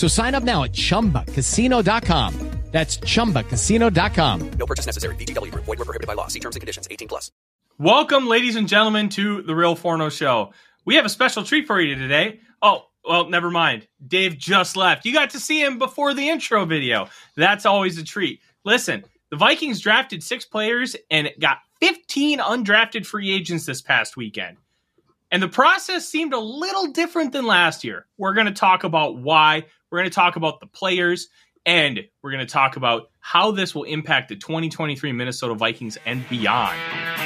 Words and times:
So 0.00 0.08
sign 0.08 0.34
up 0.34 0.42
now 0.42 0.64
at 0.64 0.72
chumbacasino.com. 0.72 2.34
That's 2.70 2.96
chumbacasino.com. 2.98 4.50
No 4.52 4.64
purchase 4.64 4.86
necessary. 4.86 5.14
VGW 5.16 5.50
Group. 5.52 5.64
Void 5.64 5.78
were 5.78 5.84
prohibited 5.84 6.06
by 6.06 6.14
law. 6.14 6.26
See 6.28 6.40
terms 6.40 6.56
and 6.56 6.60
conditions. 6.60 6.88
18 6.90 7.06
plus. 7.06 7.30
Welcome, 7.78 8.26
ladies 8.26 8.56
and 8.56 8.66
gentlemen, 8.66 9.10
to 9.10 9.42
the 9.42 9.54
Real 9.54 9.74
Forno 9.74 10.08
Show. 10.08 10.54
We 10.86 10.94
have 10.94 11.04
a 11.04 11.10
special 11.10 11.44
treat 11.44 11.66
for 11.66 11.78
you 11.78 11.96
today. 11.96 12.40
Oh, 12.62 12.86
well, 13.04 13.28
never 13.28 13.50
mind. 13.50 13.88
Dave 14.06 14.38
just 14.38 14.74
left. 14.74 15.04
You 15.04 15.12
got 15.12 15.30
to 15.30 15.40
see 15.40 15.60
him 15.60 15.78
before 15.78 16.14
the 16.14 16.30
intro 16.30 16.64
video. 16.64 17.08
That's 17.36 17.66
always 17.66 17.98
a 17.98 18.04
treat. 18.04 18.40
Listen, 18.64 19.04
the 19.30 19.36
Vikings 19.36 19.80
drafted 19.80 20.22
six 20.22 20.46
players 20.46 20.96
and 21.10 21.28
got 21.38 21.58
15 21.80 22.38
undrafted 22.38 23.04
free 23.04 23.30
agents 23.32 23.66
this 23.66 23.82
past 23.82 24.16
weekend. 24.16 24.56
And 25.30 25.42
the 25.42 25.48
process 25.48 26.08
seemed 26.08 26.32
a 26.32 26.40
little 26.40 26.86
different 26.88 27.32
than 27.32 27.44
last 27.44 27.84
year. 27.84 28.06
We're 28.16 28.34
going 28.34 28.46
to 28.46 28.52
talk 28.52 28.84
about 28.84 29.18
why. 29.18 29.66
We're 29.90 29.98
going 29.98 30.10
to 30.10 30.14
talk 30.14 30.36
about 30.36 30.60
the 30.60 30.66
players 30.66 31.28
and 31.66 31.98
we're 32.22 32.30
going 32.30 32.46
to 32.46 32.52
talk 32.52 32.76
about 32.76 33.10
how 33.18 33.50
this 33.50 33.74
will 33.74 33.82
impact 33.82 34.28
the 34.28 34.36
2023 34.36 35.10
Minnesota 35.10 35.54
Vikings 35.54 35.98
and 36.06 36.26
beyond. 36.28 36.78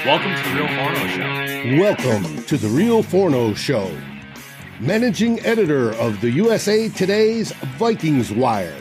Welcome 0.06 0.34
to 0.34 0.48
the 0.48 0.54
Real 0.56 0.68
Forno 0.72 1.06
Show. 1.08 1.78
Welcome 1.78 2.42
to 2.44 2.56
the 2.56 2.68
Real 2.68 3.02
Forno 3.02 3.54
Show. 3.54 3.94
Managing 4.80 5.40
editor 5.44 5.92
of 5.96 6.18
the 6.22 6.30
USA 6.30 6.88
Today's 6.88 7.52
Vikings 7.76 8.32
Wire. 8.32 8.74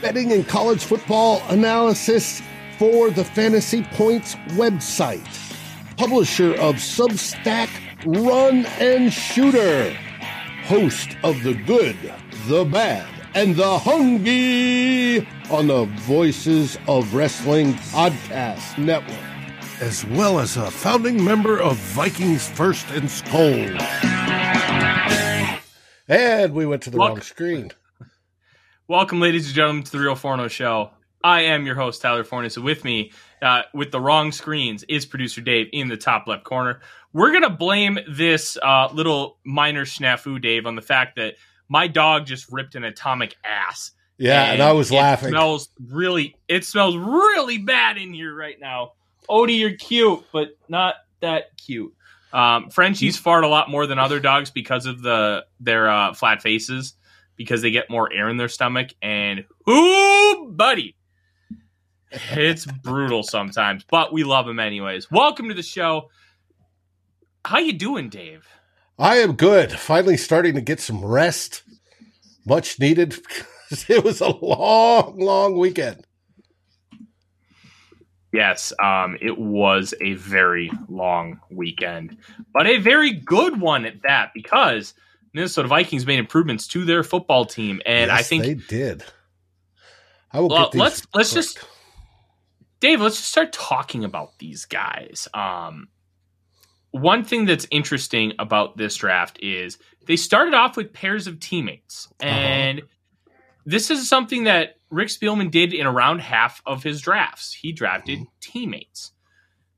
Betting 0.00 0.30
and 0.30 0.46
college 0.46 0.84
football 0.84 1.42
analysis 1.48 2.40
for 2.78 3.10
the 3.10 3.24
Fantasy 3.24 3.82
Points 3.94 4.36
website. 4.50 5.26
Publisher 5.96 6.52
of 6.52 6.76
Substack 6.76 7.68
Run 8.06 8.64
and 8.78 9.12
Shooter. 9.12 9.92
Host 10.66 11.16
of 11.22 11.42
The 11.42 11.54
Good, 11.54 11.96
The 12.46 12.64
Bad, 12.64 13.08
and 13.34 13.56
the 13.56 13.76
Hungry 13.76 15.26
on 15.50 15.66
the 15.66 15.86
Voices 16.02 16.78
of 16.86 17.12
Wrestling 17.12 17.74
Podcast 17.74 18.78
Network, 18.78 19.18
as 19.80 20.04
well 20.04 20.38
as 20.38 20.56
a 20.56 20.70
founding 20.70 21.24
member 21.24 21.60
of 21.60 21.76
Vikings 21.76 22.48
First 22.48 22.86
and 22.90 23.08
SKOL. 23.08 23.76
And 26.06 26.54
we 26.54 26.66
went 26.66 26.82
to 26.82 26.90
the 26.90 26.98
Welcome. 26.98 27.16
wrong 27.16 27.22
screen. 27.22 27.72
Welcome, 28.86 29.20
ladies 29.20 29.46
and 29.46 29.54
gentlemen, 29.56 29.82
to 29.82 29.90
the 29.90 29.98
Real 29.98 30.14
Forno 30.14 30.46
Show. 30.46 30.90
I 31.24 31.40
am 31.40 31.66
your 31.66 31.74
host, 31.74 32.00
Tyler 32.00 32.22
Forness. 32.22 32.54
So 32.54 32.60
with 32.62 32.84
me, 32.84 33.10
uh, 33.42 33.62
with 33.74 33.90
the 33.90 34.00
wrong 34.00 34.30
screens, 34.30 34.84
is 34.84 35.04
producer 35.04 35.40
Dave 35.40 35.66
in 35.72 35.88
the 35.88 35.96
top 35.96 36.28
left 36.28 36.44
corner. 36.44 36.80
We're 37.12 37.32
going 37.32 37.42
to 37.42 37.50
blame 37.50 37.98
this 38.08 38.56
uh, 38.62 38.88
little 38.92 39.38
minor 39.44 39.84
snafu, 39.84 40.40
Dave, 40.40 40.64
on 40.64 40.76
the 40.76 40.82
fact 40.82 41.16
that 41.16 41.34
my 41.68 41.86
dog 41.86 42.26
just 42.26 42.50
ripped 42.50 42.74
an 42.74 42.84
atomic 42.84 43.36
ass. 43.44 43.92
Yeah, 44.18 44.52
and 44.52 44.62
I 44.62 44.72
was 44.72 44.90
it 44.90 44.96
laughing. 44.96 45.28
Smells 45.30 45.68
really. 45.88 46.36
It 46.48 46.64
smells 46.64 46.96
really 46.96 47.58
bad 47.58 47.98
in 47.98 48.14
here 48.14 48.34
right 48.34 48.58
now. 48.58 48.92
Odie, 49.28 49.58
you're 49.58 49.76
cute, 49.76 50.24
but 50.32 50.56
not 50.68 50.94
that 51.20 51.56
cute. 51.56 51.92
Um, 52.32 52.70
Frenchies 52.70 53.16
fart 53.18 53.44
a 53.44 53.48
lot 53.48 53.70
more 53.70 53.86
than 53.86 53.98
other 53.98 54.20
dogs 54.20 54.50
because 54.50 54.86
of 54.86 55.02
the 55.02 55.44
their 55.60 55.90
uh, 55.90 56.14
flat 56.14 56.42
faces, 56.42 56.94
because 57.36 57.62
they 57.62 57.70
get 57.70 57.90
more 57.90 58.12
air 58.12 58.28
in 58.28 58.36
their 58.36 58.48
stomach. 58.48 58.90
And 59.02 59.44
ooh, 59.68 60.48
buddy, 60.50 60.96
it's 62.10 62.66
brutal 62.66 63.22
sometimes, 63.22 63.84
but 63.90 64.12
we 64.12 64.24
love 64.24 64.46
them 64.46 64.60
anyways. 64.60 65.10
Welcome 65.10 65.48
to 65.48 65.54
the 65.54 65.62
show. 65.62 66.10
How 67.44 67.58
you 67.58 67.72
doing, 67.74 68.08
Dave? 68.08 68.46
I 68.98 69.16
am 69.16 69.34
good. 69.34 69.72
Finally 69.72 70.16
starting 70.16 70.54
to 70.54 70.60
get 70.60 70.80
some 70.80 71.04
rest. 71.04 71.62
Much 72.46 72.78
needed. 72.78 73.16
it 73.88 74.04
was 74.04 74.20
a 74.20 74.28
long, 74.28 75.18
long 75.18 75.58
weekend. 75.58 76.06
Yes, 78.32 78.72
um, 78.82 79.16
it 79.20 79.38
was 79.38 79.94
a 80.00 80.14
very 80.14 80.70
long 80.88 81.40
weekend, 81.50 82.18
but 82.52 82.66
a 82.66 82.76
very 82.78 83.12
good 83.12 83.60
one 83.60 83.86
at 83.86 84.02
that 84.02 84.32
because 84.34 84.92
Minnesota 85.32 85.68
Vikings 85.68 86.06
made 86.06 86.18
improvements 86.18 86.66
to 86.68 86.84
their 86.84 87.02
football 87.02 87.46
team, 87.46 87.80
and 87.86 88.10
Yes, 88.10 88.20
I 88.20 88.22
think 88.22 88.42
they 88.42 88.54
did. 88.54 89.04
I 90.32 90.40
will 90.40 90.48
Well, 90.48 90.70
let's 90.74 91.06
let's 91.14 91.32
quick. 91.32 91.44
just 91.44 91.58
Dave, 92.80 93.00
let's 93.00 93.16
just 93.16 93.30
start 93.30 93.52
talking 93.52 94.04
about 94.04 94.38
these 94.38 94.66
guys. 94.66 95.28
Um, 95.32 95.88
one 97.00 97.24
thing 97.24 97.44
that's 97.46 97.66
interesting 97.70 98.32
about 98.38 98.76
this 98.76 98.96
draft 98.96 99.38
is 99.42 99.78
they 100.06 100.16
started 100.16 100.54
off 100.54 100.76
with 100.76 100.92
pairs 100.92 101.26
of 101.26 101.40
teammates, 101.40 102.08
Uh-huh. 102.20 102.28
and 102.30 102.82
this 103.64 103.90
is 103.90 104.08
something 104.08 104.44
that 104.44 104.76
Rick 104.90 105.08
Spielman 105.08 105.50
did 105.50 105.74
in 105.74 105.86
around 105.86 106.20
half 106.20 106.62
of 106.66 106.82
his 106.82 107.00
drafts. 107.00 107.52
He 107.52 107.72
drafted 107.72 108.18
Mm-hmm. 108.20 108.28
teammates. 108.40 109.12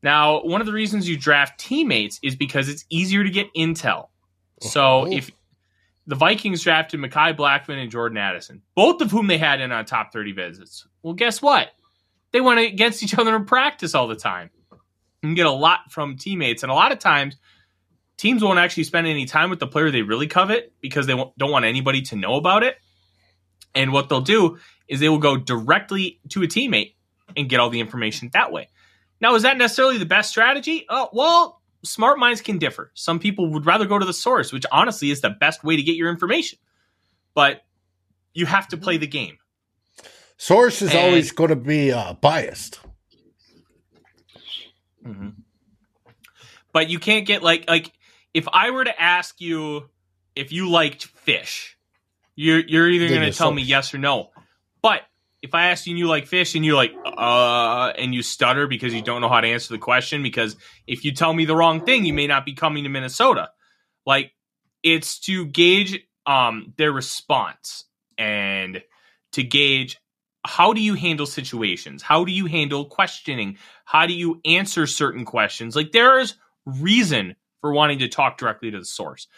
Now, 0.03 0.43
one 0.43 0.61
of 0.61 0.67
the 0.67 0.73
reasons 0.73 1.09
you 1.09 1.17
draft 1.17 1.59
teammates 1.59 2.21
is 2.23 2.37
because 2.37 2.69
it's 2.69 2.85
easier 2.91 3.25
to 3.25 3.31
get 3.31 3.53
intel. 3.55 4.09
So 4.61 5.07
Oh. 5.07 5.07
if 5.13 5.31
the 6.07 6.15
Vikings 6.15 6.63
drafted 6.63 7.01
Mekhi 7.01 7.37
Blackmon 7.37 7.83
and 7.83 7.91
Jordan 7.91 8.19
Addison, 8.19 8.63
both 8.75 9.01
of 9.01 9.11
whom 9.11 9.27
they 9.27 9.39
had 9.39 9.61
in 9.61 9.73
on 9.73 9.85
top 9.85 10.13
30 10.13 10.33
visits. 10.33 10.87
Well, 11.03 11.15
guess 11.15 11.43
what? 11.43 11.71
They 12.33 12.41
went 12.41 12.61
against 12.61 13.03
each 13.03 13.17
other 13.19 13.35
in 13.37 13.45
practice 13.47 13.95
all 13.95 14.07
the 14.09 14.15
time. 14.17 14.51
You 15.23 15.29
can 15.29 15.35
get 15.35 15.47
a 15.47 15.53
lot 15.53 15.91
from 15.91 16.17
teammates, 16.17 16.63
and 16.63 16.71
a 16.71 16.75
lot 16.75 16.93
of 16.93 16.99
times 16.99 17.37
teams 18.17 18.43
won't 18.43 18.59
actually 18.59 18.85
spend 18.85 19.07
any 19.07 19.27
time 19.27 19.51
with 19.51 19.61
the 19.61 19.67
player 19.67 19.91
they 19.91 20.03
really 20.03 20.27
covet 20.27 20.73
because 20.81 21.07
they 21.07 21.15
don't 21.15 21.51
want 21.51 21.65
anybody 21.65 22.03
to 22.03 22.17
know 22.17 22.35
about 22.35 22.63
it. 22.63 22.77
And 23.75 23.93
what 23.93 24.09
they'll 24.09 24.21
do 24.21 24.59
is 24.89 25.01
they 25.01 25.09
will 25.09 25.19
go 25.19 25.37
directly 25.37 26.21
to 26.31 26.43
a 26.43 26.47
teammate 26.47 26.95
and 27.37 27.49
get 27.49 27.61
all 27.61 27.71
the 27.71 27.81
information 27.81 28.31
that 28.33 28.53
way. 28.53 28.69
Now, 29.21 29.35
is 29.35 29.43
that 29.43 29.57
necessarily 29.57 29.99
the 29.99 30.07
best 30.07 30.31
strategy? 30.31 30.87
Oh, 30.89 31.09
well, 31.13 31.61
smart 31.85 32.19
minds 32.19 32.41
can 32.41 32.59
differ. 32.59 32.91
Some 32.95 33.19
people 33.19 33.53
would 33.53 33.67
rather 33.67 33.87
go 33.87 33.99
to 33.99 34.07
the 34.07 34.13
source, 34.13 34.53
which 34.53 34.65
honestly 34.71 35.11
is 35.11 35.21
the 35.21 35.31
best 35.31 35.65
way 35.65 35.77
to 35.77 35.83
get 35.83 35.97
your 35.97 36.09
information. 36.09 36.59
But 37.35 37.63
you 38.33 38.47
have 38.47 38.69
to 38.69 38.77
play 38.77 38.97
the 38.97 39.07
game. 39.07 39.39
Source 40.37 40.83
is 40.83 40.91
and, 40.91 40.99
always 40.99 41.33
going 41.33 41.51
to 41.51 41.57
be 41.57 41.93
uh, 41.93 42.15
biased. 42.15 42.81
Mm-hmm. 45.07 45.29
But 46.73 46.91
you 46.91 46.99
can't 46.99 47.27
get 47.27 47.43
like 47.43 47.69
like 47.69 47.93
if 48.35 48.47
I 48.53 48.71
were 48.71 48.85
to 48.85 49.01
ask 49.01 49.41
you 49.41 49.89
if 50.37 50.53
you 50.53 50.69
liked 50.69 51.05
fish, 51.05 51.77
you're 52.35 52.61
you're 52.61 52.89
either 52.89 53.09
going 53.09 53.31
to 53.31 53.37
tell 53.37 53.53
me 53.53 53.63
yes 53.63 53.95
or 53.95 53.99
no. 53.99 54.31
But 54.83 55.03
if 55.43 55.55
I 55.55 55.69
ask 55.69 55.87
you 55.87 55.93
and 55.93 55.99
you 55.99 56.09
like 56.09 56.27
fish 56.27 56.55
and 56.55 56.65
you 56.65 56.75
like 56.75 56.93
uh 57.05 57.93
and 57.97 58.15
you 58.15 58.23
stutter 58.23 58.67
because 58.67 58.93
you 58.93 59.03
don't 59.03 59.21
know 59.21 59.29
how 59.29 59.41
to 59.41 59.49
answer 59.49 59.73
the 59.73 59.79
question 59.79 60.23
because 60.23 60.57
if 60.87 61.05
you 61.05 61.13
tell 61.13 61.33
me 61.33 61.45
the 61.45 61.57
wrong 61.57 61.85
thing 61.85 62.05
you 62.05 62.13
may 62.13 62.27
not 62.27 62.45
be 62.45 62.55
coming 62.55 62.85
to 62.85 62.91
Minnesota. 62.91 63.51
Like 64.07 64.33
it's 64.83 65.19
to 65.21 65.47
gauge 65.47 66.01
um 66.27 66.75
their 66.77 66.93
response 66.93 67.85
and 68.17 68.83
to 69.33 69.43
gauge 69.43 70.01
how 70.49 70.73
do 70.73 70.81
you 70.81 70.95
handle 70.95 71.27
situations? 71.27 72.03
How 72.03 72.25
do 72.25 72.33
you 72.33 72.47
handle 72.47 72.87
questioning? 72.87 73.59
How 73.85 74.07
do 74.07 74.15
you 74.15 74.41
answer 74.47 74.87
certain 74.87 75.27
questions? 75.27 75.77
Like 75.77 75.93
there 75.93 76.19
is 76.19 76.37
reason 76.65 77.37
for 77.61 77.73
wanting 77.73 77.99
to 77.99 78.09
talk 78.09 78.39
directly 78.39 78.71
to 78.71 78.79
the 78.79 78.85
source. 78.87 79.29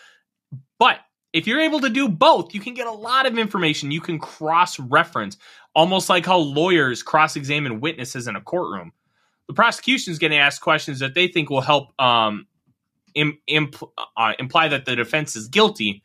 But 0.78 1.00
if 1.32 1.48
you're 1.48 1.60
able 1.60 1.80
to 1.80 1.88
do 1.88 2.08
both, 2.08 2.54
you 2.54 2.60
can 2.60 2.74
get 2.74 2.86
a 2.86 2.92
lot 2.92 3.26
of 3.26 3.38
information. 3.38 3.90
You 3.90 4.00
can 4.00 4.20
cross 4.20 4.78
reference, 4.78 5.36
almost 5.74 6.08
like 6.08 6.26
how 6.26 6.38
lawyers 6.38 7.02
cross 7.02 7.34
examine 7.34 7.80
witnesses 7.80 8.28
in 8.28 8.36
a 8.36 8.40
courtroom. 8.40 8.92
The 9.48 9.54
prosecution 9.54 10.12
is 10.12 10.20
going 10.20 10.30
to 10.30 10.36
ask 10.36 10.62
questions 10.62 11.00
that 11.00 11.14
they 11.14 11.26
think 11.26 11.50
will 11.50 11.60
help 11.60 11.92
um, 12.00 12.46
uh, 13.16 14.32
imply 14.38 14.68
that 14.68 14.84
the 14.84 14.94
defense 14.94 15.34
is 15.34 15.48
guilty, 15.48 16.04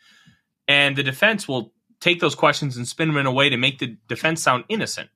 and 0.67 0.95
the 0.95 1.03
defense 1.03 1.47
will 1.47 1.74
take 2.05 2.19
those 2.19 2.35
questions 2.35 2.77
and 2.77 2.87
spin 2.87 3.07
them 3.07 3.17
in 3.17 3.25
a 3.25 3.31
way 3.31 3.49
to 3.49 3.57
make 3.57 3.79
the 3.79 3.97
defense 4.07 4.41
sound 4.41 4.63
innocent. 4.69 5.09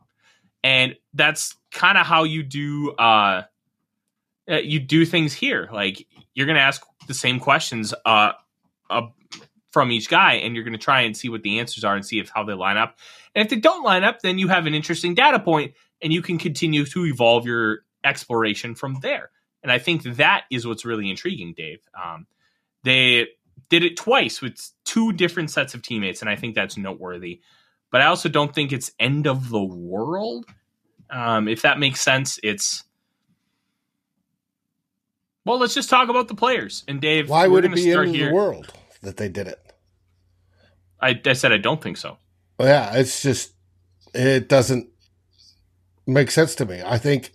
And 0.64 0.96
that's 1.14 1.56
kind 1.72 2.00
of 2.00 2.06
how 2.06 2.24
you 2.24 2.42
do 2.42 2.92
uh, 2.94 3.44
uh, 4.50 4.56
you 4.56 4.80
do 4.80 5.06
things 5.06 5.34
here. 5.34 5.70
Like 5.72 6.08
you're 6.34 6.48
going 6.48 6.58
to 6.58 6.64
ask 6.64 6.84
the 7.08 7.14
same 7.14 7.40
questions 7.40 7.94
uh, 8.06 8.32
uh, 8.90 9.04
from 9.72 9.92
each 9.92 10.10
guy, 10.10 10.34
and 10.34 10.56
you're 10.56 10.64
going 10.64 10.74
to 10.74 10.80
try 10.80 11.02
and 11.02 11.16
see 11.16 11.30
what 11.30 11.44
the 11.44 11.60
answers 11.60 11.84
are 11.84 11.96
and 11.96 12.04
see 12.04 12.20
if 12.20 12.30
how 12.30 12.44
they 12.44 12.54
line 12.54 12.78
up. 12.78 12.98
And 13.36 13.46
if 13.46 13.50
they 13.50 13.60
don't 13.60 13.84
line 13.84 14.04
up, 14.04 14.22
then 14.22 14.40
you 14.40 14.48
have 14.48 14.66
an 14.66 14.74
interesting 14.74 15.14
data 15.14 15.40
point, 15.40 15.74
and 16.02 16.12
you 16.12 16.24
can 16.24 16.40
continue 16.40 16.86
to 16.86 17.06
evolve 17.06 17.46
your 17.46 17.82
exploration 18.04 18.74
from 18.74 19.00
there. 19.02 19.30
And 19.62 19.72
I 19.72 19.78
think 19.78 20.04
that 20.04 20.46
is 20.50 20.66
what's 20.66 20.86
really 20.86 21.10
intriguing, 21.10 21.54
Dave. 21.56 21.82
Um, 21.94 22.26
they 22.84 23.28
did 23.70 23.84
it 23.84 23.98
twice 23.98 24.42
with 24.42 24.72
two 24.84 25.14
different 25.14 25.52
sets 25.52 25.74
of 25.74 25.82
teammates, 25.82 26.22
and 26.22 26.30
I 26.30 26.36
think 26.36 26.56
that's 26.56 26.78
noteworthy. 26.78 27.42
But 27.92 28.02
I 28.02 28.06
also 28.06 28.30
don't 28.30 28.54
think 28.54 28.72
it's 28.72 28.92
end 29.00 29.28
of 29.28 29.50
the 29.50 29.64
world. 29.64 30.46
Um, 31.10 31.48
if 31.48 31.62
that 31.64 31.80
makes 31.80 32.02
sense, 32.02 32.40
it's 32.44 32.84
well. 35.46 35.58
Let's 35.58 35.74
just 35.74 35.90
talk 35.90 36.10
about 36.10 36.28
the 36.28 36.36
players. 36.36 36.84
And 36.88 37.02
Dave, 37.02 37.30
why 37.30 37.48
would 37.48 37.66
it 37.66 37.74
be 37.74 37.92
end 37.92 38.08
of 38.08 38.14
the 38.14 38.32
world 38.32 38.74
that 39.02 39.18
they 39.18 39.30
did 39.30 39.48
it? 39.48 39.60
I, 41.02 41.20
I 41.26 41.34
said 41.34 41.52
I 41.52 41.58
don't 41.58 41.82
think 41.82 41.98
so. 41.98 42.18
Well, 42.58 42.68
yeah, 42.68 42.96
it's 42.96 43.22
just 43.24 43.54
it 44.14 44.50
doesn't 44.50 44.90
make 46.06 46.32
sense 46.32 46.56
to 46.56 46.66
me. 46.66 46.82
I 46.86 46.98
think 46.98 47.32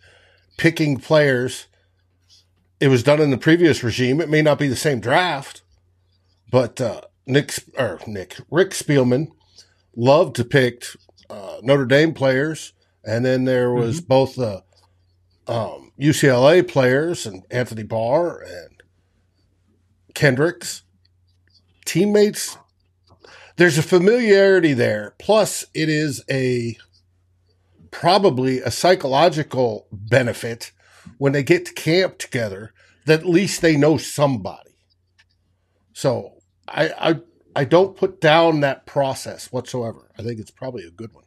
picking 0.56 0.98
players. 0.98 1.66
It 2.80 2.88
was 2.88 3.02
done 3.02 3.20
in 3.20 3.30
the 3.30 3.38
previous 3.38 3.82
regime. 3.82 4.20
It 4.20 4.28
may 4.28 4.42
not 4.42 4.58
be 4.58 4.68
the 4.68 4.76
same 4.76 5.00
draft, 5.00 5.62
but 6.54 6.80
uh, 6.80 7.00
Nick 7.26 7.52
or 7.76 7.98
Nick 8.06 8.36
Rick 8.48 8.70
Spielman 8.70 9.32
loved 9.96 10.36
to 10.36 10.44
pick 10.44 10.84
uh, 11.28 11.56
Notre 11.64 11.84
Dame 11.84 12.14
players, 12.14 12.74
and 13.02 13.24
then 13.24 13.44
there 13.44 13.72
was 13.72 13.98
mm-hmm. 13.98 14.06
both 14.06 14.36
the 14.36 14.62
um, 15.48 15.90
UCLA 15.98 16.66
players 16.66 17.26
and 17.26 17.42
Anthony 17.50 17.82
Barr 17.82 18.40
and 18.40 18.80
Kendricks 20.14 20.84
teammates. 21.84 22.56
There's 23.56 23.76
a 23.76 23.82
familiarity 23.82 24.74
there. 24.74 25.16
Plus, 25.18 25.64
it 25.74 25.88
is 25.88 26.22
a 26.30 26.76
probably 27.90 28.60
a 28.60 28.70
psychological 28.70 29.88
benefit 29.90 30.70
when 31.18 31.32
they 31.32 31.42
get 31.42 31.66
to 31.66 31.72
camp 31.72 32.18
together 32.18 32.72
that 33.06 33.20
at 33.20 33.26
least 33.26 33.60
they 33.60 33.76
know 33.76 33.96
somebody. 33.96 34.70
So 35.92 36.33
I, 36.68 37.10
I 37.10 37.20
I 37.56 37.64
don't 37.64 37.96
put 37.96 38.20
down 38.20 38.60
that 38.60 38.86
process 38.86 39.52
whatsoever. 39.52 40.10
I 40.18 40.22
think 40.22 40.40
it's 40.40 40.50
probably 40.50 40.84
a 40.84 40.90
good 40.90 41.12
one. 41.12 41.24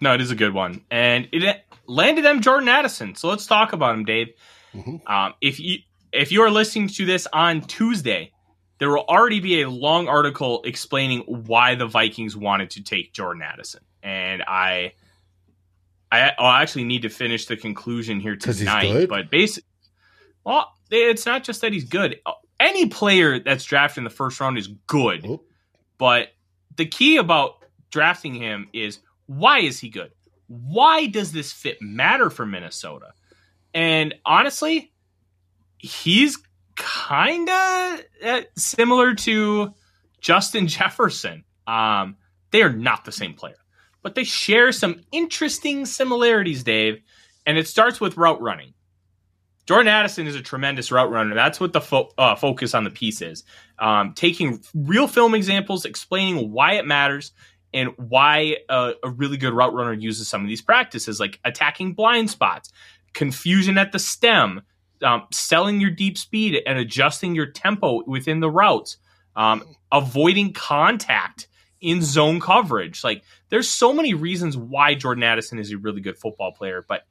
No, 0.00 0.14
it 0.14 0.20
is 0.20 0.30
a 0.30 0.36
good 0.36 0.52
one, 0.52 0.84
and 0.90 1.28
it 1.32 1.64
landed 1.86 2.24
them 2.24 2.40
Jordan 2.40 2.68
Addison. 2.68 3.14
So 3.14 3.28
let's 3.28 3.46
talk 3.46 3.72
about 3.72 3.94
him, 3.94 4.04
Dave. 4.04 4.28
Mm-hmm. 4.74 4.96
Um, 5.06 5.34
if 5.40 5.58
you 5.58 5.78
if 6.12 6.30
you 6.30 6.42
are 6.42 6.50
listening 6.50 6.88
to 6.88 7.06
this 7.06 7.26
on 7.32 7.62
Tuesday, 7.62 8.32
there 8.78 8.90
will 8.90 9.04
already 9.08 9.40
be 9.40 9.62
a 9.62 9.70
long 9.70 10.08
article 10.08 10.62
explaining 10.64 11.20
why 11.22 11.74
the 11.74 11.86
Vikings 11.86 12.36
wanted 12.36 12.70
to 12.70 12.82
take 12.82 13.12
Jordan 13.12 13.42
Addison, 13.42 13.82
and 14.02 14.42
I. 14.42 14.92
I, 16.10 16.32
I'll 16.38 16.60
actually 16.60 16.84
need 16.84 17.02
to 17.02 17.08
finish 17.08 17.46
the 17.46 17.56
conclusion 17.56 18.20
here 18.20 18.36
tonight, 18.36 19.08
but 19.08 19.30
basically, 19.30 19.66
well, 20.44 20.70
it's 20.90 21.24
not 21.24 21.42
just 21.42 21.62
that 21.62 21.72
he's 21.72 21.84
good 21.84 22.20
any 22.62 22.86
player 22.86 23.38
that's 23.38 23.64
drafted 23.64 23.98
in 23.98 24.04
the 24.04 24.10
first 24.10 24.40
round 24.40 24.58
is 24.58 24.68
good. 24.86 25.24
Oh. 25.26 25.42
But 25.98 26.28
the 26.76 26.86
key 26.86 27.16
about 27.16 27.56
drafting 27.90 28.34
him 28.34 28.68
is 28.72 28.98
why 29.26 29.60
is 29.60 29.78
he 29.78 29.88
good? 29.88 30.12
Why 30.48 31.06
does 31.06 31.32
this 31.32 31.52
fit 31.52 31.80
matter 31.80 32.30
for 32.30 32.44
Minnesota? 32.44 33.12
And 33.74 34.14
honestly, 34.24 34.92
he's 35.78 36.38
kind 36.76 37.48
of 37.48 38.00
uh, 38.24 38.40
similar 38.56 39.14
to 39.14 39.74
Justin 40.20 40.66
Jefferson. 40.68 41.44
Um, 41.66 42.16
they 42.50 42.62
are 42.62 42.72
not 42.72 43.04
the 43.04 43.12
same 43.12 43.34
player, 43.34 43.56
but 44.02 44.14
they 44.14 44.24
share 44.24 44.72
some 44.72 45.00
interesting 45.10 45.86
similarities, 45.86 46.64
Dave. 46.64 47.00
And 47.46 47.58
it 47.58 47.66
starts 47.66 48.00
with 48.00 48.16
route 48.16 48.40
running. 48.40 48.74
Jordan 49.66 49.88
Addison 49.88 50.26
is 50.26 50.34
a 50.34 50.42
tremendous 50.42 50.90
route 50.90 51.10
runner. 51.10 51.34
That's 51.34 51.60
what 51.60 51.72
the 51.72 51.80
fo- 51.80 52.10
uh, 52.18 52.34
focus 52.34 52.74
on 52.74 52.84
the 52.84 52.90
piece 52.90 53.22
is. 53.22 53.44
Um, 53.78 54.12
taking 54.14 54.62
real 54.74 55.06
film 55.06 55.34
examples, 55.34 55.84
explaining 55.84 56.50
why 56.50 56.74
it 56.74 56.86
matters 56.86 57.32
and 57.72 57.90
why 57.96 58.56
a, 58.68 58.94
a 59.02 59.10
really 59.10 59.36
good 59.36 59.54
route 59.54 59.72
runner 59.72 59.92
uses 59.92 60.28
some 60.28 60.42
of 60.42 60.48
these 60.48 60.62
practices, 60.62 61.20
like 61.20 61.38
attacking 61.44 61.94
blind 61.94 62.30
spots, 62.30 62.70
confusion 63.12 63.78
at 63.78 63.92
the 63.92 63.98
stem, 63.98 64.62
um, 65.02 65.26
selling 65.32 65.80
your 65.80 65.90
deep 65.90 66.18
speed 66.18 66.60
and 66.66 66.78
adjusting 66.78 67.34
your 67.34 67.46
tempo 67.46 68.02
within 68.06 68.40
the 68.40 68.50
routes, 68.50 68.98
um, 69.36 69.62
avoiding 69.90 70.52
contact 70.52 71.48
in 71.80 72.02
zone 72.02 72.40
coverage. 72.40 73.02
Like, 73.02 73.24
there's 73.48 73.68
so 73.68 73.92
many 73.92 74.14
reasons 74.14 74.56
why 74.56 74.94
Jordan 74.94 75.24
Addison 75.24 75.58
is 75.58 75.72
a 75.72 75.78
really 75.78 76.00
good 76.00 76.16
football 76.16 76.52
player, 76.52 76.84
but 76.86 77.02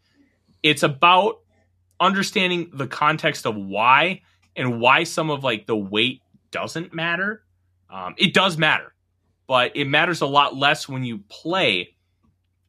it's 0.63 0.83
about 0.83 1.39
understanding 2.01 2.71
the 2.73 2.87
context 2.87 3.45
of 3.45 3.55
why 3.55 4.21
and 4.55 4.81
why 4.81 5.03
some 5.05 5.29
of 5.29 5.43
like 5.43 5.67
the 5.67 5.77
weight 5.77 6.21
doesn't 6.51 6.93
matter. 6.93 7.43
Um, 7.89 8.15
it 8.17 8.33
does 8.33 8.57
matter, 8.57 8.93
but 9.47 9.75
it 9.75 9.85
matters 9.85 10.21
a 10.21 10.25
lot 10.25 10.55
less 10.55 10.89
when 10.89 11.03
you 11.03 11.19
play 11.29 11.95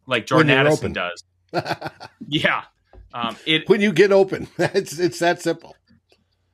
like 0.07 0.27
Jordan 0.27 0.51
Addison 0.51 0.93
does. 0.93 1.25
yeah. 2.29 2.65
Um, 3.15 3.37
it 3.47 3.69
when 3.69 3.81
you 3.81 3.93
get 3.93 4.13
open, 4.13 4.49
it's 4.59 4.99
it's 4.99 5.19
that 5.19 5.43
simple. 5.43 5.77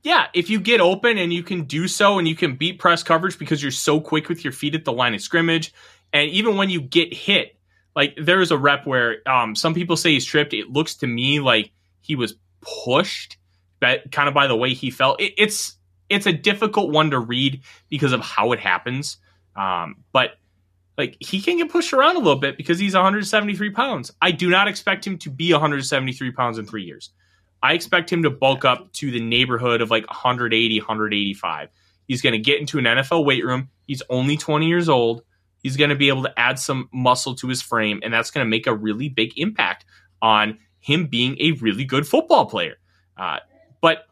Yeah, 0.02 0.26
if 0.32 0.48
you 0.48 0.60
get 0.60 0.80
open 0.80 1.18
and 1.18 1.32
you 1.32 1.42
can 1.42 1.64
do 1.64 1.88
so, 1.88 2.18
and 2.18 2.26
you 2.26 2.36
can 2.36 2.56
beat 2.56 2.78
press 2.78 3.02
coverage 3.02 3.38
because 3.38 3.62
you're 3.62 3.72
so 3.72 4.00
quick 4.00 4.28
with 4.28 4.44
your 4.44 4.52
feet 4.52 4.74
at 4.74 4.84
the 4.84 4.92
line 4.92 5.14
of 5.14 5.20
scrimmage, 5.20 5.72
and 6.12 6.30
even 6.30 6.56
when 6.56 6.70
you 6.70 6.80
get 6.80 7.12
hit, 7.12 7.56
like 7.94 8.16
there's 8.20 8.50
a 8.50 8.58
rep 8.58 8.86
where 8.86 9.18
um, 9.28 9.54
some 9.54 9.74
people 9.74 9.96
say 9.96 10.12
he's 10.12 10.24
tripped. 10.24 10.54
It 10.54 10.70
looks 10.70 10.96
to 10.96 11.06
me 11.06 11.40
like 11.40 11.70
he 12.00 12.16
was 12.16 12.34
pushed, 12.60 13.36
but 13.80 14.10
kind 14.12 14.28
of 14.28 14.34
by 14.34 14.46
the 14.46 14.56
way 14.56 14.74
he 14.74 14.90
felt. 14.90 15.20
It, 15.20 15.34
it's 15.36 15.76
it's 16.08 16.26
a 16.26 16.32
difficult 16.32 16.90
one 16.90 17.10
to 17.10 17.18
read 17.18 17.62
because 17.88 18.12
of 18.12 18.20
how 18.20 18.52
it 18.52 18.60
happens. 18.60 19.18
Um, 19.56 19.96
but 20.12 20.38
like 20.96 21.16
he 21.20 21.40
can 21.40 21.58
get 21.58 21.70
pushed 21.70 21.92
around 21.92 22.16
a 22.16 22.18
little 22.18 22.36
bit 22.36 22.56
because 22.56 22.78
he's 22.78 22.94
173 22.94 23.70
pounds. 23.70 24.12
I 24.20 24.30
do 24.30 24.50
not 24.50 24.68
expect 24.68 25.06
him 25.06 25.18
to 25.18 25.30
be 25.30 25.52
173 25.52 26.32
pounds 26.32 26.58
in 26.58 26.66
three 26.66 26.84
years. 26.84 27.10
I 27.62 27.72
expect 27.72 28.12
him 28.12 28.22
to 28.22 28.30
bulk 28.30 28.64
up 28.64 28.92
to 28.94 29.10
the 29.10 29.20
neighborhood 29.20 29.80
of 29.80 29.90
like 29.90 30.06
180, 30.08 30.78
185. 30.78 31.68
He's 32.06 32.22
going 32.22 32.32
to 32.32 32.38
get 32.38 32.60
into 32.60 32.78
an 32.78 32.84
NFL 32.84 33.24
weight 33.24 33.44
room. 33.44 33.68
He's 33.86 34.02
only 34.10 34.36
20 34.36 34.66
years 34.66 34.88
old. 34.88 35.22
He's 35.62 35.76
going 35.76 35.90
to 35.90 35.96
be 35.96 36.08
able 36.08 36.22
to 36.22 36.38
add 36.38 36.58
some 36.58 36.88
muscle 36.92 37.34
to 37.36 37.48
his 37.48 37.60
frame, 37.60 38.00
and 38.02 38.14
that's 38.14 38.30
going 38.30 38.44
to 38.44 38.48
make 38.48 38.66
a 38.66 38.74
really 38.74 39.08
big 39.08 39.36
impact 39.36 39.84
on 40.22 40.58
him 40.80 41.06
being 41.06 41.36
a 41.40 41.52
really 41.52 41.84
good 41.84 42.06
football 42.06 42.46
player. 42.46 42.76
Uh, 43.16 43.38
but 43.80 44.04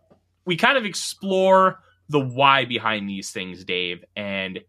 we 0.45 0.57
kind 0.57 0.77
of 0.77 0.85
explore 0.85 1.81
the 2.09 2.21
why 2.21 2.65
behind 2.65 3.09
these 3.09 3.31
things, 3.31 3.65
Dave, 3.65 4.05
and 4.15 4.61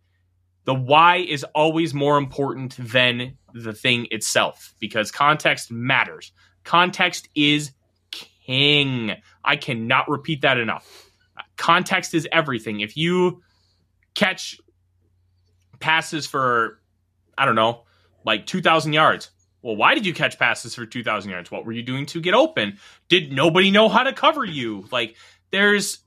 the 0.65 0.73
why 0.73 1.17
is 1.17 1.43
always 1.55 1.93
more 1.93 2.17
important 2.17 2.75
than 2.77 3.37
the 3.53 3.73
thing 3.73 4.07
itself 4.11 4.73
because 4.79 5.11
context 5.11 5.71
matters. 5.71 6.31
Context 6.63 7.29
is 7.35 7.71
king. 8.11 9.13
I 9.43 9.55
cannot 9.55 10.09
repeat 10.09 10.41
that 10.41 10.57
enough. 10.57 11.09
Context 11.55 12.13
is 12.13 12.27
everything. 12.31 12.81
If 12.81 12.97
you 12.97 13.41
catch 14.13 14.59
passes 15.79 16.25
for, 16.27 16.81
I 17.37 17.45
don't 17.45 17.55
know, 17.55 17.83
like 18.25 18.45
2,000 18.45 18.93
yards, 18.93 19.29
well, 19.61 19.75
why 19.75 19.95
did 19.95 20.05
you 20.05 20.13
catch 20.13 20.37
passes 20.37 20.75
for 20.75 20.85
2,000 20.85 21.31
yards? 21.31 21.51
What 21.51 21.65
were 21.65 21.71
you 21.71 21.83
doing 21.83 22.05
to 22.07 22.21
get 22.21 22.33
open? 22.33 22.77
Did 23.09 23.31
nobody 23.31 23.71
know 23.71 23.89
how 23.89 24.03
to 24.03 24.13
cover 24.13 24.45
you? 24.45 24.85
Like, 24.91 25.15
there's 25.51 25.99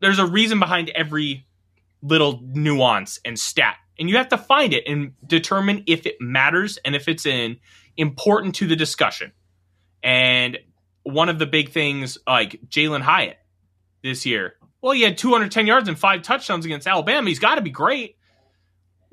there's 0.00 0.18
a 0.18 0.26
reason 0.26 0.60
behind 0.60 0.90
every 0.90 1.46
little 2.02 2.40
nuance 2.52 3.18
and 3.24 3.38
stat 3.38 3.76
and 3.98 4.10
you 4.10 4.16
have 4.16 4.28
to 4.28 4.38
find 4.38 4.74
it 4.74 4.84
and 4.86 5.12
determine 5.26 5.84
if 5.86 6.04
it 6.06 6.16
matters 6.20 6.78
and 6.84 6.94
if 6.94 7.08
it's 7.08 7.24
in 7.24 7.56
important 7.96 8.54
to 8.56 8.66
the 8.66 8.76
discussion 8.76 9.32
and 10.02 10.58
one 11.04 11.28
of 11.28 11.38
the 11.38 11.46
big 11.46 11.70
things 11.70 12.18
like 12.26 12.60
Jalin 12.68 13.00
Hyatt 13.00 13.38
this 14.02 14.26
year 14.26 14.54
well 14.82 14.92
he 14.92 15.02
had 15.02 15.16
210 15.16 15.66
yards 15.66 15.88
and 15.88 15.98
five 15.98 16.22
touchdowns 16.22 16.66
against 16.66 16.86
alabama 16.86 17.28
he's 17.28 17.38
got 17.38 17.54
to 17.54 17.62
be 17.62 17.70
great 17.70 18.16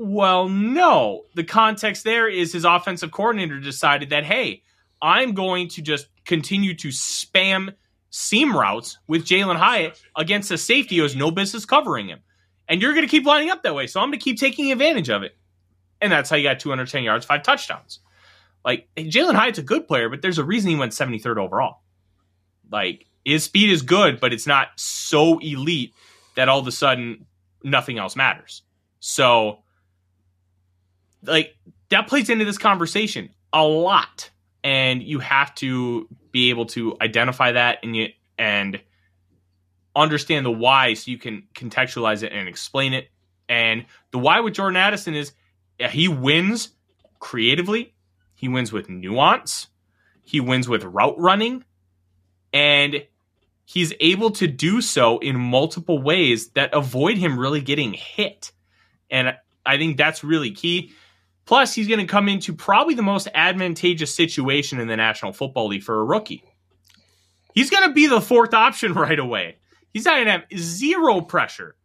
well 0.02 0.50
no 0.50 1.24
the 1.36 1.44
context 1.44 2.04
there 2.04 2.28
is 2.28 2.54
his 2.54 2.66
offensive 2.66 3.12
coordinator 3.12 3.60
decided 3.60 4.10
that 4.10 4.24
hey 4.24 4.62
i'm 5.02 5.34
going 5.34 5.68
to 5.68 5.82
just 5.82 6.08
continue 6.26 6.74
to 6.74 6.90
spam 6.90 7.74
seam 8.12 8.56
routes 8.56 9.00
with 9.08 9.26
Jalin 9.26 9.56
Hyatt 9.56 10.00
against 10.16 10.52
a 10.52 10.58
safety 10.58 10.98
who 10.98 11.04
has 11.04 11.16
no 11.16 11.32
business 11.32 11.66
covering 11.66 12.08
him. 12.08 12.20
And 12.68 12.82
you're 12.82 12.94
going 12.94 13.06
to 13.06 13.10
keep 13.10 13.26
lining 13.26 13.50
up 13.50 13.64
that 13.64 13.74
way. 13.74 13.88
So 13.88 14.00
I'm 14.00 14.10
going 14.10 14.20
to 14.20 14.24
keep 14.24 14.38
taking 14.38 14.72
advantage 14.72 15.10
of 15.10 15.24
it. 15.24 15.36
And 16.00 16.12
that's 16.12 16.30
how 16.30 16.36
you 16.36 16.44
got 16.44 16.60
210 16.60 17.04
yards, 17.04 17.26
five 17.26 17.44
touchdowns. 17.44 18.00
Like, 18.64 18.88
Jalin 18.96 19.36
Hyatt's 19.36 19.60
a 19.60 19.64
good 19.64 19.88
player, 19.88 20.10
but 20.10 20.22
there's 20.22 20.38
a 20.38 20.44
reason 20.44 20.70
he 20.70 20.76
went 20.76 20.92
73rd 20.92 21.38
overall. 21.38 21.80
Like, 22.72 23.08
his 23.26 23.44
speed 23.44 23.72
is 23.72 23.82
good, 23.82 24.20
but 24.20 24.34
it's 24.34 24.48
not 24.48 24.68
so 24.76 25.40
elite 25.40 25.94
that 26.36 26.50
all 26.50 26.60
of 26.60 26.68
a 26.68 26.72
sudden 26.72 27.26
nothing 27.64 27.98
else 27.98 28.16
matters. 28.16 28.62
So, 29.00 29.64
like, 31.24 31.56
that 31.90 32.08
plays 32.08 32.30
into 32.30 32.46
this 32.46 32.58
conversation 32.58 33.30
a 33.54 33.64
lot. 33.64 34.30
And 34.64 35.02
you 35.02 35.20
have 35.20 35.54
to 35.56 36.08
be 36.32 36.50
able 36.50 36.68
to 36.68 36.96
identify 37.02 37.54
that 37.54 37.80
and 37.84 37.96
you 37.96 38.10
and 38.38 38.82
understand 39.96 40.46
the 40.46 40.52
why 40.52 40.94
so 40.94 41.12
you 41.12 41.18
can 41.18 41.44
contextualize 41.54 42.24
it 42.24 42.32
and 42.32 42.48
explain 42.48 42.94
it. 42.94 43.10
And 43.50 43.86
the 44.12 44.20
why 44.20 44.40
with 44.40 44.54
jordan 44.54 44.78
addison 44.78 45.14
is 45.14 45.34
he 45.90 46.08
wins 46.08 46.70
creatively. 47.20 47.94
He 48.36 48.48
wins 48.48 48.72
with 48.72 48.90
nuance. 48.90 49.68
He 50.24 50.40
wins 50.40 50.70
with 50.70 50.84
route 50.84 51.20
running. 51.20 51.66
And 52.54 53.06
he's 53.66 53.94
able 54.00 54.32
to 54.32 54.48
do 54.48 54.82
so 54.82 55.18
in 55.20 55.40
multiple 55.40 56.02
ways 56.02 56.50
that 56.52 56.74
avoid 56.74 57.18
him 57.18 57.40
really 57.40 57.62
getting 57.62 57.94
hit. 57.94 58.52
And 59.10 59.36
i 59.66 59.78
think 59.78 59.98
that's 59.98 60.24
really 60.24 60.52
key 60.52 60.92
Plus, 61.46 61.74
he's 61.74 61.88
going 61.88 62.00
to 62.00 62.06
come 62.06 62.30
into 62.30 62.54
probably 62.54 62.94
the 62.94 63.02
most 63.02 63.28
advantageous 63.34 64.14
situation 64.14 64.80
in 64.80 64.88
the 64.88 64.96
National 64.96 65.34
Football 65.34 65.68
League 65.68 65.84
for 65.84 66.00
a 66.00 66.04
rookie. 66.04 66.44
He's 67.54 67.70
going 67.70 67.88
to 67.88 67.94
be 67.94 68.08
the 68.08 68.22
fourth 68.22 68.54
option 68.54 68.94
right 68.96 69.20
away. 69.20 69.58
He's 69.94 70.06
not 70.06 70.16
going 70.16 70.26
to 70.26 70.32
have 70.32 70.46
zero 70.58 71.22
pressure. 71.22 71.76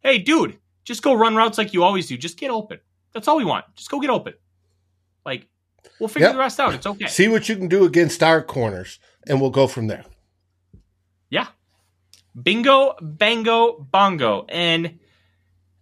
Hey, 0.00 0.18
dude, 0.18 0.58
just 0.84 1.02
go 1.02 1.14
run 1.14 1.34
routes 1.34 1.58
like 1.58 1.72
you 1.72 1.82
always 1.82 2.06
do. 2.06 2.16
Just 2.16 2.38
get 2.38 2.50
open. 2.50 2.78
That's 3.12 3.26
all 3.26 3.36
we 3.36 3.44
want. 3.44 3.64
Just 3.74 3.90
go 3.90 3.98
get 3.98 4.10
open. 4.10 4.34
Like, 5.24 5.48
we'll 5.98 6.08
figure 6.08 6.28
yep. 6.28 6.34
the 6.34 6.38
rest 6.38 6.60
out. 6.60 6.74
It's 6.74 6.86
okay. 6.86 7.06
See 7.06 7.28
what 7.28 7.48
you 7.48 7.56
can 7.56 7.66
do 7.66 7.84
against 7.84 8.22
our 8.22 8.42
corners, 8.42 9.00
and 9.26 9.40
we'll 9.40 9.50
go 9.50 9.66
from 9.66 9.88
there. 9.88 10.04
Yeah. 11.30 11.48
Bingo, 12.40 12.94
bango, 13.00 13.78
bongo. 13.80 14.44
And 14.48 15.00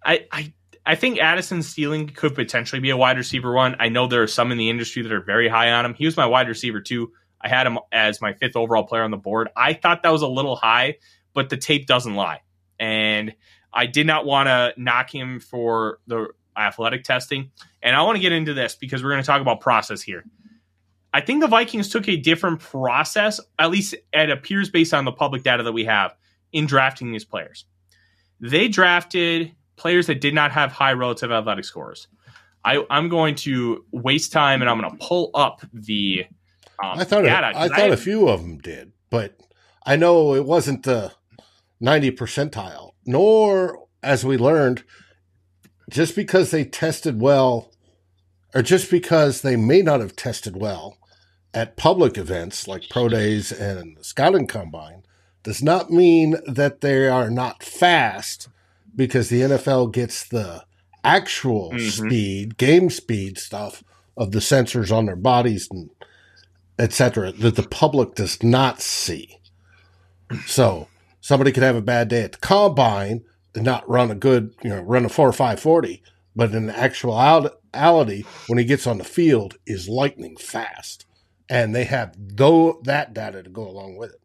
I, 0.03 0.27
I 0.31 0.53
I 0.87 0.95
think 0.97 1.19
Addison's 1.19 1.69
ceiling 1.69 2.09
could 2.09 2.35
potentially 2.35 2.81
be 2.81 2.91
a 2.91 2.97
wide 2.97 3.17
receiver 3.17 3.53
one. 3.53 3.77
I 3.79 3.89
know 3.89 4.07
there 4.07 4.23
are 4.23 4.27
some 4.27 4.53
in 4.53 4.59
the 4.59 4.69
industry 4.69 5.03
that 5.03 5.13
are 5.13 5.23
very 5.23 5.49
high 5.49 5.73
on 5.73 5.87
him. 5.87 5.95
He 5.95 6.05
was 6.05 6.17
my 6.17 6.27
wide 6.27 6.49
receiver 6.49 6.81
too. 6.81 7.13
I 7.41 7.49
had 7.49 7.67
him 7.67 7.79
as 7.91 8.21
my 8.21 8.35
fifth 8.35 8.57
overall 8.57 8.85
player 8.85 9.03
on 9.03 9.11
the 9.11 9.17
board. 9.17 9.49
I 9.57 9.75
thought 9.75 10.03
that 10.03 10.13
was 10.13 10.23
a 10.23 10.29
little 10.29 10.57
high, 10.57 10.97
but 11.33 11.49
the 11.49 11.57
tape 11.57 11.87
doesn't 11.87 12.15
lie. 12.15 12.41
And 12.79 13.35
I 13.73 13.87
did 13.87 14.07
not 14.07 14.27
want 14.27 14.47
to 14.49 14.73
knock 14.77 15.15
him 15.15 15.41
for 15.41 15.99
the 16.07 16.29
athletic 16.57 17.05
testing. 17.05 17.51
And 17.83 17.97
I 17.97 18.03
want 18.03 18.17
to 18.17 18.21
get 18.21 18.33
into 18.33 18.55
this 18.55 18.75
because 18.75 19.03
we're 19.03 19.11
going 19.11 19.23
to 19.23 19.27
talk 19.27 19.41
about 19.41 19.61
process 19.61 20.03
here. 20.03 20.25
I 21.13 21.21
think 21.21 21.41
the 21.41 21.49
Vikings 21.49 21.91
took 21.91 22.09
a 22.09 22.17
different 22.17 22.61
process, 22.61 23.41
at 23.59 23.71
least 23.71 23.95
it 24.13 24.31
appears 24.31 24.71
based 24.71 24.93
on 24.93 25.05
the 25.05 25.13
public 25.13 25.45
data 25.45 25.63
that 25.63 25.73
we 25.73 25.85
have, 25.85 26.15
in 26.53 26.67
drafting 26.67 27.13
these 27.13 27.25
players. 27.25 27.67
They 28.41 28.69
drafted 28.69 29.55
players 29.77 30.07
that 30.07 30.21
did 30.21 30.35
not 30.35 30.53
have 30.53 30.73
high 30.73 30.93
relative 30.93 31.31
athletic 31.31 31.65
scores. 31.65 32.09
I, 32.65 32.85
am 32.91 33.09
going 33.09 33.35
to 33.37 33.85
waste 33.93 34.33
time 34.33 34.63
and 34.63 34.71
I'm 34.71 34.81
going 34.81 34.91
to 34.91 34.97
pull 34.97 35.31
up 35.35 35.61
the 35.73 36.27
um, 36.83 36.99
I 36.99 37.05
thought 37.05 37.23
data. 37.23 37.53
I 37.55 37.69
thought 37.69 37.81
I 37.81 37.87
a 37.87 37.97
few 37.97 38.29
of 38.29 38.43
them 38.43 38.59
did, 38.59 38.93
but 39.11 39.39
I 39.85 39.97
know 39.97 40.35
it 40.35 40.45
wasn't 40.45 40.83
the 40.83 41.13
90 41.81 42.13
percentile. 42.13 42.93
Nor, 43.07 43.87
as 44.03 44.25
we 44.25 44.37
learned, 44.37 44.83
just 45.91 46.17
because 46.17 46.51
they 46.51 46.65
tested 46.65 47.21
well, 47.21 47.71
or 48.55 48.63
just 48.63 48.91
because 48.91 49.43
they 49.43 49.57
may 49.57 49.83
not 49.83 50.01
have 50.01 50.17
tested 50.17 50.57
well 50.57 50.97
at 51.53 51.77
public 51.77 52.17
events 52.17 52.67
like 52.67 52.89
pro 52.89 53.09
days 53.09 53.53
and 53.53 53.97
the 53.97 54.05
scouting 54.05 54.47
combine, 54.47 55.05
does 55.43 55.63
not 55.63 55.91
mean 55.91 56.37
that 56.47 56.81
they 56.81 57.07
are 57.07 57.31
not 57.31 57.63
fast 57.63 58.49
because 58.95 59.29
the 59.29 59.43
NFL 59.43 59.93
gets 59.93 60.27
the 60.29 60.65
actual 61.03 61.71
mm-hmm. 61.71 62.07
speed, 62.07 62.57
game 62.57 62.91
speed 62.91 63.39
stuff 63.39 63.85
of 64.17 64.33
the 64.33 64.39
sensors 64.39 64.95
on 64.95 65.07
their 65.07 65.17
bodies 65.17 65.69
and 65.71 65.91
etc. 66.79 67.33
that 67.33 67.57
the 67.57 67.63
public 67.63 68.15
does 68.15 68.43
not 68.43 68.81
see. 68.81 69.39
So 70.47 70.89
somebody 71.21 71.53
could 71.53 71.63
have 71.63 71.77
a 71.77 71.83
bad 71.83 72.09
day 72.09 72.23
at 72.23 72.33
the 72.33 72.39
combine 72.39 73.25
and 73.55 73.65
not 73.65 73.89
run 73.89 74.11
a 74.11 74.15
good, 74.15 74.55
you 74.63 74.71
know, 74.71 74.81
run 74.81 75.05
a 75.05 75.09
four 75.09 75.29
or 75.29 75.33
five 75.33 75.61
forty, 75.61 76.03
but 76.35 76.53
in 76.53 76.71
actuality, 76.71 78.25
when 78.47 78.59
he 78.59 78.65
gets 78.65 78.87
on 78.87 78.99
the 78.99 79.05
field, 79.05 79.57
is 79.67 79.89
lightning 79.89 80.37
fast, 80.37 81.07
and 81.49 81.75
they 81.75 81.85
have 81.85 82.15
though 82.19 82.81
that 82.85 83.15
data 83.15 83.43
to 83.43 83.51
go 83.51 83.69
along 83.69 83.97
with 83.97 84.13
it. 84.13 84.21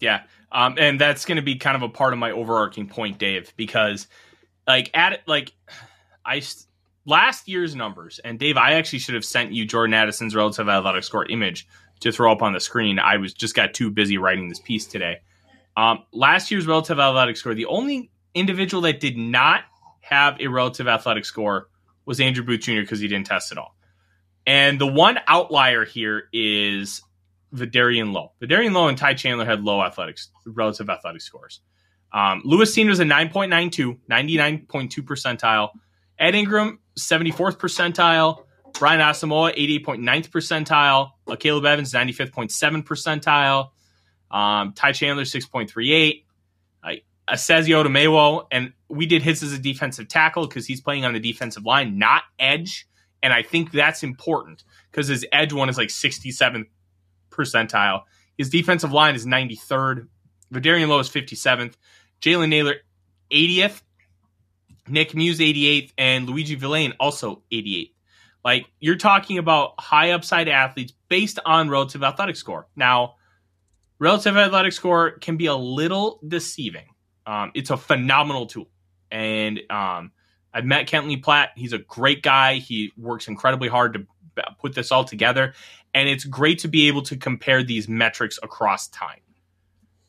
Yeah, 0.00 0.22
um, 0.50 0.76
and 0.78 1.00
that's 1.00 1.24
going 1.24 1.36
to 1.36 1.42
be 1.42 1.56
kind 1.56 1.76
of 1.76 1.82
a 1.82 1.88
part 1.88 2.12
of 2.12 2.18
my 2.18 2.30
overarching 2.30 2.88
point, 2.88 3.18
Dave, 3.18 3.52
because 3.56 4.06
like 4.66 4.90
at 4.94 5.20
like 5.26 5.52
I 6.24 6.42
last 7.04 7.48
year's 7.48 7.74
numbers, 7.74 8.20
and 8.22 8.38
Dave, 8.38 8.56
I 8.56 8.74
actually 8.74 9.00
should 9.00 9.14
have 9.14 9.24
sent 9.24 9.52
you 9.52 9.64
Jordan 9.64 9.94
Addison's 9.94 10.34
relative 10.34 10.68
athletic 10.68 11.04
score 11.04 11.26
image 11.26 11.66
to 12.00 12.12
throw 12.12 12.32
up 12.32 12.42
on 12.42 12.52
the 12.52 12.60
screen. 12.60 12.98
I 12.98 13.16
was 13.16 13.34
just 13.34 13.54
got 13.54 13.74
too 13.74 13.90
busy 13.90 14.18
writing 14.18 14.48
this 14.48 14.60
piece 14.60 14.86
today. 14.86 15.18
Um, 15.76 16.04
last 16.12 16.50
year's 16.50 16.66
relative 16.66 16.98
athletic 16.98 17.36
score, 17.36 17.54
the 17.54 17.66
only 17.66 18.10
individual 18.34 18.82
that 18.82 19.00
did 19.00 19.16
not 19.16 19.62
have 20.00 20.40
a 20.40 20.48
relative 20.48 20.88
athletic 20.88 21.24
score 21.24 21.68
was 22.04 22.20
Andrew 22.20 22.44
Booth 22.44 22.60
Jr. 22.60 22.80
because 22.80 23.00
he 23.00 23.08
didn't 23.08 23.26
test 23.26 23.52
at 23.52 23.58
all. 23.58 23.76
And 24.46 24.80
the 24.80 24.86
one 24.86 25.18
outlier 25.26 25.84
here 25.84 26.24
is 26.32 27.02
Vederian 27.54 28.12
Lowe. 28.12 28.32
Vederian 28.42 28.72
Lowe 28.72 28.88
and 28.88 28.98
Ty 28.98 29.14
Chandler 29.14 29.44
had 29.44 29.62
low 29.62 29.82
athletics, 29.82 30.30
relative 30.46 30.90
athletic 30.90 31.22
scores. 31.22 31.60
Um, 32.12 32.42
Lewis 32.44 32.76
was 32.76 33.00
a 33.00 33.04
9.92, 33.04 33.98
99.2 34.10 34.88
percentile. 35.02 35.70
Ed 36.18 36.34
Ingram, 36.34 36.78
74th 36.98 37.58
percentile. 37.58 38.44
Brian 38.78 39.00
Asamoah, 39.00 39.56
88.9th 39.56 40.30
percentile. 40.30 41.10
Uh, 41.26 41.36
Akayleb 41.36 41.66
Evans, 41.66 41.92
95.7 41.92 42.84
percentile. 42.84 43.70
Um, 44.30 44.72
Ty 44.74 44.92
Chandler, 44.92 45.24
6.38. 45.24 46.24
Uh, 46.82 46.88
Esezi 47.30 47.68
Otomewo, 47.68 48.46
and 48.50 48.72
we 48.88 49.06
did 49.06 49.22
his 49.22 49.42
as 49.42 49.52
a 49.52 49.58
defensive 49.58 50.08
tackle 50.08 50.46
because 50.46 50.66
he's 50.66 50.80
playing 50.80 51.04
on 51.04 51.12
the 51.12 51.20
defensive 51.20 51.64
line, 51.64 51.98
not 51.98 52.22
edge. 52.38 52.86
And 53.22 53.32
I 53.32 53.42
think 53.42 53.72
that's 53.72 54.02
important 54.02 54.64
because 54.90 55.08
his 55.08 55.26
edge 55.32 55.52
one 55.52 55.68
is 55.68 55.76
like 55.76 55.88
67th 55.88 56.66
percentile. 57.38 58.02
His 58.36 58.50
defensive 58.50 58.92
line 58.92 59.14
is 59.14 59.26
93rd. 59.26 60.08
Vederian 60.52 60.88
Lowe 60.88 60.98
is 60.98 61.08
57th. 61.08 61.74
Jalen 62.20 62.48
Nailor, 62.48 62.74
80th. 63.30 63.82
Nick 64.88 65.14
Muse, 65.14 65.38
88th. 65.38 65.92
And 65.98 66.28
Luigi 66.28 66.56
Vilain, 66.56 66.94
also 66.98 67.42
88th. 67.52 67.92
Like 68.44 68.66
you're 68.80 68.96
talking 68.96 69.38
about 69.38 69.74
high 69.78 70.12
upside 70.12 70.48
athletes 70.48 70.92
based 71.08 71.38
on 71.44 71.68
relative 71.68 72.02
athletic 72.02 72.36
score. 72.36 72.66
Now, 72.76 73.16
relative 73.98 74.36
athletic 74.36 74.72
score 74.72 75.12
can 75.12 75.36
be 75.36 75.46
a 75.46 75.54
little 75.54 76.20
deceiving. 76.26 76.86
Um, 77.26 77.50
it's 77.54 77.70
a 77.70 77.76
phenomenal 77.76 78.46
tool, 78.46 78.70
and 79.10 79.60
um, 79.68 80.12
I've 80.54 80.64
met 80.64 80.86
Kent 80.86 81.08
Lee 81.08 81.18
Platte. 81.18 81.50
He's 81.56 81.74
a 81.74 81.78
great 81.78 82.22
guy. 82.22 82.54
He 82.54 82.90
works 82.96 83.28
incredibly 83.28 83.68
hard 83.68 83.92
to 83.94 84.06
put 84.58 84.74
this 84.74 84.90
all 84.92 85.04
together, 85.04 85.52
and 85.94 86.08
it's 86.08 86.24
great 86.24 86.60
to 86.60 86.68
be 86.68 86.88
able 86.88 87.02
to 87.02 87.16
compare 87.16 87.62
these 87.62 87.88
metrics 87.88 88.38
across 88.42 88.88
time. 88.88 89.20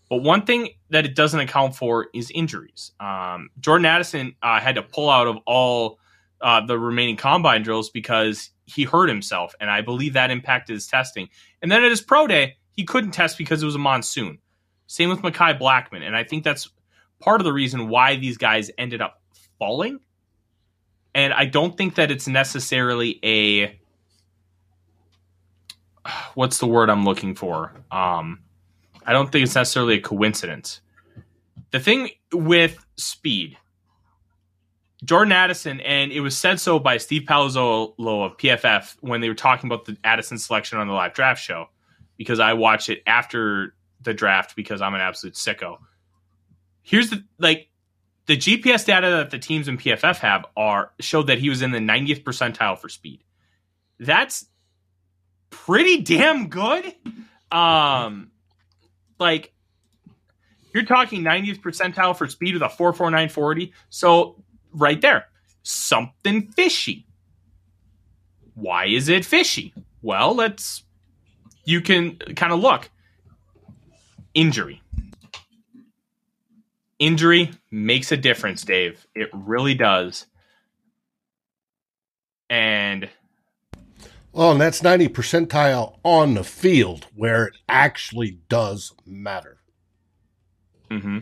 But 0.10 0.18
one 0.18 0.46
thing 0.46 0.70
that 0.90 1.06
it 1.06 1.16
doesn't 1.16 1.40
account 1.40 1.76
for 1.76 2.08
is 2.14 2.32
injuries. 2.32 2.92
Um, 3.00 3.50
Jordan 3.60 3.86
Addison 3.86 4.36
uh, 4.42 4.60
had 4.60 4.76
to 4.76 4.82
pull 4.82 5.10
out 5.10 5.28
of 5.28 5.38
all 5.46 6.00
uh, 6.42 6.66
the 6.66 6.80
remaining 6.80 7.16
combine 7.16 7.62
drills 7.62 7.90
because 7.90 8.50
he 8.66 8.84
hurt 8.84 9.08
himself, 9.08 9.54
and 9.60 9.70
I 9.70 9.82
believe 9.82 10.14
that 10.14 10.32
impacted 10.32 10.74
his 10.74 10.88
testing. 10.88 11.30
And 11.62 11.72
then 11.72 11.84
at 11.84 11.92
his 11.92 12.02
pro 12.02 12.28
day, 12.28 12.58
he 12.72 12.86
couldn't 12.86 13.12
test 13.12 13.38
because 13.38 13.62
it 13.62 13.66
was 13.66 13.76
a 13.76 13.80
monsoon. 13.80 14.40
Same 14.88 15.10
with 15.10 15.20
Mekhi 15.20 15.60
Blackmon. 15.60 16.02
and 16.02 16.16
I 16.16 16.24
think 16.24 16.44
that's 16.44 16.70
part 17.20 17.42
of 17.42 17.46
the 17.46 17.54
reason 17.54 17.90
why 17.90 18.16
these 18.16 18.38
guys 18.38 18.72
ended 18.78 19.02
up 19.02 19.22
falling. 19.60 20.00
And 21.14 21.34
I 21.34 21.46
don't 21.46 21.78
think 21.78 21.96
that 21.96 22.12
it's 22.12 22.28
necessarily 22.28 23.20
a 23.24 23.79
what's 26.36 26.60
the 26.60 26.68
word 26.68 26.90
I'm 26.90 27.06
looking 27.06 27.36
for? 27.36 27.74
Um, 27.92 28.40
I 29.06 29.14
don't 29.14 29.32
think 29.32 29.44
it's 29.44 29.56
necessarily 29.56 29.96
a 29.96 30.02
coincidence. 30.02 30.82
The 31.72 31.80
thing 31.80 32.10
with 32.34 32.84
speed, 32.98 33.58
Jordan 35.04 35.32
Addison, 35.32 35.80
and 35.82 36.12
it 36.12 36.20
was 36.22 36.38
said 36.38 36.60
so 36.60 36.80
by 36.80 36.98
Steve 36.98 37.24
Palazzolo 37.24 38.26
of 38.26 38.38
PFF 38.38 38.96
when 39.02 39.22
they 39.22 39.30
were 39.30 39.36
talking 39.36 39.70
about 39.70 39.86
the 39.86 39.98
Addison 40.04 40.38
selection 40.38 40.80
on 40.80 40.88
the 40.88 40.94
live 40.94 41.14
draft 41.14 41.42
show, 41.42 41.68
because 42.18 42.40
I 42.40 42.54
watched 42.54 42.90
it 42.90 43.02
after 43.06 43.76
the 44.02 44.14
draft 44.14 44.56
because 44.56 44.82
I'm 44.82 44.94
an 44.94 45.02
absolute 45.02 45.36
sicko. 45.36 45.78
Here's 46.82 47.10
the 47.10 47.24
like 47.38 47.70
the 48.26 48.38
GPS 48.38 48.86
data 48.86 49.10
that 49.10 49.32
the 49.32 49.40
teams 49.40 49.68
in 49.68 49.78
PFF 49.78 50.18
have 50.18 50.46
are 50.56 50.92
showed 51.00 51.28
that 51.28 51.40
he 51.40 51.50
was 51.50 51.62
in 51.62 51.72
the 51.72 51.80
90th 51.80 52.24
percentile 52.24 52.78
for 52.78 52.90
speed. 52.90 53.24
That's 54.00 54.46
pretty 55.50 56.02
damn 56.02 56.48
good. 56.48 56.94
Um, 57.52 58.32
like 59.20 59.54
you're 60.74 60.86
talking 60.86 61.24
90th 61.24 61.62
percentile 61.62 62.16
for 62.16 62.28
speed 62.28 62.54
with 62.54 62.64
a 62.64 62.70
44940. 62.70 63.74
So 63.90 64.44
right 64.72 65.00
there, 65.02 65.26
something 65.64 66.52
fishy. 66.52 67.06
Why 68.54 68.86
is 68.88 69.10
it 69.10 69.26
fishy? 69.26 69.74
Well, 70.02 70.36
let's 70.36 70.84
you 71.66 71.82
can 71.82 72.18
kind 72.18 72.52
of 72.52 72.60
look. 72.60 72.90
Injury. 74.34 74.82
Injury 76.98 77.52
makes 77.72 78.12
a 78.12 78.18
difference, 78.18 78.64
Dave. 78.64 79.06
It 79.16 79.30
really 79.34 79.74
does. 79.74 80.26
And 82.50 83.10
well, 84.40 84.54
and 84.54 84.62
that's 84.62 84.82
90 84.82 85.10
percentile 85.10 85.98
on 86.02 86.34
the 86.34 86.46
field 86.46 87.08
where 87.14 87.48
it 87.48 87.58
actually 87.68 88.40
does 88.48 88.94
matter. 89.06 89.58
Mm-hmm. 90.90 91.18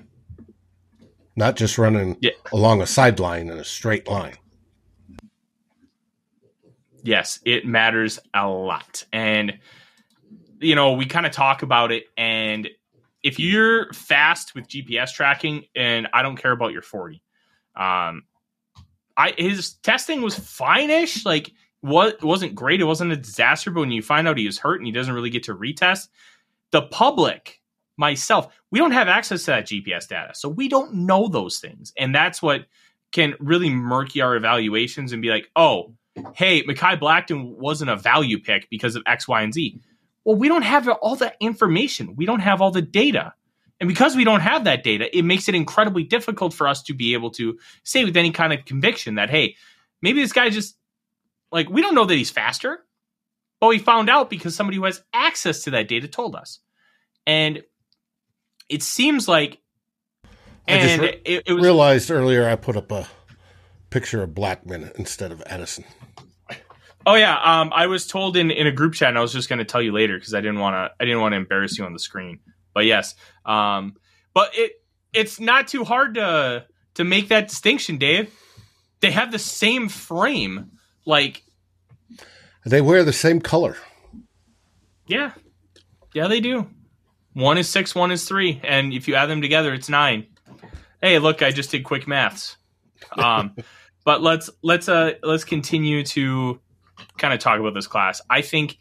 Not 1.35 1.55
just 1.55 1.79
running 1.79 2.17
yeah. 2.21 2.33
along 2.53 2.83
a 2.83 2.85
sideline 2.85 3.49
in 3.49 3.57
a 3.57 3.63
straight 3.63 4.07
line. 4.07 4.35
Yes, 7.01 7.39
it 7.43 7.65
matters 7.65 8.19
a 8.35 8.47
lot. 8.47 9.03
And, 9.11 9.57
you 10.59 10.75
know, 10.75 10.93
we 10.93 11.07
kind 11.07 11.25
of 11.25 11.31
talk 11.31 11.63
about 11.63 11.91
it. 11.91 12.03
And 12.17 12.69
if 13.23 13.39
you're 13.39 13.91
fast 13.93 14.53
with 14.53 14.67
GPS 14.67 15.11
tracking, 15.11 15.65
and 15.75 16.07
I 16.13 16.21
don't 16.21 16.37
care 16.37 16.51
about 16.51 16.71
your 16.71 16.83
40, 16.83 17.23
um, 17.75 18.25
I 19.17 19.33
his 19.35 19.73
testing 19.73 20.21
was 20.21 20.37
fine-ish. 20.37 21.25
Like 21.25 21.51
what 21.87 22.23
wasn't 22.23 22.55
great. 22.55 22.81
It 22.81 22.85
wasn't 22.85 23.11
a 23.11 23.17
disaster, 23.17 23.71
but 23.71 23.81
when 23.81 23.91
you 23.91 24.01
find 24.01 24.27
out 24.27 24.37
he 24.37 24.45
was 24.45 24.59
hurt 24.59 24.79
and 24.79 24.85
he 24.85 24.91
doesn't 24.91 25.13
really 25.13 25.29
get 25.29 25.43
to 25.43 25.55
retest, 25.55 26.09
the 26.71 26.81
public, 26.81 27.61
myself, 27.97 28.53
we 28.71 28.79
don't 28.79 28.91
have 28.91 29.07
access 29.07 29.41
to 29.45 29.51
that 29.51 29.67
GPS 29.67 30.07
data. 30.07 30.31
So 30.33 30.49
we 30.49 30.67
don't 30.67 30.93
know 30.93 31.27
those 31.27 31.59
things. 31.59 31.93
And 31.97 32.13
that's 32.13 32.41
what 32.41 32.65
can 33.11 33.35
really 33.39 33.69
murky 33.69 34.21
our 34.21 34.35
evaluations 34.35 35.13
and 35.13 35.21
be 35.21 35.29
like, 35.29 35.49
oh, 35.55 35.93
hey, 36.33 36.63
Mekhi 36.63 36.99
Blackmon 36.99 37.55
wasn't 37.57 37.89
a 37.89 37.95
value 37.95 38.39
pick 38.39 38.69
because 38.69 38.95
of 38.95 39.03
X, 39.05 39.27
Y, 39.27 39.41
and 39.41 39.53
Z. 39.53 39.79
Well, 40.23 40.35
we 40.35 40.49
don't 40.49 40.63
have 40.63 40.87
all 40.89 41.15
that 41.17 41.37
information. 41.39 42.15
We 42.15 42.25
don't 42.25 42.41
have 42.41 42.61
all 42.61 42.71
the 42.71 42.81
data. 42.81 43.33
And 43.79 43.87
because 43.87 44.15
we 44.15 44.23
don't 44.23 44.41
have 44.41 44.63
that 44.63 44.83
data, 44.83 45.15
it 45.15 45.23
makes 45.23 45.47
it 45.47 45.55
incredibly 45.55 46.03
difficult 46.03 46.53
for 46.53 46.67
us 46.67 46.83
to 46.83 46.93
be 46.93 47.13
able 47.13 47.31
to 47.31 47.57
say 47.83 48.03
with 48.03 48.17
any 48.17 48.31
kind 48.31 48.51
of 48.51 48.65
conviction 48.65 49.15
that, 49.15 49.29
hey, 49.29 49.55
maybe 50.01 50.21
this 50.21 50.33
guy 50.33 50.49
just 50.49 50.76
like 51.51 51.69
we 51.69 51.81
don't 51.81 51.95
know 51.95 52.05
that 52.05 52.15
he's 52.15 52.29
faster, 52.29 52.79
but 53.59 53.67
we 53.67 53.79
found 53.79 54.09
out 54.09 54.29
because 54.29 54.55
somebody 54.55 54.77
who 54.77 54.85
has 54.85 55.03
access 55.13 55.63
to 55.63 55.71
that 55.71 55.87
data 55.87 56.07
told 56.07 56.35
us. 56.35 56.59
And 57.25 57.63
it 58.69 58.83
seems 58.83 59.27
like 59.27 59.59
I 60.67 60.79
just 60.79 60.99
re- 60.99 61.21
it, 61.25 61.43
it 61.45 61.53
was, 61.53 61.63
realized 61.63 62.11
earlier 62.11 62.47
I 62.47 62.55
put 62.55 62.75
up 62.75 62.91
a 62.91 63.07
picture 63.89 64.21
of 64.21 64.31
Blackmon 64.31 64.93
instead 64.95 65.31
of 65.31 65.41
Addison. 65.45 65.85
Oh 67.05 67.15
yeah, 67.15 67.39
um, 67.41 67.71
I 67.73 67.87
was 67.87 68.05
told 68.05 68.35
in, 68.35 68.51
in 68.51 68.67
a 68.67 68.71
group 68.71 68.93
chat, 68.93 69.07
and 69.07 69.17
I 69.17 69.21
was 69.21 69.31
just 69.31 69.47
going 69.47 69.59
to 69.59 69.65
tell 69.65 69.81
you 69.81 69.93
later 69.93 70.17
because 70.17 70.33
I 70.33 70.41
didn't 70.41 70.59
want 70.59 70.73
to 70.73 70.91
I 71.01 71.05
didn't 71.05 71.21
want 71.21 71.31
to 71.31 71.37
embarrass 71.37 71.77
you 71.77 71.85
on 71.85 71.93
the 71.93 71.99
screen. 71.99 72.39
But 72.73 72.85
yes, 72.85 73.15
um, 73.45 73.95
but 74.33 74.51
it 74.55 74.73
it's 75.13 75.39
not 75.39 75.69
too 75.69 75.85
hard 75.85 76.15
to 76.15 76.65
to 76.95 77.03
make 77.05 77.29
that 77.29 77.47
distinction, 77.47 77.97
Dave. 77.97 78.33
They 78.99 79.11
have 79.11 79.31
the 79.31 79.39
same 79.39 79.87
frame. 79.87 80.71
Like 81.07 81.43
they 82.65 82.81
wear 82.81 83.03
the 83.03 83.13
same 83.13 83.39
color. 83.39 83.77
Yeah. 85.07 85.31
Yeah, 86.13 86.27
they 86.27 86.41
do. 86.41 86.67
One 87.33 87.57
is 87.57 87.69
six, 87.69 87.95
one 87.95 88.11
is 88.11 88.27
three. 88.27 88.59
And 88.63 88.93
if 88.93 89.07
you 89.07 89.15
add 89.15 89.27
them 89.27 89.41
together, 89.41 89.73
it's 89.73 89.87
nine. 89.87 90.27
Hey, 91.01 91.17
look, 91.19 91.41
I 91.41 91.51
just 91.51 91.71
did 91.71 91.85
quick 91.85 92.07
maths. 92.07 92.57
Um, 93.13 93.55
but 94.05 94.21
let's 94.21 94.49
let's 94.63 94.89
uh 94.89 95.13
let's 95.23 95.45
continue 95.45 96.03
to 96.03 96.59
kind 97.17 97.33
of 97.33 97.39
talk 97.39 97.59
about 97.59 97.73
this 97.73 97.87
class. 97.87 98.21
I 98.29 98.41
think 98.41 98.77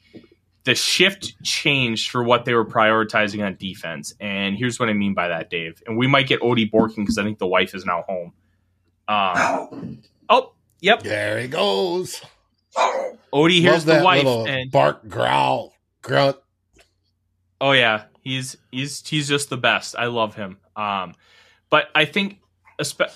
the 0.64 0.74
shift 0.74 1.40
changed 1.44 2.10
for 2.10 2.24
what 2.24 2.44
they 2.44 2.54
were 2.54 2.64
prioritizing 2.64 3.44
on 3.46 3.54
defense. 3.54 4.14
And 4.18 4.56
here's 4.56 4.80
what 4.80 4.88
I 4.88 4.94
mean 4.94 5.14
by 5.14 5.28
that, 5.28 5.48
Dave. 5.48 5.80
And 5.86 5.96
we 5.96 6.08
might 6.08 6.26
get 6.26 6.40
Odie 6.40 6.68
Borkin 6.68 6.96
because 6.96 7.18
I 7.18 7.22
think 7.22 7.38
the 7.38 7.46
wife 7.46 7.72
is 7.72 7.84
now 7.84 8.02
home. 8.08 8.32
Um, 9.06 10.02
yep. 10.80 11.02
There 11.02 11.38
he 11.40 11.48
goes. 11.48 12.20
Odie 13.32 13.60
here's 13.60 13.84
the 13.84 14.02
wife 14.02 14.26
and 14.26 14.70
bark, 14.70 15.08
growl, 15.08 15.74
grunt. 16.02 16.36
Oh 17.60 17.72
yeah, 17.72 18.04
he's 18.22 18.56
he's 18.70 19.06
he's 19.06 19.28
just 19.28 19.50
the 19.50 19.56
best. 19.56 19.96
I 19.96 20.06
love 20.06 20.34
him. 20.34 20.58
Um, 20.76 21.14
but 21.70 21.88
I 21.94 22.04
think 22.04 22.40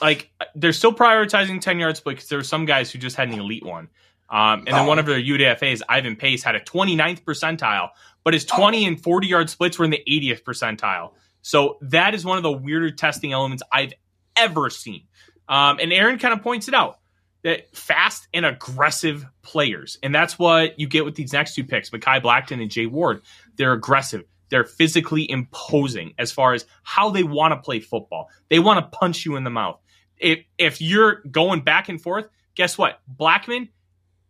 like 0.01 0.31
they're 0.55 0.73
still 0.73 0.93
prioritizing 0.93 1.61
ten 1.61 1.79
yards 1.79 1.99
split 1.99 2.17
because 2.17 2.29
there 2.29 2.39
were 2.39 2.45
some 2.45 2.65
guys 2.65 2.91
who 2.91 2.99
just 2.99 3.17
had 3.17 3.29
an 3.29 3.39
elite 3.39 3.65
one. 3.65 3.89
Um, 4.31 4.61
and 4.61 4.69
then 4.69 4.87
one 4.87 5.01
of 5.01 5.07
their 5.07 5.21
UDFA's, 5.21 5.83
Ivan 5.89 6.15
Pace, 6.15 6.45
had 6.45 6.55
a 6.55 6.61
29th 6.61 7.25
percentile, 7.25 7.89
but 8.23 8.33
his 8.33 8.45
20 8.45 8.87
and 8.87 9.03
40 9.03 9.27
yard 9.27 9.51
splits 9.51 9.77
were 9.77 9.85
in 9.85 9.91
the 9.91 10.01
80th 10.09 10.45
percentile. 10.45 11.15
So 11.43 11.79
that 11.81 12.15
is 12.15 12.25
one 12.25 12.37
of 12.37 12.45
the 12.45 12.53
weirder 12.53 12.93
testing 12.93 13.33
elements 13.33 13.65
I've 13.73 13.93
ever 14.37 14.71
seen. 14.71 15.03
Um, 15.49 15.81
and 15.81 15.93
Aaron 15.93 16.21
kind 16.21 16.33
of 16.33 16.43
points 16.43 16.69
it 16.69 16.75
out 16.75 17.00
that 17.43 17.75
fast 17.77 18.29
and 18.35 18.45
aggressive 18.45 19.25
players. 19.43 19.99
And 20.03 20.15
that's 20.15 20.39
what 20.39 20.79
you 20.79 20.87
get 20.87 21.05
with 21.05 21.15
these 21.15 21.33
next 21.33 21.55
two 21.55 21.65
picks, 21.65 21.91
Mekhi 21.91 22.23
Blackmon 22.23 22.61
and 22.61 22.71
Jay 22.71 22.87
Ward. 22.87 23.23
They're 23.57 23.73
aggressive. 23.73 24.25
They're 24.51 24.65
physically 24.65 25.31
imposing 25.31 26.15
as 26.19 26.33
far 26.33 26.55
as 26.55 26.67
how 26.83 27.11
they 27.11 27.23
want 27.23 27.53
to 27.53 27.57
play 27.57 27.81
football. 27.81 28.29
They 28.49 28.59
want 28.59 28.79
to 28.79 28.99
punch 28.99 29.25
you 29.25 29.37
in 29.37 29.45
the 29.45 29.51
mouth. 29.51 29.81
If 30.19 30.41
if 30.59 30.81
you're 30.83 31.23
going 31.31 31.61
back 31.61 31.89
and 31.89 32.01
forth, 32.01 32.27
guess 32.55 32.77
what? 32.77 33.01
Blackmon, 33.19 33.69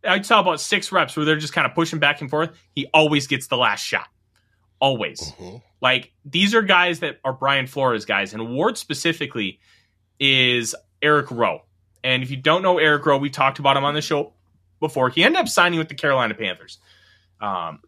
I 0.04 0.20
saw 0.22 0.40
about 0.40 0.60
six 0.60 0.92
reps 0.92 1.16
where 1.16 1.24
they're 1.24 1.36
just 1.36 1.52
kind 1.52 1.66
of 1.66 1.74
pushing 1.74 1.98
back 1.98 2.20
and 2.20 2.30
forth. 2.30 2.50
He 2.74 2.86
always 2.94 3.26
gets 3.26 3.48
the 3.48 3.56
last 3.56 3.82
shot. 3.82 4.06
Always. 4.78 5.20
Mm-hmm. 5.20 5.56
Like 5.80 6.12
these 6.24 6.54
are 6.54 6.62
guys 6.62 7.00
that 7.00 7.18
are 7.24 7.32
Brian 7.32 7.66
Flores 7.66 8.04
guys, 8.04 8.34
and 8.34 8.54
Ward 8.54 8.78
specifically 8.78 9.58
is 10.20 10.74
Eric 11.02 11.30
Rowe. 11.30 11.62
And 12.02 12.22
if 12.22 12.30
you 12.30 12.36
don't 12.36 12.62
know 12.62 12.78
Eric 12.78 13.04
Rowe, 13.06 13.18
we 13.18 13.30
talked 13.30 13.58
about 13.58 13.76
him 13.76 13.84
on 13.84 13.94
the 13.94 14.02
show 14.02 14.32
before. 14.78 15.10
He 15.10 15.22
ended 15.22 15.40
up 15.40 15.48
signing 15.48 15.78
with 15.78 15.88
the 15.88 15.94
Carolina 15.94 16.34
Panthers. 16.34 16.78
Um, 17.40 17.80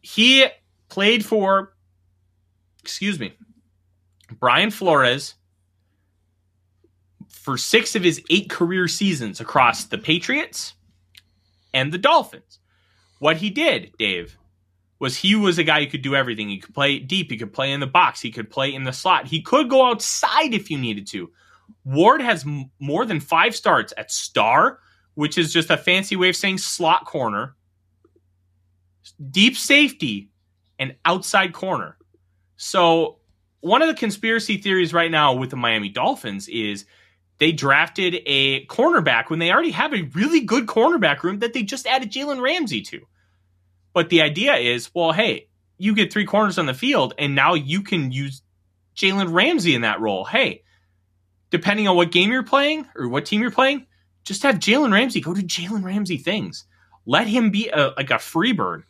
he 0.00 0.46
played 0.88 1.24
for, 1.24 1.74
excuse 2.82 3.18
me, 3.18 3.34
Brian 4.38 4.70
Flores 4.70 5.34
for 7.28 7.56
six 7.56 7.94
of 7.94 8.02
his 8.02 8.22
eight 8.30 8.50
career 8.50 8.88
seasons 8.88 9.40
across 9.40 9.84
the 9.84 9.98
Patriots 9.98 10.74
and 11.74 11.92
the 11.92 11.98
Dolphins. 11.98 12.58
What 13.18 13.36
he 13.36 13.50
did, 13.50 13.92
Dave, 13.98 14.36
was 14.98 15.16
he 15.16 15.34
was 15.34 15.58
a 15.58 15.64
guy 15.64 15.84
who 15.84 15.90
could 15.90 16.02
do 16.02 16.16
everything. 16.16 16.48
He 16.48 16.58
could 16.58 16.74
play 16.74 16.98
deep, 16.98 17.30
he 17.30 17.36
could 17.36 17.52
play 17.52 17.72
in 17.72 17.80
the 17.80 17.86
box, 17.86 18.20
he 18.20 18.30
could 18.30 18.50
play 18.50 18.74
in 18.74 18.84
the 18.84 18.92
slot, 18.92 19.26
he 19.26 19.42
could 19.42 19.68
go 19.68 19.86
outside 19.86 20.54
if 20.54 20.70
you 20.70 20.78
needed 20.78 21.06
to. 21.08 21.30
Ward 21.84 22.20
has 22.20 22.44
m- 22.44 22.70
more 22.80 23.04
than 23.04 23.20
five 23.20 23.54
starts 23.54 23.92
at 23.96 24.10
star, 24.10 24.80
which 25.14 25.38
is 25.38 25.52
just 25.52 25.70
a 25.70 25.76
fancy 25.76 26.16
way 26.16 26.28
of 26.28 26.36
saying 26.36 26.58
slot 26.58 27.04
corner, 27.04 27.54
deep 29.30 29.56
safety, 29.56 30.30
and 30.78 30.94
outside 31.04 31.52
corner. 31.52 31.96
So, 32.56 33.18
one 33.60 33.82
of 33.82 33.88
the 33.88 33.94
conspiracy 33.94 34.58
theories 34.58 34.92
right 34.92 35.10
now 35.10 35.34
with 35.34 35.50
the 35.50 35.56
Miami 35.56 35.88
Dolphins 35.88 36.48
is 36.48 36.84
they 37.38 37.52
drafted 37.52 38.22
a 38.26 38.64
cornerback 38.66 39.28
when 39.28 39.38
they 39.38 39.50
already 39.50 39.72
have 39.72 39.92
a 39.92 40.08
really 40.14 40.40
good 40.40 40.66
cornerback 40.66 41.22
room 41.22 41.40
that 41.40 41.52
they 41.52 41.62
just 41.62 41.86
added 41.86 42.12
Jalen 42.12 42.40
Ramsey 42.40 42.82
to. 42.82 43.06
But 43.92 44.08
the 44.08 44.22
idea 44.22 44.54
is, 44.54 44.90
well, 44.94 45.12
hey, 45.12 45.48
you 45.78 45.94
get 45.94 46.12
three 46.12 46.26
corners 46.26 46.58
on 46.58 46.66
the 46.66 46.74
field, 46.74 47.14
and 47.18 47.34
now 47.34 47.54
you 47.54 47.82
can 47.82 48.12
use 48.12 48.42
Jalen 48.96 49.32
Ramsey 49.32 49.74
in 49.74 49.82
that 49.82 50.00
role. 50.00 50.24
Hey, 50.24 50.62
depending 51.50 51.88
on 51.88 51.96
what 51.96 52.12
game 52.12 52.30
you're 52.30 52.42
playing 52.42 52.86
or 52.94 53.08
what 53.08 53.26
team 53.26 53.40
you're 53.40 53.50
playing, 53.50 53.86
just 54.24 54.42
have 54.42 54.56
Jalen 54.56 54.92
Ramsey 54.92 55.20
go 55.20 55.34
to 55.34 55.42
Jalen 55.42 55.84
Ramsey 55.84 56.18
things. 56.18 56.64
Let 57.06 57.28
him 57.28 57.50
be 57.50 57.68
a, 57.68 57.92
like 57.96 58.10
a 58.10 58.18
free 58.18 58.52
bird. 58.52 58.84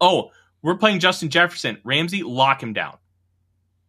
Oh, 0.00 0.30
we're 0.62 0.76
playing 0.76 1.00
Justin 1.00 1.28
Jefferson. 1.28 1.78
Ramsey, 1.84 2.22
lock 2.22 2.62
him 2.62 2.72
down. 2.72 2.96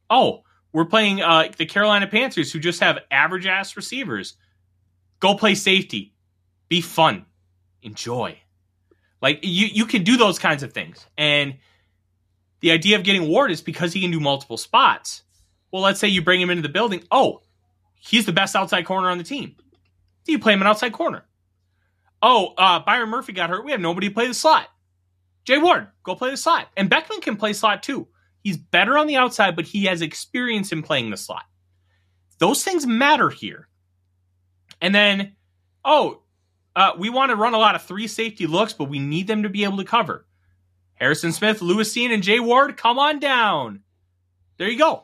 Oh, 0.09 0.43
we're 0.73 0.85
playing 0.85 1.21
uh, 1.21 1.49
the 1.57 1.65
Carolina 1.65 2.07
Panthers, 2.07 2.51
who 2.51 2.59
just 2.59 2.81
have 2.81 2.99
average 3.09 3.45
ass 3.45 3.75
receivers. 3.75 4.35
Go 5.19 5.35
play 5.35 5.55
safety. 5.55 6.13
Be 6.69 6.81
fun. 6.81 7.25
Enjoy. 7.81 8.37
Like 9.21 9.39
you, 9.43 9.67
you 9.67 9.85
can 9.85 10.03
do 10.03 10.17
those 10.17 10.39
kinds 10.39 10.63
of 10.63 10.73
things. 10.73 11.05
And 11.17 11.55
the 12.61 12.71
idea 12.71 12.97
of 12.97 13.03
getting 13.03 13.27
Ward 13.27 13.51
is 13.51 13.61
because 13.61 13.93
he 13.93 14.01
can 14.01 14.11
do 14.11 14.19
multiple 14.19 14.57
spots. 14.57 15.23
Well, 15.71 15.81
let's 15.81 15.99
say 15.99 16.07
you 16.07 16.21
bring 16.21 16.41
him 16.41 16.49
into 16.49 16.61
the 16.61 16.69
building. 16.69 17.03
Oh, 17.11 17.41
he's 18.01 18.25
the 18.25 18.33
best 18.33 18.55
outside 18.55 18.85
corner 18.85 19.09
on 19.09 19.17
the 19.17 19.23
team. 19.23 19.55
Do 20.25 20.31
you 20.31 20.39
play 20.39 20.53
him 20.53 20.61
an 20.61 20.67
outside 20.67 20.93
corner? 20.93 21.25
Oh, 22.21 22.53
uh, 22.57 22.79
Byron 22.79 23.09
Murphy 23.09 23.33
got 23.33 23.49
hurt. 23.49 23.65
We 23.65 23.71
have 23.71 23.79
nobody 23.79 24.09
to 24.09 24.13
play 24.13 24.27
the 24.27 24.33
slot. 24.33 24.67
Jay 25.45 25.57
Ward, 25.57 25.87
go 26.03 26.15
play 26.15 26.29
the 26.29 26.37
slot. 26.37 26.67
And 26.77 26.89
Beckman 26.89 27.21
can 27.21 27.37
play 27.37 27.53
slot 27.53 27.81
too. 27.81 28.07
He's 28.43 28.57
better 28.57 28.97
on 28.97 29.07
the 29.07 29.15
outside, 29.15 29.55
but 29.55 29.65
he 29.65 29.85
has 29.85 30.01
experience 30.01 30.71
in 30.71 30.83
playing 30.83 31.09
the 31.09 31.17
slot. 31.17 31.45
Those 32.39 32.63
things 32.63 32.85
matter 32.85 33.29
here. 33.29 33.67
And 34.81 34.93
then, 34.93 35.35
oh, 35.85 36.21
uh, 36.75 36.93
we 36.97 37.09
want 37.09 37.29
to 37.29 37.35
run 37.35 37.53
a 37.53 37.59
lot 37.59 37.75
of 37.75 37.83
three 37.83 38.07
safety 38.07 38.47
looks, 38.47 38.73
but 38.73 38.89
we 38.89 38.99
need 38.99 39.27
them 39.27 39.43
to 39.43 39.49
be 39.49 39.63
able 39.63 39.77
to 39.77 39.83
cover. 39.83 40.25
Harrison 40.95 41.31
Smith, 41.31 41.61
Lewis 41.61 41.93
Cine, 41.93 42.13
and 42.13 42.23
Jay 42.23 42.39
Ward, 42.39 42.77
come 42.77 42.99
on 42.99 43.19
down. 43.19 43.81
There 44.57 44.69
you 44.69 44.77
go. 44.77 45.03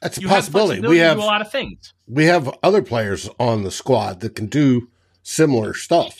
That's 0.00 0.18
a 0.18 0.22
you 0.22 0.28
possibility. 0.28 0.80
Have 0.80 0.90
we 0.90 0.98
have 0.98 1.18
a 1.18 1.22
lot 1.22 1.40
of 1.40 1.50
things. 1.50 1.92
We 2.06 2.24
have 2.26 2.56
other 2.62 2.82
players 2.82 3.28
on 3.38 3.62
the 3.62 3.70
squad 3.70 4.20
that 4.20 4.34
can 4.34 4.46
do 4.46 4.88
similar 5.22 5.74
stuff. 5.74 6.18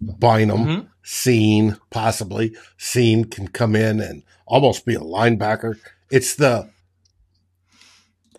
Bynum, 0.00 0.66
mm-hmm. 0.66 0.86
Cine, 1.04 1.78
possibly. 1.90 2.56
Cine 2.78 3.30
can 3.30 3.48
come 3.48 3.76
in 3.76 4.00
and 4.00 4.22
almost 4.46 4.84
be 4.84 4.94
a 4.94 5.00
linebacker. 5.00 5.78
It's 6.10 6.34
the 6.34 6.70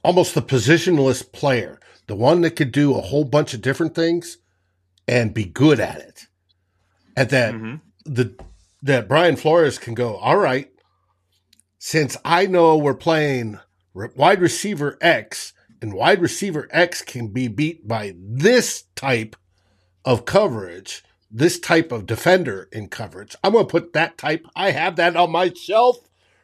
almost 0.04 0.36
the 0.36 0.42
positionless 0.42 1.30
player, 1.32 1.80
the 2.08 2.16
one 2.16 2.42
that 2.42 2.56
could 2.56 2.72
do 2.72 2.96
a 2.96 3.02
whole 3.02 3.24
bunch 3.24 3.54
of 3.54 3.62
different 3.62 3.96
things 3.96 4.38
and 5.08 5.34
be 5.34 5.46
good 5.46 5.80
at 5.80 6.00
it. 6.00 6.28
At 7.16 7.30
that 7.30 7.54
mm-hmm. 7.54 7.76
the 8.12 8.36
that 8.82 9.08
Brian 9.08 9.36
Flores 9.36 9.78
can 9.78 9.94
go, 9.94 10.16
all 10.16 10.38
right, 10.38 10.72
since 11.78 12.18
I 12.26 12.48
know 12.48 12.78
we're 12.78 12.94
playing 12.96 13.60
wide 13.94 14.42
receiver 14.42 14.98
X 15.02 15.54
and 15.82 15.94
wide 15.94 16.22
receiver 16.22 16.68
X 16.72 17.02
can 17.02 17.28
be 17.30 17.48
beat 17.48 17.88
by 17.88 18.14
this 18.18 18.84
type 18.96 19.36
of 20.06 20.26
coverage, 20.26 21.04
this 21.30 21.60
type 21.60 21.92
of 21.92 22.06
defender 22.06 22.70
in 22.72 22.88
coverage. 22.88 23.36
I'm 23.44 23.54
going 23.54 23.66
to 23.66 23.72
put 23.72 23.94
that 23.94 24.18
type. 24.18 24.46
I 24.56 24.72
have 24.72 24.96
that 24.98 25.16
on 25.16 25.32
my 25.32 25.52
shelf 25.54 25.98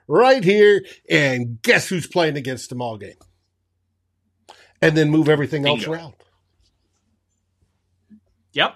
right 0.07 0.43
here. 0.43 0.83
And 1.10 1.62
guess 1.62 1.89
who's 1.89 2.07
playing 2.07 2.38
against 2.38 2.69
them 2.69 2.81
all 2.81 2.97
game? 2.97 3.17
And 4.81 4.95
then 4.95 5.10
move 5.10 5.27
everything 5.29 5.63
Bingo. 5.63 5.77
else 5.77 5.88
around. 5.88 6.13
Yep. 8.53 8.75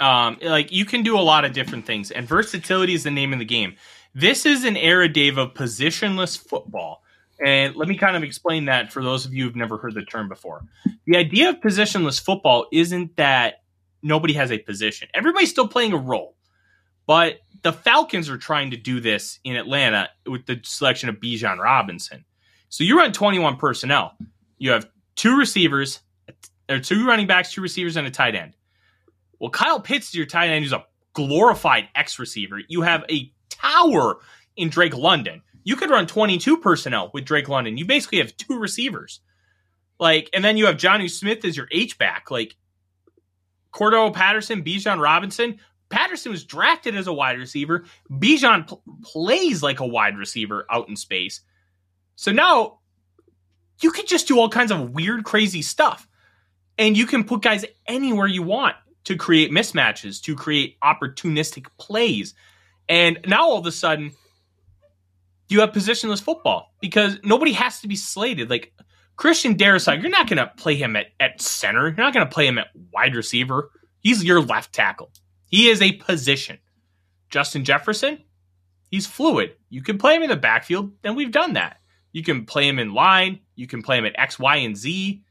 Um, 0.00 0.38
like 0.42 0.72
you 0.72 0.86
can 0.86 1.02
do 1.02 1.18
a 1.18 1.20
lot 1.20 1.44
of 1.44 1.52
different 1.52 1.84
things, 1.84 2.10
and 2.10 2.26
versatility 2.26 2.94
is 2.94 3.04
the 3.04 3.10
name 3.10 3.34
of 3.34 3.38
the 3.38 3.44
game. 3.44 3.76
This 4.14 4.46
is 4.46 4.64
an 4.64 4.76
era, 4.78 5.08
Dave, 5.08 5.36
of 5.36 5.52
positionless 5.52 6.38
football. 6.38 7.02
And 7.44 7.74
let 7.76 7.88
me 7.88 7.96
kind 7.96 8.16
of 8.16 8.22
explain 8.22 8.66
that 8.66 8.92
for 8.92 9.02
those 9.02 9.24
of 9.24 9.32
you 9.32 9.44
who've 9.44 9.56
never 9.56 9.78
heard 9.78 9.94
the 9.94 10.04
term 10.04 10.28
before. 10.28 10.62
The 11.06 11.16
idea 11.16 11.50
of 11.50 11.56
positionless 11.56 12.20
football 12.20 12.66
isn't 12.72 13.16
that 13.16 13.62
nobody 14.02 14.34
has 14.34 14.52
a 14.52 14.58
position. 14.58 15.08
Everybody's 15.14 15.50
still 15.50 15.68
playing 15.68 15.92
a 15.92 15.96
role. 15.96 16.36
But 17.06 17.40
the 17.62 17.72
Falcons 17.72 18.28
are 18.28 18.38
trying 18.38 18.70
to 18.70 18.76
do 18.76 19.00
this 19.00 19.40
in 19.42 19.56
Atlanta 19.56 20.10
with 20.26 20.46
the 20.46 20.60
selection 20.62 21.08
of 21.08 21.16
Bijan 21.16 21.58
Robinson. 21.58 22.24
So 22.68 22.84
you 22.84 22.96
run 22.96 23.12
21 23.12 23.56
personnel. 23.56 24.14
You 24.58 24.70
have 24.72 24.88
two 25.16 25.36
receivers, 25.36 26.00
or 26.68 26.78
two 26.78 27.06
running 27.06 27.26
backs, 27.26 27.52
two 27.52 27.62
receivers, 27.62 27.96
and 27.96 28.06
a 28.06 28.10
tight 28.10 28.34
end. 28.34 28.54
Well, 29.38 29.50
Kyle 29.50 29.80
Pitts 29.80 30.08
is 30.08 30.14
your 30.14 30.26
tight 30.26 30.50
end 30.50 30.64
who's 30.64 30.72
a 30.72 30.84
glorified 31.14 31.88
X 31.94 32.18
receiver. 32.18 32.60
You 32.68 32.82
have 32.82 33.04
a 33.10 33.32
tower 33.48 34.18
in 34.56 34.68
Drake 34.68 34.96
London. 34.96 35.42
You 35.64 35.76
could 35.76 35.90
run 35.90 36.06
22 36.06 36.58
personnel 36.58 37.10
with 37.12 37.24
Drake 37.24 37.48
London. 37.48 37.76
You 37.76 37.84
basically 37.84 38.18
have 38.18 38.36
two 38.36 38.58
receivers. 38.58 39.20
Like, 39.98 40.30
and 40.32 40.42
then 40.42 40.56
you 40.56 40.66
have 40.66 40.76
Jonnu 40.76 41.10
Smith 41.10 41.44
as 41.44 41.56
your 41.56 41.68
H 41.70 41.98
back. 41.98 42.30
Like, 42.30 42.56
Cordarrelle 43.72 44.14
Patterson, 44.14 44.64
Bijan 44.64 45.00
Robinson. 45.00 45.60
Patterson 45.90 46.32
was 46.32 46.44
drafted 46.44 46.96
as 46.96 47.06
a 47.06 47.12
wide 47.12 47.38
receiver. 47.38 47.84
Bijan 48.10 48.66
pl- 48.66 48.82
plays 49.02 49.62
like 49.62 49.80
a 49.80 49.86
wide 49.86 50.16
receiver 50.16 50.64
out 50.70 50.88
in 50.88 50.96
space. 50.96 51.40
So 52.16 52.32
now 52.32 52.78
you 53.80 53.90
could 53.90 54.06
just 54.06 54.28
do 54.28 54.38
all 54.38 54.48
kinds 54.48 54.70
of 54.70 54.90
weird, 54.90 55.24
crazy 55.24 55.62
stuff. 55.62 56.06
And 56.78 56.96
you 56.96 57.06
can 57.06 57.24
put 57.24 57.42
guys 57.42 57.64
anywhere 57.86 58.26
you 58.26 58.42
want 58.42 58.76
to 59.04 59.16
create 59.16 59.50
mismatches, 59.50 60.22
to 60.22 60.34
create 60.34 60.78
opportunistic 60.80 61.66
plays. 61.78 62.34
And 62.88 63.18
now 63.26 63.42
all 63.42 63.58
of 63.58 63.66
a 63.66 63.72
sudden, 63.72 64.12
you 65.50 65.60
have 65.60 65.70
positionless 65.70 66.22
football 66.22 66.72
because 66.80 67.18
nobody 67.24 67.52
has 67.52 67.80
to 67.80 67.88
be 67.88 67.96
slated. 67.96 68.50
Like 68.50 68.72
Christian 69.16 69.56
Darrisaw, 69.56 70.00
you're 70.00 70.10
not 70.10 70.28
going 70.28 70.38
to 70.38 70.50
play 70.56 70.76
him 70.76 70.96
at, 70.96 71.06
at 71.18 71.40
center. 71.42 71.88
You're 71.88 71.96
not 71.96 72.14
going 72.14 72.26
to 72.26 72.32
play 72.32 72.46
him 72.46 72.58
at 72.58 72.68
wide 72.92 73.16
receiver. 73.16 73.70
He's 74.00 74.24
your 74.24 74.40
left 74.40 74.72
tackle. 74.72 75.12
He 75.46 75.68
is 75.68 75.82
a 75.82 75.92
position. 75.92 76.58
Justin 77.28 77.64
Jefferson, 77.64 78.18
he's 78.90 79.06
fluid. 79.06 79.56
You 79.68 79.82
can 79.82 79.98
play 79.98 80.16
him 80.16 80.22
in 80.22 80.30
the 80.30 80.36
backfield, 80.36 80.92
and 81.04 81.16
we've 81.16 81.30
done 81.30 81.54
that. 81.54 81.78
You 82.12 82.22
can 82.22 82.44
play 82.44 82.66
him 82.66 82.78
in 82.78 82.92
line. 82.92 83.40
You 83.54 83.66
can 83.66 83.82
play 83.82 83.98
him 83.98 84.06
at 84.06 84.18
X, 84.18 84.38
Y, 84.38 84.56
and 84.56 84.76
Z. 84.76 85.22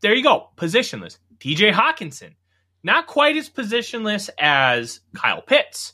There 0.00 0.14
you 0.14 0.22
go. 0.22 0.50
Positionless. 0.56 1.18
TJ 1.38 1.72
Hockenson, 1.72 2.34
Not 2.82 3.06
quite 3.06 3.36
as 3.36 3.50
positionless 3.50 4.30
as 4.38 5.00
Kyle 5.14 5.42
Pitts, 5.42 5.92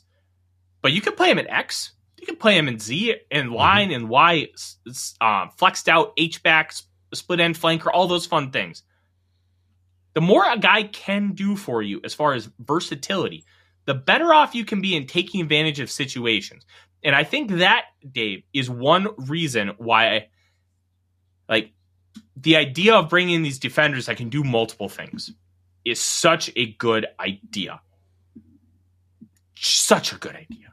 but 0.81 0.93
you 0.93 1.01
can 1.01 1.15
play 1.15 1.31
him 1.31 1.39
at 1.39 1.49
X. 1.49 1.91
You 2.23 2.27
can 2.27 2.37
play 2.37 2.57
him 2.57 2.69
in 2.69 2.79
Z 2.79 3.17
and 3.31 3.47
mm-hmm. 3.47 3.55
line 3.55 3.89
mm-hmm. 3.89 3.95
and 3.95 4.09
Y, 4.09 4.47
uh, 5.19 5.47
flexed 5.57 5.89
out 5.89 6.13
H 6.15 6.41
back, 6.41 6.73
split 7.13 7.41
end 7.41 7.55
flanker, 7.55 7.87
all 7.93 8.07
those 8.07 8.25
fun 8.25 8.49
things. 8.49 8.83
The 10.13 10.21
more 10.21 10.49
a 10.49 10.57
guy 10.57 10.83
can 10.83 11.33
do 11.33 11.57
for 11.57 11.81
you 11.81 11.99
as 12.05 12.13
far 12.13 12.33
as 12.33 12.49
versatility, 12.59 13.43
the 13.83 13.93
better 13.93 14.33
off 14.33 14.55
you 14.55 14.63
can 14.63 14.79
be 14.79 14.95
in 14.95 15.05
taking 15.05 15.41
advantage 15.41 15.81
of 15.81 15.91
situations. 15.91 16.65
And 17.03 17.13
I 17.13 17.25
think 17.25 17.51
that, 17.57 17.87
Dave, 18.09 18.43
is 18.53 18.69
one 18.69 19.09
reason 19.17 19.73
why, 19.75 20.29
like, 21.49 21.73
the 22.37 22.55
idea 22.55 22.95
of 22.95 23.09
bringing 23.09 23.35
in 23.35 23.43
these 23.43 23.59
defenders 23.59 24.05
that 24.05 24.15
can 24.15 24.29
do 24.29 24.45
multiple 24.45 24.87
things 24.87 25.29
is 25.83 25.99
such 25.99 26.49
a 26.55 26.67
good 26.75 27.05
idea. 27.19 27.81
Such 29.55 30.13
a 30.13 30.15
good 30.15 30.37
idea. 30.37 30.71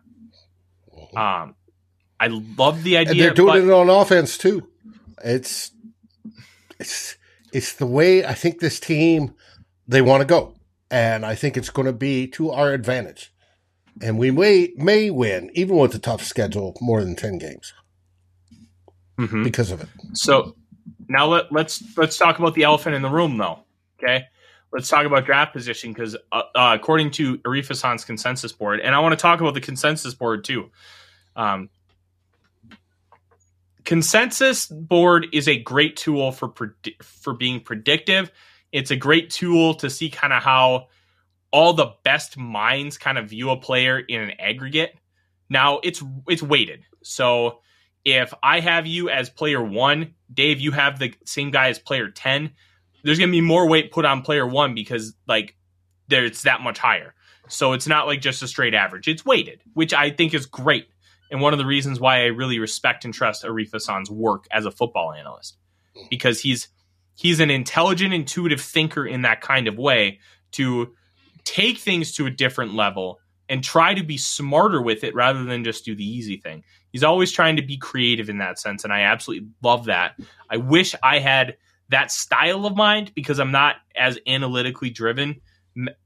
Um, 1.16 1.54
I 2.18 2.28
love 2.28 2.82
the 2.82 2.96
idea. 2.96 3.10
And 3.10 3.20
they're 3.20 3.34
doing 3.34 3.68
it 3.68 3.72
on 3.72 3.88
offense 3.88 4.36
too. 4.38 4.68
It's 5.24 5.72
it's 6.78 7.16
it's 7.52 7.74
the 7.74 7.86
way 7.86 8.24
I 8.24 8.34
think 8.34 8.60
this 8.60 8.78
team 8.80 9.34
they 9.88 10.02
want 10.02 10.20
to 10.20 10.26
go, 10.26 10.54
and 10.90 11.24
I 11.26 11.34
think 11.34 11.56
it's 11.56 11.70
going 11.70 11.86
to 11.86 11.92
be 11.92 12.26
to 12.28 12.50
our 12.50 12.72
advantage. 12.72 13.32
And 14.02 14.18
we 14.18 14.30
may 14.30 14.72
may 14.76 15.10
win 15.10 15.50
even 15.54 15.76
with 15.76 15.94
a 15.94 15.98
tough 15.98 16.22
schedule, 16.22 16.76
more 16.80 17.02
than 17.02 17.16
ten 17.16 17.38
games 17.38 17.72
mm-hmm. 19.20 19.42
because 19.42 19.70
of 19.70 19.80
it. 19.80 19.88
So 20.12 20.56
now 21.08 21.26
let, 21.26 21.52
let's 21.52 21.82
let's 21.96 22.16
talk 22.16 22.38
about 22.38 22.54
the 22.54 22.64
elephant 22.64 22.94
in 22.94 23.02
the 23.02 23.10
room, 23.10 23.36
though. 23.36 23.60
Okay, 23.98 24.24
let's 24.72 24.88
talk 24.88 25.06
about 25.06 25.26
draft 25.26 25.52
position 25.52 25.92
because 25.92 26.16
uh, 26.32 26.42
uh, 26.54 26.76
according 26.78 27.10
to 27.12 27.38
Arif 27.38 27.68
Hassan's 27.68 28.04
consensus 28.04 28.52
board, 28.52 28.80
and 28.80 28.94
I 28.94 29.00
want 29.00 29.12
to 29.12 29.20
talk 29.20 29.40
about 29.40 29.54
the 29.54 29.60
consensus 29.60 30.14
board 30.14 30.44
too. 30.44 30.70
Um, 31.36 31.70
consensus 33.84 34.66
board 34.66 35.26
is 35.32 35.48
a 35.48 35.58
great 35.58 35.96
tool 35.96 36.32
for 36.32 36.54
for 37.02 37.34
being 37.34 37.60
predictive. 37.60 38.30
It's 38.72 38.90
a 38.90 38.96
great 38.96 39.30
tool 39.30 39.74
to 39.74 39.90
see 39.90 40.10
kind 40.10 40.32
of 40.32 40.42
how 40.42 40.88
all 41.52 41.72
the 41.72 41.92
best 42.04 42.36
minds 42.36 42.98
kind 42.98 43.18
of 43.18 43.30
view 43.30 43.50
a 43.50 43.56
player 43.56 43.98
in 43.98 44.20
an 44.20 44.32
aggregate. 44.38 44.96
Now 45.48 45.80
it's 45.82 46.02
it's 46.28 46.42
weighted. 46.42 46.84
So 47.02 47.60
if 48.04 48.32
I 48.42 48.60
have 48.60 48.86
you 48.86 49.10
as 49.10 49.28
player 49.28 49.62
1, 49.62 50.14
Dave 50.32 50.60
you 50.60 50.72
have 50.72 50.98
the 50.98 51.12
same 51.24 51.50
guy 51.50 51.68
as 51.68 51.78
player 51.78 52.08
10, 52.08 52.50
there's 53.02 53.18
going 53.18 53.28
to 53.28 53.32
be 53.32 53.40
more 53.40 53.68
weight 53.68 53.92
put 53.92 54.04
on 54.04 54.22
player 54.22 54.46
1 54.46 54.74
because 54.74 55.14
like 55.26 55.56
there's 56.08 56.42
that 56.42 56.60
much 56.60 56.78
higher. 56.78 57.14
So 57.48 57.72
it's 57.72 57.88
not 57.88 58.06
like 58.06 58.20
just 58.20 58.42
a 58.42 58.48
straight 58.48 58.74
average. 58.74 59.08
It's 59.08 59.24
weighted, 59.24 59.62
which 59.74 59.92
I 59.92 60.10
think 60.10 60.34
is 60.34 60.46
great. 60.46 60.89
And 61.30 61.40
one 61.40 61.52
of 61.52 61.58
the 61.58 61.66
reasons 61.66 62.00
why 62.00 62.22
I 62.22 62.26
really 62.26 62.58
respect 62.58 63.04
and 63.04 63.14
trust 63.14 63.44
Arif 63.44 63.70
Hassan's 63.72 64.10
work 64.10 64.46
as 64.50 64.66
a 64.66 64.70
football 64.70 65.12
analyst 65.12 65.56
because 66.08 66.40
he's 66.40 66.68
he's 67.14 67.40
an 67.40 67.50
intelligent, 67.50 68.14
intuitive 68.14 68.60
thinker 68.60 69.06
in 69.06 69.22
that 69.22 69.40
kind 69.40 69.68
of 69.68 69.78
way 69.78 70.18
to 70.52 70.94
take 71.44 71.78
things 71.78 72.12
to 72.14 72.26
a 72.26 72.30
different 72.30 72.74
level 72.74 73.20
and 73.48 73.64
try 73.64 73.94
to 73.94 74.02
be 74.02 74.16
smarter 74.16 74.80
with 74.80 75.02
it 75.04 75.14
rather 75.14 75.44
than 75.44 75.64
just 75.64 75.84
do 75.84 75.94
the 75.94 76.04
easy 76.04 76.36
thing. 76.36 76.62
He's 76.92 77.04
always 77.04 77.32
trying 77.32 77.56
to 77.56 77.62
be 77.62 77.76
creative 77.76 78.30
in 78.30 78.38
that 78.38 78.58
sense, 78.58 78.84
and 78.84 78.92
I 78.92 79.00
absolutely 79.00 79.48
love 79.62 79.86
that. 79.86 80.14
I 80.48 80.56
wish 80.56 80.94
I 81.02 81.18
had 81.18 81.56
that 81.88 82.10
style 82.10 82.66
of 82.66 82.76
mind 82.76 83.12
because 83.14 83.38
I'm 83.38 83.50
not 83.50 83.76
as 83.96 84.18
analytically 84.26 84.90
driven. 84.90 85.40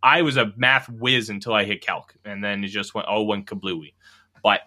I 0.02 0.22
was 0.22 0.36
a 0.36 0.52
math 0.56 0.88
whiz 0.88 1.28
until 1.28 1.54
I 1.54 1.64
hit 1.64 1.82
calc, 1.82 2.14
and 2.24 2.42
then 2.42 2.64
it 2.64 2.68
just 2.68 2.94
went 2.94 3.06
oh 3.10 3.22
went 3.22 3.46
kablooey. 3.46 3.92
But 4.42 4.60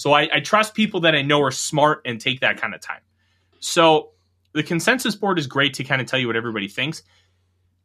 so 0.00 0.14
I, 0.14 0.30
I 0.32 0.40
trust 0.40 0.72
people 0.72 1.00
that 1.00 1.14
I 1.14 1.20
know 1.20 1.42
are 1.42 1.50
smart 1.50 2.00
and 2.06 2.18
take 2.18 2.40
that 2.40 2.58
kind 2.58 2.74
of 2.74 2.80
time. 2.80 3.02
So 3.58 4.12
the 4.54 4.62
consensus 4.62 5.14
board 5.14 5.38
is 5.38 5.46
great 5.46 5.74
to 5.74 5.84
kind 5.84 6.00
of 6.00 6.06
tell 6.06 6.18
you 6.18 6.26
what 6.26 6.36
everybody 6.36 6.68
thinks. 6.68 7.02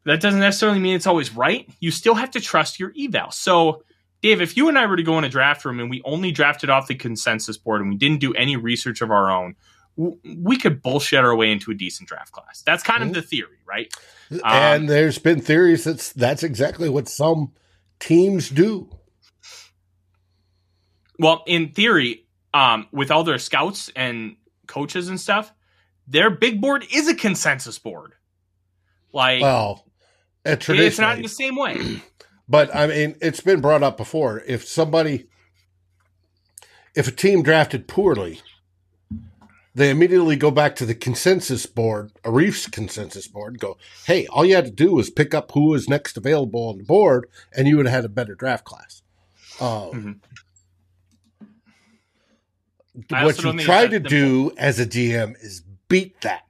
That 0.06 0.22
doesn't 0.22 0.40
necessarily 0.40 0.80
mean 0.80 0.96
it's 0.96 1.08
always 1.08 1.36
right. 1.36 1.68
You 1.82 1.92
still 1.92 2.16
have 2.16 2.32
to 2.32 2.40
trust 2.40 2.80
your 2.80 2.94
eval. 2.98 3.32
So, 3.32 3.84
Dave, 4.22 4.40
if 4.40 4.56
you 4.56 4.70
and 4.70 4.78
I 4.78 4.86
were 4.86 4.96
to 4.96 5.04
go 5.04 5.18
in 5.18 5.26
a 5.26 5.30
draft 5.30 5.66
room 5.66 5.82
and 5.82 5.90
we 5.90 6.02
only 6.06 6.32
drafted 6.32 6.70
off 6.70 6.88
the 6.88 6.96
consensus 6.96 7.58
board 7.58 7.82
and 7.82 7.90
we 7.90 7.98
didn't 7.98 8.22
do 8.22 8.34
any 8.34 8.56
research 8.56 9.02
of 9.02 9.12
our 9.12 9.30
own, 9.30 9.56
we 9.98 10.58
could 10.58 10.82
bullshit 10.82 11.20
our 11.20 11.36
way 11.36 11.52
into 11.52 11.70
a 11.70 11.74
decent 11.74 12.08
draft 12.08 12.32
class. 12.32 12.62
That's 12.66 12.82
kind 12.82 13.02
mm-hmm. 13.02 13.10
of 13.10 13.16
the 13.16 13.22
theory, 13.24 13.58
right? 13.68 13.94
And 14.30 14.84
um, 14.84 14.88
there's 14.88 15.20
been 15.20 15.42
theories 15.42 15.84
that's 15.84 16.14
that's 16.14 16.44
exactly 16.44 16.88
what 16.88 17.10
some 17.10 17.52
teams 18.00 18.50
do. 18.50 18.90
Well, 21.20 21.44
in 21.48 21.72
theory, 21.72 22.26
um, 22.54 22.88
with 22.92 23.12
all 23.12 23.24
their 23.24 23.38
scouts 23.38 23.92
and 23.96 24.36
coaches 24.68 25.10
and 25.10 25.20
stuff, 25.20 25.54
their 26.08 26.30
big 26.30 26.62
board 26.62 26.86
is 26.92 27.08
a 27.08 27.16
consensus 27.16 27.80
board. 27.80 28.14
Like, 29.12 29.42
well, 29.42 29.86
it's 30.44 31.00
not 31.00 31.18
in 31.18 31.24
the 31.24 31.30
same 31.30 31.56
way. 31.56 32.02
But 32.48 32.76
I 32.76 32.86
mean, 32.86 33.16
it's 33.24 33.42
been 33.42 33.60
brought 33.60 33.82
up 33.82 33.98
before. 33.98 34.44
If 34.46 34.68
somebody, 34.68 35.26
if 36.94 37.08
a 37.08 37.12
team 37.12 37.42
drafted 37.42 37.88
poorly, 37.88 38.40
they 39.74 39.90
immediately 39.90 40.36
go 40.36 40.52
back 40.52 40.76
to 40.76 40.86
the 40.86 40.94
consensus 40.94 41.66
board, 41.66 42.12
Arif's 42.24 42.68
consensus 42.68 43.28
board, 43.28 43.54
and 43.54 43.60
go, 43.60 43.80
"Hey, 44.06 44.28
all 44.28 44.46
you 44.46 44.54
had 44.54 44.66
to 44.66 44.72
do 44.72 44.94
was 44.94 45.10
pick 45.10 45.34
up 45.34 45.54
who 45.54 45.70
was 45.70 45.90
next 45.90 46.18
available 46.18 46.70
on 46.70 46.78
the 46.78 46.84
board, 46.84 47.28
and 47.52 47.68
you 47.68 47.78
would 47.78 47.88
have 47.88 47.96
had 47.96 48.06
a 48.06 48.10
better 48.10 48.36
draft 48.36 48.64
class." 48.64 49.02
Um, 49.60 49.68
mm-hmm 49.68 50.12
what 53.10 53.44
you 53.44 53.60
try 53.60 53.88
to 53.88 54.00
do 54.00 54.52
as 54.58 54.80
a 54.80 54.86
DM 54.86 55.36
is 55.44 55.62
beat 55.88 56.20
that. 56.22 56.44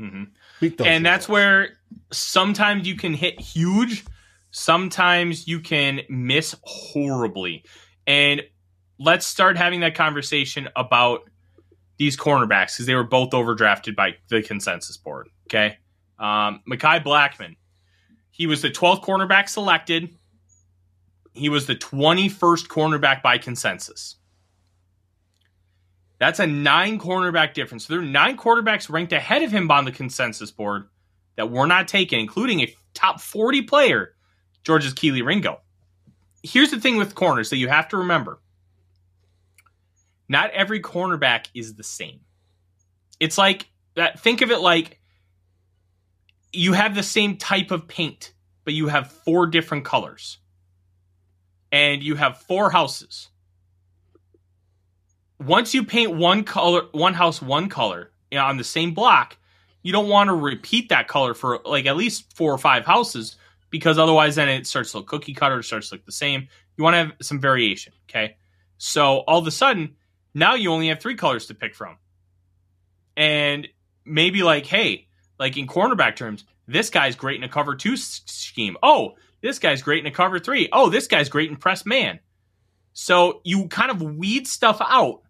Mm-hmm. 0.00 0.24
Beat 0.60 0.78
those 0.78 0.86
and 0.86 1.04
that's 1.04 1.28
where 1.28 1.78
sometimes 2.12 2.86
you 2.86 2.96
can 2.96 3.14
hit 3.14 3.40
huge, 3.40 4.04
sometimes 4.50 5.46
you 5.46 5.60
can 5.60 6.00
miss 6.08 6.54
horribly. 6.62 7.64
And 8.06 8.42
let's 8.98 9.26
start 9.26 9.56
having 9.56 9.80
that 9.80 9.94
conversation 9.94 10.68
about 10.76 11.28
these 11.98 12.16
cornerbacks 12.16 12.74
because 12.74 12.86
they 12.86 12.94
were 12.94 13.04
both 13.04 13.30
overdrafted 13.30 13.94
by 13.96 14.16
the 14.28 14.42
consensus 14.42 14.96
board. 14.96 15.28
Okay. 15.46 15.78
Um, 16.18 16.62
Mekhi 16.68 17.02
Blackmon, 17.02 17.56
he 18.30 18.46
was 18.46 18.62
the 18.62 18.70
12th 18.70 19.02
cornerback 19.02 19.48
selected. 19.48 20.14
He 21.34 21.48
was 21.48 21.66
the 21.66 21.76
21st 21.76 22.66
cornerback 22.66 23.22
by 23.22 23.38
consensus. 23.38 24.16
That's 26.18 26.40
a 26.40 26.46
nine 26.46 26.98
cornerback 26.98 27.54
difference. 27.54 27.86
So 27.86 27.94
there 27.94 28.02
are 28.02 28.06
nine 28.06 28.36
quarterbacks 28.36 28.90
ranked 28.90 29.12
ahead 29.12 29.42
of 29.42 29.52
him 29.52 29.70
on 29.70 29.84
the 29.84 29.92
consensus 29.92 30.50
board 30.50 30.88
that 31.36 31.50
were 31.50 31.66
not 31.66 31.86
taken, 31.86 32.18
including 32.18 32.60
a 32.60 32.74
top 32.94 33.20
40 33.20 33.62
player, 33.62 34.14
George's 34.64 34.94
Kelee 34.94 35.24
Ringo. 35.24 35.60
Here's 36.42 36.70
the 36.70 36.80
thing 36.80 36.96
with 36.96 37.14
corners 37.14 37.50
that 37.50 37.56
you 37.56 37.68
have 37.68 37.88
to 37.88 37.98
remember 37.98 38.40
not 40.28 40.50
every 40.50 40.80
cornerback 40.80 41.46
is 41.54 41.74
the 41.74 41.84
same. 41.84 42.20
It's 43.18 43.38
like 43.38 43.70
that. 43.94 44.20
Think 44.20 44.42
of 44.42 44.50
it 44.50 44.60
like 44.60 45.00
you 46.52 46.74
have 46.74 46.94
the 46.94 47.02
same 47.02 47.36
type 47.36 47.70
of 47.70 47.88
paint, 47.88 48.34
but 48.64 48.74
you 48.74 48.88
have 48.88 49.10
four 49.10 49.46
different 49.46 49.84
colors. 49.84 50.38
And 51.70 52.02
you 52.02 52.14
have 52.16 52.42
four 52.42 52.70
houses 52.70 53.28
once 55.40 55.74
you 55.74 55.84
paint 55.84 56.14
one 56.14 56.44
color, 56.44 56.82
one 56.92 57.14
house 57.14 57.40
one 57.40 57.68
color 57.68 58.10
you 58.30 58.38
know, 58.38 58.44
on 58.44 58.56
the 58.56 58.64
same 58.64 58.94
block, 58.94 59.36
you 59.82 59.92
don't 59.92 60.08
want 60.08 60.28
to 60.28 60.34
repeat 60.34 60.88
that 60.90 61.08
color 61.08 61.34
for 61.34 61.60
like 61.64 61.86
at 61.86 61.96
least 61.96 62.34
four 62.34 62.52
or 62.52 62.58
five 62.58 62.84
houses 62.84 63.36
because 63.70 63.98
otherwise 63.98 64.36
then 64.36 64.48
it 64.48 64.66
starts 64.66 64.92
to 64.92 64.98
look 64.98 65.06
cookie 65.06 65.34
cutter, 65.34 65.62
starts 65.62 65.88
to 65.88 65.94
look 65.94 66.04
the 66.04 66.12
same. 66.12 66.48
You 66.76 66.84
want 66.84 66.94
to 66.94 66.98
have 66.98 67.12
some 67.22 67.40
variation. 67.40 67.92
Okay. 68.08 68.36
So 68.78 69.18
all 69.18 69.38
of 69.38 69.46
a 69.46 69.50
sudden, 69.50 69.96
now 70.34 70.54
you 70.54 70.70
only 70.70 70.88
have 70.88 71.00
three 71.00 71.16
colors 71.16 71.46
to 71.46 71.54
pick 71.54 71.74
from. 71.74 71.96
And 73.16 73.68
maybe 74.04 74.42
like, 74.42 74.66
hey, 74.66 75.08
like 75.38 75.56
in 75.56 75.66
cornerback 75.66 76.16
terms, 76.16 76.44
this 76.66 76.90
guy's 76.90 77.16
great 77.16 77.36
in 77.36 77.44
a 77.44 77.48
cover 77.48 77.74
two 77.74 77.96
scheme. 77.96 78.76
Oh, 78.82 79.16
this 79.40 79.58
guy's 79.58 79.82
great 79.82 80.04
in 80.04 80.06
a 80.06 80.14
cover 80.14 80.38
three. 80.38 80.68
Oh, 80.72 80.88
this 80.90 81.06
guy's 81.06 81.28
great 81.28 81.50
in 81.50 81.56
press 81.56 81.86
man. 81.86 82.20
So 82.92 83.40
you 83.44 83.68
kind 83.68 83.90
of 83.90 84.02
weed 84.02 84.46
stuff 84.46 84.78
out 84.80 85.22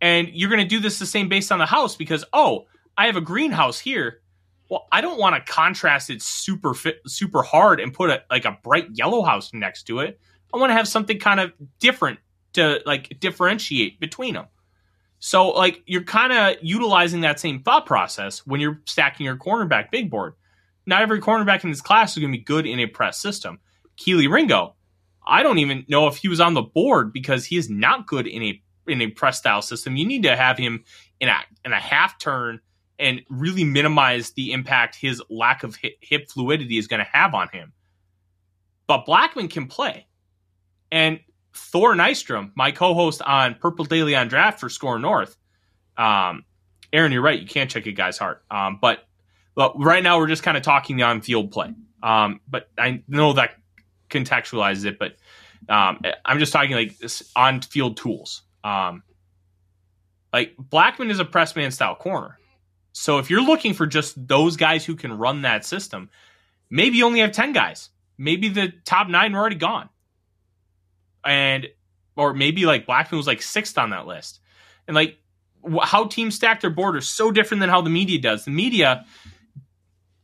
and 0.00 0.28
you're 0.32 0.50
going 0.50 0.62
to 0.62 0.68
do 0.68 0.80
this 0.80 0.98
the 0.98 1.06
same 1.06 1.28
based 1.28 1.50
on 1.50 1.58
the 1.58 1.66
house 1.66 1.96
because, 1.96 2.24
oh, 2.32 2.66
I 2.96 3.06
have 3.06 3.16
a 3.16 3.20
greenhouse 3.20 3.78
here. 3.78 4.20
Well, 4.68 4.86
I 4.90 5.00
don't 5.00 5.18
want 5.18 5.36
to 5.36 5.52
contrast 5.52 6.10
it 6.10 6.22
super 6.22 6.74
fit, 6.74 7.00
super 7.06 7.42
hard 7.42 7.80
and 7.80 7.92
put 7.92 8.10
a 8.10 8.22
like 8.30 8.44
a 8.44 8.58
bright 8.62 8.88
yellow 8.92 9.22
house 9.22 9.52
next 9.52 9.84
to 9.84 10.00
it. 10.00 10.18
I 10.52 10.58
want 10.58 10.70
to 10.70 10.74
have 10.74 10.88
something 10.88 11.18
kind 11.18 11.40
of 11.40 11.52
different 11.78 12.18
to 12.54 12.80
like 12.84 13.20
differentiate 13.20 14.00
between 14.00 14.34
them. 14.34 14.46
So 15.18 15.50
like 15.50 15.82
you're 15.86 16.02
kind 16.02 16.32
of 16.32 16.56
utilizing 16.62 17.20
that 17.20 17.38
same 17.38 17.62
thought 17.62 17.86
process 17.86 18.46
when 18.46 18.60
you're 18.60 18.80
stacking 18.86 19.24
your 19.24 19.36
cornerback 19.36 19.90
big 19.90 20.10
board. 20.10 20.34
Not 20.84 21.02
every 21.02 21.20
cornerback 21.20 21.64
in 21.64 21.70
this 21.70 21.80
class 21.80 22.12
is 22.12 22.20
going 22.20 22.32
to 22.32 22.38
be 22.38 22.44
good 22.44 22.66
in 22.66 22.80
a 22.80 22.86
press 22.86 23.18
system. 23.18 23.58
Kelee 23.96 24.30
Ringo, 24.30 24.74
I 25.26 25.42
don't 25.42 25.58
even 25.58 25.84
know 25.88 26.06
if 26.06 26.18
he 26.18 26.28
was 26.28 26.40
on 26.40 26.54
the 26.54 26.62
board 26.62 27.12
because 27.12 27.44
he 27.44 27.56
is 27.56 27.68
not 27.68 28.06
good 28.06 28.26
in 28.26 28.42
a 28.42 28.62
in 28.88 29.00
a 29.02 29.08
press 29.08 29.38
style 29.38 29.62
system, 29.62 29.96
you 29.96 30.06
need 30.06 30.22
to 30.24 30.36
have 30.36 30.58
him 30.58 30.84
in 31.20 31.28
a 31.28 31.36
in 31.64 31.72
a 31.72 31.80
half 31.80 32.18
turn 32.18 32.60
and 32.98 33.22
really 33.28 33.64
minimize 33.64 34.30
the 34.32 34.52
impact 34.52 34.96
his 34.96 35.22
lack 35.28 35.62
of 35.62 35.76
hip, 36.00 36.30
fluidity 36.30 36.78
is 36.78 36.86
going 36.86 37.04
to 37.04 37.10
have 37.10 37.34
on 37.34 37.48
him. 37.48 37.72
But 38.86 39.04
Blackmon 39.06 39.50
can 39.50 39.66
play, 39.66 40.06
and 40.90 41.20
Thor 41.52 41.94
Nystrom, 41.94 42.52
my 42.54 42.70
co-host 42.70 43.22
on 43.22 43.56
Purple 43.56 43.84
Daily 43.84 44.14
on 44.14 44.28
Draft 44.28 44.60
for 44.60 44.68
SKOR 44.68 44.98
North. 44.98 45.36
Um, 45.96 46.44
Aaron, 46.92 47.12
you're 47.12 47.22
right. 47.22 47.40
You 47.40 47.46
can't 47.46 47.70
check 47.70 47.86
a 47.86 47.92
guy's 47.92 48.18
heart. 48.18 48.44
Um, 48.50 48.78
but 48.80 49.00
but 49.54 49.78
right 49.82 50.02
now 50.02 50.18
we're 50.18 50.28
just 50.28 50.42
kind 50.42 50.56
of 50.56 50.62
talking 50.62 51.02
on-field 51.02 51.50
play. 51.50 51.74
Um, 52.02 52.40
but 52.46 52.68
I 52.78 53.02
know 53.08 53.32
that 53.32 53.52
contextualizes 54.10 54.84
it. 54.84 54.98
But 54.98 55.16
um, 55.68 56.00
I'm 56.24 56.38
just 56.38 56.52
talking 56.52 56.72
like 56.72 56.94
on-field 57.34 57.96
tools. 57.96 58.42
Um, 58.66 59.04
like 60.32 60.56
Blackmon 60.56 61.10
is 61.10 61.20
a 61.20 61.24
press 61.24 61.54
man 61.54 61.70
style 61.70 61.94
corner. 61.94 62.36
So 62.92 63.18
if 63.18 63.30
you're 63.30 63.42
looking 63.42 63.74
for 63.74 63.86
just 63.86 64.26
those 64.26 64.56
guys 64.56 64.84
who 64.84 64.96
can 64.96 65.16
run 65.16 65.42
that 65.42 65.64
system, 65.64 66.10
maybe 66.68 66.96
you 66.96 67.06
only 67.06 67.20
have 67.20 67.30
10 67.30 67.52
guys. 67.52 67.90
Maybe 68.18 68.48
the 68.48 68.72
top 68.84 69.08
nine 69.08 69.34
are 69.34 69.38
already 69.38 69.56
gone. 69.56 69.88
And, 71.24 71.68
or 72.16 72.34
maybe 72.34 72.66
like 72.66 72.86
Blackmon 72.86 73.18
was 73.18 73.26
like 73.26 73.40
sixth 73.40 73.78
on 73.78 73.90
that 73.90 74.06
list. 74.06 74.40
And 74.88 74.96
like 74.96 75.18
how 75.82 76.06
teams 76.06 76.34
stack 76.34 76.60
their 76.60 76.70
board 76.70 76.96
is 76.96 77.08
so 77.08 77.30
different 77.30 77.60
than 77.60 77.70
how 77.70 77.82
the 77.82 77.90
media 77.90 78.20
does. 78.20 78.46
The 78.46 78.50
media, 78.50 79.04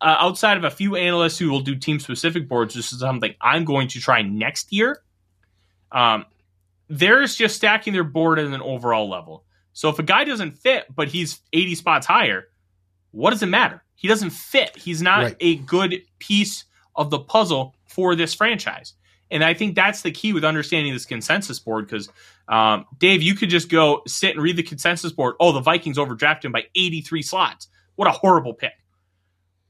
uh, 0.00 0.16
outside 0.18 0.56
of 0.56 0.64
a 0.64 0.70
few 0.70 0.96
analysts 0.96 1.38
who 1.38 1.48
will 1.48 1.60
do 1.60 1.76
team 1.76 2.00
specific 2.00 2.48
boards, 2.48 2.74
this 2.74 2.92
is 2.92 3.00
something 3.00 3.34
I'm 3.40 3.64
going 3.64 3.86
to 3.88 4.00
try 4.00 4.22
next 4.22 4.72
year. 4.72 5.00
Um, 5.92 6.24
there's 6.92 7.34
just 7.36 7.56
stacking 7.56 7.94
their 7.94 8.04
board 8.04 8.38
at 8.38 8.44
an 8.44 8.60
overall 8.60 9.08
level. 9.08 9.44
So 9.72 9.88
if 9.88 9.98
a 9.98 10.02
guy 10.02 10.24
doesn't 10.24 10.58
fit, 10.58 10.84
but 10.94 11.08
he's 11.08 11.40
80 11.54 11.74
spots 11.76 12.06
higher, 12.06 12.48
what 13.12 13.30
does 13.30 13.42
it 13.42 13.46
matter? 13.46 13.82
He 13.94 14.08
doesn't 14.08 14.30
fit. 14.30 14.76
He's 14.76 15.00
not 15.00 15.22
Right. 15.22 15.36
a 15.40 15.56
good 15.56 16.02
piece 16.18 16.66
of 16.94 17.08
the 17.08 17.18
puzzle 17.18 17.74
for 17.86 18.14
this 18.14 18.34
franchise. 18.34 18.92
And 19.30 19.42
I 19.42 19.54
think 19.54 19.74
that's 19.74 20.02
the 20.02 20.10
key 20.10 20.34
with 20.34 20.44
understanding 20.44 20.92
this 20.92 21.06
consensus 21.06 21.58
board 21.58 21.86
because, 21.86 22.10
um, 22.48 22.84
Dave, 22.98 23.22
you 23.22 23.34
could 23.34 23.48
just 23.48 23.70
go 23.70 24.02
sit 24.06 24.34
and 24.34 24.42
read 24.42 24.56
the 24.58 24.62
consensus 24.62 25.12
board. 25.12 25.36
Oh, 25.40 25.52
the 25.52 25.60
Vikings 25.60 25.96
overdrafted 25.96 26.44
him 26.44 26.52
by 26.52 26.64
83 26.74 27.22
slots. 27.22 27.68
What 27.94 28.06
a 28.06 28.10
horrible 28.12 28.52
pick. 28.52 28.74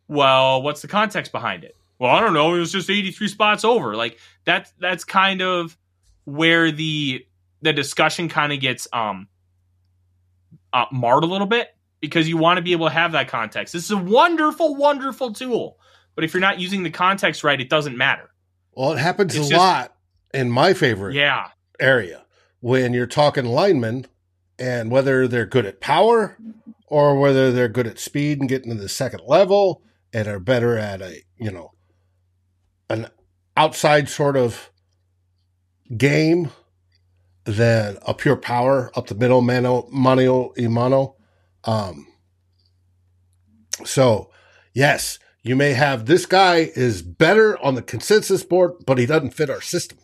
Well, 0.09 0.63
what's 0.63 0.83
the 0.83 0.89
context 0.89 1.31
behind 1.31 1.63
it? 1.63 1.77
Well, 2.01 2.11
I 2.11 2.21
don't 2.21 2.35
know. 2.35 2.55
It 2.55 2.59
was 2.59 2.73
just 2.73 2.91
83 2.91 3.29
spots 3.29 3.65
over. 3.65 3.95
Like 3.95 4.19
that's 4.45 4.73
that's 4.81 5.05
kind 5.05 5.41
of 5.41 5.77
where 6.25 6.71
the 6.71 7.25
the 7.63 7.73
discussion 7.73 8.29
kind 8.29 8.53
of 8.53 8.61
gets 8.61 8.89
um 8.93 9.29
uh, 10.73 10.87
marred 10.93 11.23
a 11.25 11.27
little 11.27 11.47
bit 11.47 11.69
because 12.01 12.29
you 12.29 12.37
want 12.37 12.57
to 12.57 12.63
be 12.63 12.73
able 12.73 12.87
to 12.89 12.93
have 12.95 13.13
that 13.13 13.29
context. 13.29 13.73
This 13.73 13.85
is 13.85 13.91
a 13.91 13.97
wonderful, 13.97 14.75
wonderful 14.75 15.33
tool, 15.33 15.79
but 16.15 16.25
if 16.25 16.33
you're 16.35 16.41
not 16.41 16.59
using 16.59 16.83
the 16.83 16.91
context 16.91 17.45
right, 17.45 17.61
it 17.61 17.69
doesn't 17.69 17.97
matter. 17.97 18.31
Well, 18.75 18.93
it 18.93 18.99
happens 18.99 19.35
It's 19.37 19.47
a 19.47 19.51
just- 19.51 19.59
lot 19.61 19.95
in 20.33 20.51
my 20.51 20.73
favorite 20.73 21.15
Yeah, 21.15 21.49
area 21.79 22.25
when 22.61 22.95
you're 22.95 23.07
talking 23.07 23.45
linemen 23.45 24.07
and 24.59 24.91
whether 24.91 25.29
they're 25.29 25.45
good 25.47 25.67
at 25.67 25.81
power 25.81 26.39
or 26.87 27.19
whether 27.19 27.53
they're 27.53 27.69
good 27.69 27.87
at 27.87 27.99
speed 27.99 28.41
and 28.41 28.49
getting 28.49 28.71
to 28.71 28.81
the 28.81 28.89
second 28.89 29.21
level 29.27 29.83
and 30.13 30.27
are 30.27 30.41
better 30.41 30.79
at 30.79 31.03
a, 31.03 31.23
you 31.37 31.51
know, 31.51 31.73
an 32.89 33.09
outside 33.57 34.09
sort 34.09 34.37
of 34.37 34.71
game 35.97 36.51
than 37.45 37.99
a 38.07 38.15
pure 38.15 38.37
power 38.37 38.91
up 38.95 39.07
the 39.09 39.15
middle, 39.15 39.41
mano, 39.41 39.89
mano, 39.91 40.53
y 40.57 40.67
mano. 40.69 41.17
Um, 41.65 42.07
so, 43.85 44.31
yes, 44.75 45.19
you 45.43 45.57
may 45.57 45.73
have 45.73 46.07
this 46.07 46.27
guy 46.27 46.71
is 46.77 47.03
better 47.03 47.59
on 47.59 47.75
the 47.75 47.83
consensus 47.83 48.45
board, 48.45 48.73
but 48.87 48.99
he 48.99 49.07
doesn't 49.07 49.35
fit 49.35 49.51
our 49.51 49.61
system. 49.61 49.99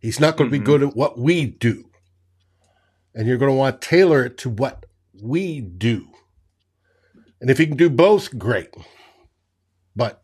He's 0.00 0.20
not 0.20 0.36
going 0.36 0.50
to 0.50 0.56
Mhm. 0.56 0.60
be 0.60 0.64
good 0.64 0.82
at 0.82 0.96
what 0.96 1.18
we 1.18 1.46
do. 1.46 1.90
And 3.14 3.26
you're 3.26 3.38
going 3.38 3.50
to 3.50 3.56
want 3.56 3.80
to 3.80 3.88
tailor 3.88 4.24
it 4.24 4.38
to 4.38 4.50
what 4.50 4.86
we 5.20 5.60
do. 5.60 6.06
And 7.40 7.50
if 7.50 7.58
he 7.58 7.66
can 7.66 7.76
do 7.76 7.90
both, 7.90 8.38
great. 8.38 8.70
But 9.96 10.22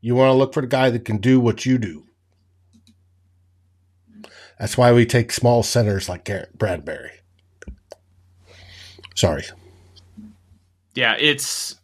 you 0.00 0.14
want 0.14 0.28
to 0.28 0.34
look 0.34 0.52
for 0.52 0.60
the 0.60 0.66
guy 0.66 0.90
that 0.90 1.04
can 1.04 1.16
do 1.16 1.40
what 1.40 1.64
you 1.64 1.78
do. 1.78 2.05
That's 4.58 4.76
why 4.78 4.92
we 4.92 5.04
take 5.04 5.32
small 5.32 5.62
centers 5.62 6.08
like 6.08 6.24
Garrett 6.24 6.56
Bradbury. 6.56 7.12
Sorry. 9.14 9.44
yeah. 10.94 11.16
It's 11.18 11.76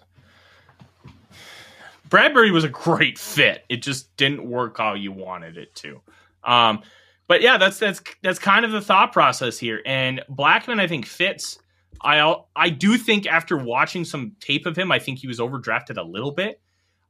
Bradbury 2.09 2.51
was 2.51 2.65
a 2.65 2.69
great 2.69 3.19
fit. 3.19 3.65
It 3.71 3.83
just 3.83 4.15
didn't 4.19 4.45
work 4.45 4.77
how 4.77 4.95
you 4.95 5.13
wanted 5.13 5.57
it 5.57 5.75
to. 5.77 6.01
Um, 6.45 6.83
but 7.27 7.41
yeah, 7.41 7.57
that's 7.57 7.79
that's 7.79 8.03
that's 8.21 8.39
kind 8.39 8.67
of 8.67 8.73
the 8.73 8.83
thought 8.83 9.13
process 9.13 9.59
here. 9.59 9.81
And 9.87 10.23
Blackmon, 10.31 10.79
I 10.79 10.87
think, 10.87 11.07
fits. 11.07 11.59
I 12.03 12.37
I 12.55 12.69
do 12.69 12.99
think 12.99 13.27
after 13.27 13.57
watching 13.57 14.05
some 14.05 14.37
tape 14.41 14.67
of 14.67 14.77
him, 14.77 14.93
I 14.93 14.99
think 14.99 15.21
he 15.21 15.27
was 15.27 15.39
overdrafted 15.39 15.97
a 15.97 16.03
little 16.03 16.33
bit. 16.33 16.61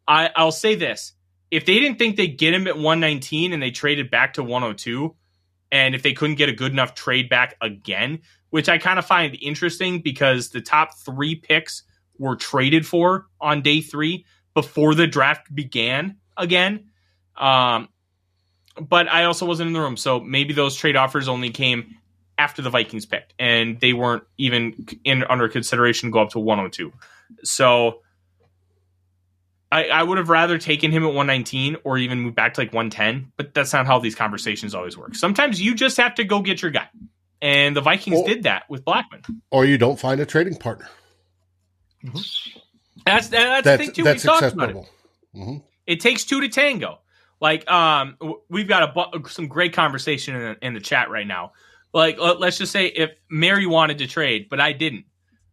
I, 0.06 0.30
I'll 0.36 0.52
say 0.52 0.76
this: 0.76 1.14
if 1.50 1.66
they 1.66 1.80
didn't 1.80 1.98
think 1.98 2.14
they'd 2.14 2.38
get 2.38 2.54
him 2.54 2.68
at 2.68 2.76
119 2.76 3.52
and 3.52 3.60
they 3.60 3.72
traded 3.72 4.10
back 4.10 4.34
to 4.34 4.44
102, 4.44 5.16
and 5.72 5.94
if 5.94 6.02
they 6.02 6.12
couldn't 6.12 6.36
get 6.36 6.50
a 6.50 6.52
good 6.52 6.70
enough 6.70 6.94
trade 6.94 7.28
back 7.30 7.56
again, 7.60 8.20
which 8.50 8.68
I 8.68 8.76
kind 8.76 8.98
of 8.98 9.06
find 9.06 9.36
interesting 9.40 10.00
because 10.00 10.50
the 10.50 10.60
top 10.60 10.94
three 10.98 11.34
picks 11.34 11.82
were 12.18 12.36
traded 12.36 12.86
for 12.86 13.26
on 13.40 13.62
day 13.62 13.80
three 13.80 14.26
before 14.54 14.94
the 14.94 15.06
draft 15.06 15.52
began 15.52 16.18
again. 16.36 16.90
Um, 17.36 17.88
but 18.78 19.08
I 19.10 19.24
also 19.24 19.46
wasn't 19.46 19.68
in 19.68 19.72
the 19.72 19.80
room, 19.80 19.96
so 19.96 20.20
maybe 20.20 20.52
those 20.52 20.76
trade 20.76 20.94
offers 20.94 21.26
only 21.26 21.50
came 21.50 21.96
after 22.36 22.60
the 22.60 22.70
Vikings 22.70 23.06
picked, 23.06 23.34
and 23.38 23.80
they 23.80 23.94
weren't 23.94 24.24
even 24.36 24.86
in 25.04 25.24
under 25.24 25.48
consideration 25.48 26.08
to 26.08 26.12
go 26.12 26.20
up 26.20 26.30
to 26.30 26.38
102. 26.38 26.92
So 27.44 28.00
I, 29.72 29.86
I 29.86 30.02
would 30.02 30.18
have 30.18 30.28
rather 30.28 30.58
taken 30.58 30.92
him 30.92 31.02
at 31.02 31.06
119 31.14 31.78
or 31.82 31.96
even 31.96 32.20
moved 32.20 32.36
back 32.36 32.52
to 32.54 32.60
like 32.60 32.74
110, 32.74 33.32
but 33.38 33.54
that's 33.54 33.72
not 33.72 33.86
how 33.86 33.98
these 33.98 34.14
conversations 34.14 34.74
always 34.74 34.98
work. 34.98 35.14
Sometimes 35.14 35.62
you 35.62 35.74
just 35.74 35.96
have 35.96 36.14
to 36.16 36.24
go 36.24 36.42
get 36.42 36.60
your 36.60 36.70
guy, 36.70 36.88
and 37.40 37.74
the 37.74 37.80
Vikings 37.80 38.16
Well- 38.18 38.26
did 38.26 38.42
that 38.42 38.64
with 38.68 38.84
Blackmon. 38.84 39.24
Or 39.50 39.64
you 39.64 39.78
don't 39.78 39.98
find 39.98 40.20
a 40.20 40.26
trading 40.26 40.56
partner. 40.56 40.88
That's 43.06 43.28
that's, 43.28 43.64
the 43.64 43.78
thing 43.78 43.92
too. 43.92 44.02
that's 44.04 44.22
we 44.22 44.28
talked 44.28 44.42
about 44.52 44.70
it. 44.70 44.76
acceptable. 44.76 44.88
hmm 45.34 45.56
it 45.84 45.98
takes 45.98 46.24
two 46.24 46.40
to 46.40 46.48
tango. 46.48 47.00
Like, 47.40 47.68
um, 47.68 48.16
we've 48.48 48.68
got 48.68 48.84
a 48.84 48.86
bu- 48.92 49.28
some 49.28 49.48
great 49.48 49.72
conversation 49.72 50.36
in 50.36 50.42
the, 50.42 50.66
in 50.66 50.74
the 50.74 50.80
chat 50.80 51.10
right 51.10 51.26
now. 51.26 51.52
Like, 51.92 52.18
let's 52.20 52.56
just 52.56 52.70
say 52.70 52.86
if 52.86 53.10
Mary 53.28 53.66
wanted 53.66 53.98
to 53.98 54.06
trade, 54.06 54.46
but 54.48 54.60
I 54.60 54.72
didn't, 54.72 55.06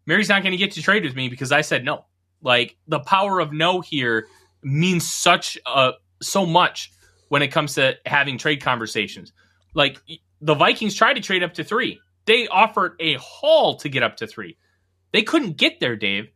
Mary's 0.06 0.30
not 0.30 0.44
going 0.44 0.52
to 0.52 0.58
get 0.58 0.74
to 0.74 0.84
trade 0.84 1.04
with 1.04 1.16
me 1.16 1.30
because 1.30 1.52
I 1.52 1.62
said 1.62 1.84
no. 1.84 2.06
Like, 2.42 2.78
the 2.88 3.00
power 3.00 3.40
of 3.40 3.54
no 3.54 3.82
here 3.82 4.28
means 4.62 5.10
such 5.10 5.58
uh 5.66 5.94
so 6.22 6.46
much 6.46 6.92
when 7.30 7.42
it 7.42 7.48
comes 7.48 7.76
to 7.76 7.96
having 8.06 8.38
trade 8.38 8.62
conversations. 8.62 9.32
Like, 9.74 10.00
the 10.42 10.56
Vikings 10.56 10.96
tried 10.96 11.14
to 11.14 11.22
trade 11.22 11.44
up 11.44 11.54
to 11.56 11.64
three. 11.64 12.00
They 12.26 12.48
offered 12.48 12.94
a 13.00 13.16
haul 13.16 13.78
to 13.78 13.90
get 13.90 14.04
up 14.04 14.18
to 14.18 14.28
three. 14.28 14.58
They 15.12 15.24
couldn't 15.24 15.58
get 15.58 15.80
there, 15.80 15.96
Dave. 15.96 16.30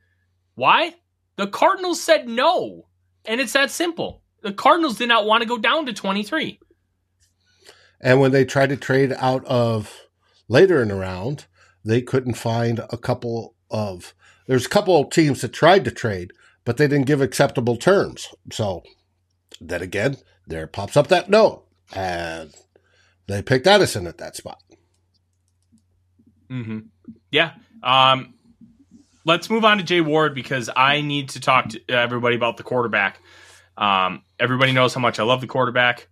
Why? 0.55 0.95
The 1.35 1.47
Cardinals 1.47 2.01
said 2.01 2.27
no. 2.27 2.87
And 3.25 3.39
it's 3.39 3.53
that 3.53 3.71
simple. 3.71 4.21
The 4.41 4.53
Cardinals 4.53 4.97
did 4.97 5.07
not 5.07 5.25
want 5.25 5.41
to 5.41 5.47
go 5.47 5.57
down 5.57 5.85
to 5.85 5.93
23. 5.93 6.59
And 8.01 8.19
when 8.19 8.31
they 8.31 8.43
tried 8.43 8.69
to 8.69 8.77
trade 8.77 9.13
out 9.17 9.45
of 9.45 10.07
later 10.49 10.81
in 10.81 10.89
the 10.89 10.95
round, 10.95 11.45
they 11.85 12.01
couldn't 12.01 12.35
find 12.35 12.79
a 12.89 12.97
couple 12.97 13.55
of. 13.71 14.13
There's 14.47 14.65
a 14.65 14.69
couple 14.69 14.99
of 14.99 15.09
teams 15.09 15.41
that 15.41 15.53
tried 15.53 15.85
to 15.85 15.91
trade, 15.91 16.31
but 16.65 16.77
they 16.77 16.87
didn't 16.87 17.07
give 17.07 17.21
acceptable 17.21 17.77
terms. 17.77 18.27
So 18.51 18.83
then 19.61 19.81
again, 19.81 20.17
there 20.47 20.67
pops 20.67 20.97
up 20.97 21.07
that 21.07 21.29
no, 21.29 21.63
and 21.93 22.53
they 23.27 23.41
picked 23.41 23.67
Addison 23.67 24.07
at 24.07 24.17
that 24.17 24.35
spot. 24.35 24.61
Mm-hmm. 26.49 26.79
Yeah. 27.31 27.53
Um, 27.81 28.35
let's 29.25 29.49
move 29.49 29.65
on 29.65 29.77
to 29.77 29.83
Jay 29.83 30.01
Ward 30.01 30.35
because 30.35 30.69
I 30.75 31.01
need 31.01 31.29
to 31.29 31.39
talk 31.39 31.69
to 31.69 31.81
everybody 31.89 32.35
about 32.35 32.57
the 32.57 32.63
quarterback. 32.63 33.19
Um, 33.77 34.23
everybody 34.39 34.71
knows 34.71 34.93
how 34.93 35.01
much 35.01 35.19
I 35.19 35.23
love 35.23 35.41
the 35.41 35.47
quarterback. 35.47 36.07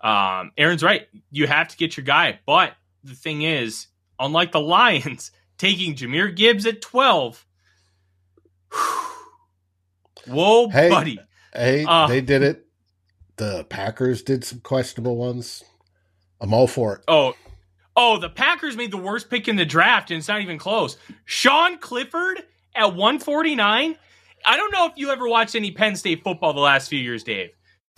Um, 0.00 0.52
Aaron's 0.56 0.82
right. 0.82 1.06
You 1.30 1.46
have 1.46 1.68
to 1.68 1.76
get 1.76 1.96
your 1.96 2.04
guy. 2.04 2.40
But 2.46 2.72
the 3.04 3.14
thing 3.14 3.42
is, 3.42 3.86
unlike 4.18 4.52
the 4.52 4.60
Lions 4.76 5.30
taking 5.58 5.94
Jahmyr 5.94 6.34
Gibbs 6.34 6.66
at 6.66 6.80
12, 6.80 7.44
whoa, 10.26 10.68
Hey. 10.68 10.88
buddy. 10.88 11.18
Hey, 11.54 11.84
Uh, 11.84 12.06
they 12.06 12.20
did 12.20 12.42
it. 12.42 12.66
The 13.36 13.64
Packers 13.64 14.22
did 14.22 14.44
some 14.44 14.60
questionable 14.60 15.16
ones. 15.16 15.64
I'm 16.40 16.52
all 16.52 16.66
for 16.66 16.96
it. 16.96 17.04
Oh, 17.08 17.34
oh, 17.96 18.18
the 18.18 18.28
Packers 18.28 18.76
made 18.76 18.90
the 18.90 18.96
worst 18.96 19.30
pick 19.30 19.48
in 19.48 19.56
the 19.56 19.64
draft, 19.64 20.10
and 20.10 20.18
it's 20.18 20.28
not 20.28 20.40
even 20.40 20.58
close. 20.58 20.96
Sean 21.24 21.78
Clifford 21.78 22.42
at 22.74 22.94
149. 22.94 23.96
I 24.46 24.56
don't 24.56 24.72
know 24.72 24.86
if 24.86 24.92
you 24.96 25.10
ever 25.10 25.28
watched 25.28 25.54
any 25.54 25.70
Penn 25.72 25.96
State 25.96 26.22
football 26.22 26.52
the 26.52 26.60
last 26.60 26.88
few 26.88 26.98
years, 26.98 27.24
Dave. 27.24 27.50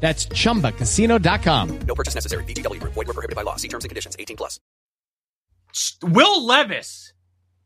That's 0.00 0.26
chumbacasino.com. 0.26 1.78
No 1.80 1.94
purchase 1.94 2.14
necessary. 2.14 2.44
VGW 2.44 2.80
Group. 2.80 2.94
Void 2.94 3.08
were 3.08 3.14
prohibited 3.14 3.36
by 3.36 3.42
law. 3.42 3.56
See 3.56 3.68
terms 3.68 3.84
and 3.84 3.90
conditions. 3.90 4.16
18 4.18 4.36
plus. 4.36 4.60
Will 6.02 6.46
Levis 6.46 7.12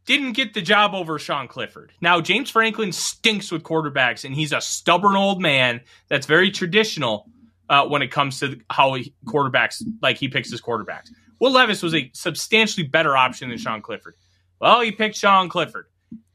didn't 0.05 0.33
get 0.33 0.55
the 0.55 0.63
job 0.63 0.95
over 0.95 1.19
Sean 1.19 1.47
Clifford. 1.47 1.93
Now, 2.01 2.21
James 2.21 2.51
Franklin 2.51 2.93
stinks 2.93 3.53
with 3.53 3.63
quarterbacks, 3.63 4.25
and 4.25 4.35
he's 4.35 4.53
a 4.53 4.61
stubborn 4.61 5.15
old 5.15 5.41
man 5.41 5.81
that's 6.09 6.27
very 6.27 6.51
traditional 6.51 7.29
uh, 7.69 7.87
when 7.87 8.03
it 8.03 8.11
comes 8.11 8.41
to 8.41 8.61
how 8.69 8.95
he, 8.95 9.15
quarterbacks, 9.27 9.83
like 10.03 10.19
he 10.19 10.29
picks 10.29 10.51
his 10.51 10.61
quarterbacks. 10.61 11.11
Will 11.39 11.53
Levis 11.53 11.83
was 11.83 11.95
a 11.95 12.11
substantially 12.15 12.87
better 12.87 13.17
option 13.17 13.49
than 13.49 13.59
Sean 13.59 13.81
Clifford. 13.81 14.15
Well, 14.61 14.81
he 14.81 14.93
picked 14.93 15.17
Sean 15.17 15.49
Clifford. 15.49 15.87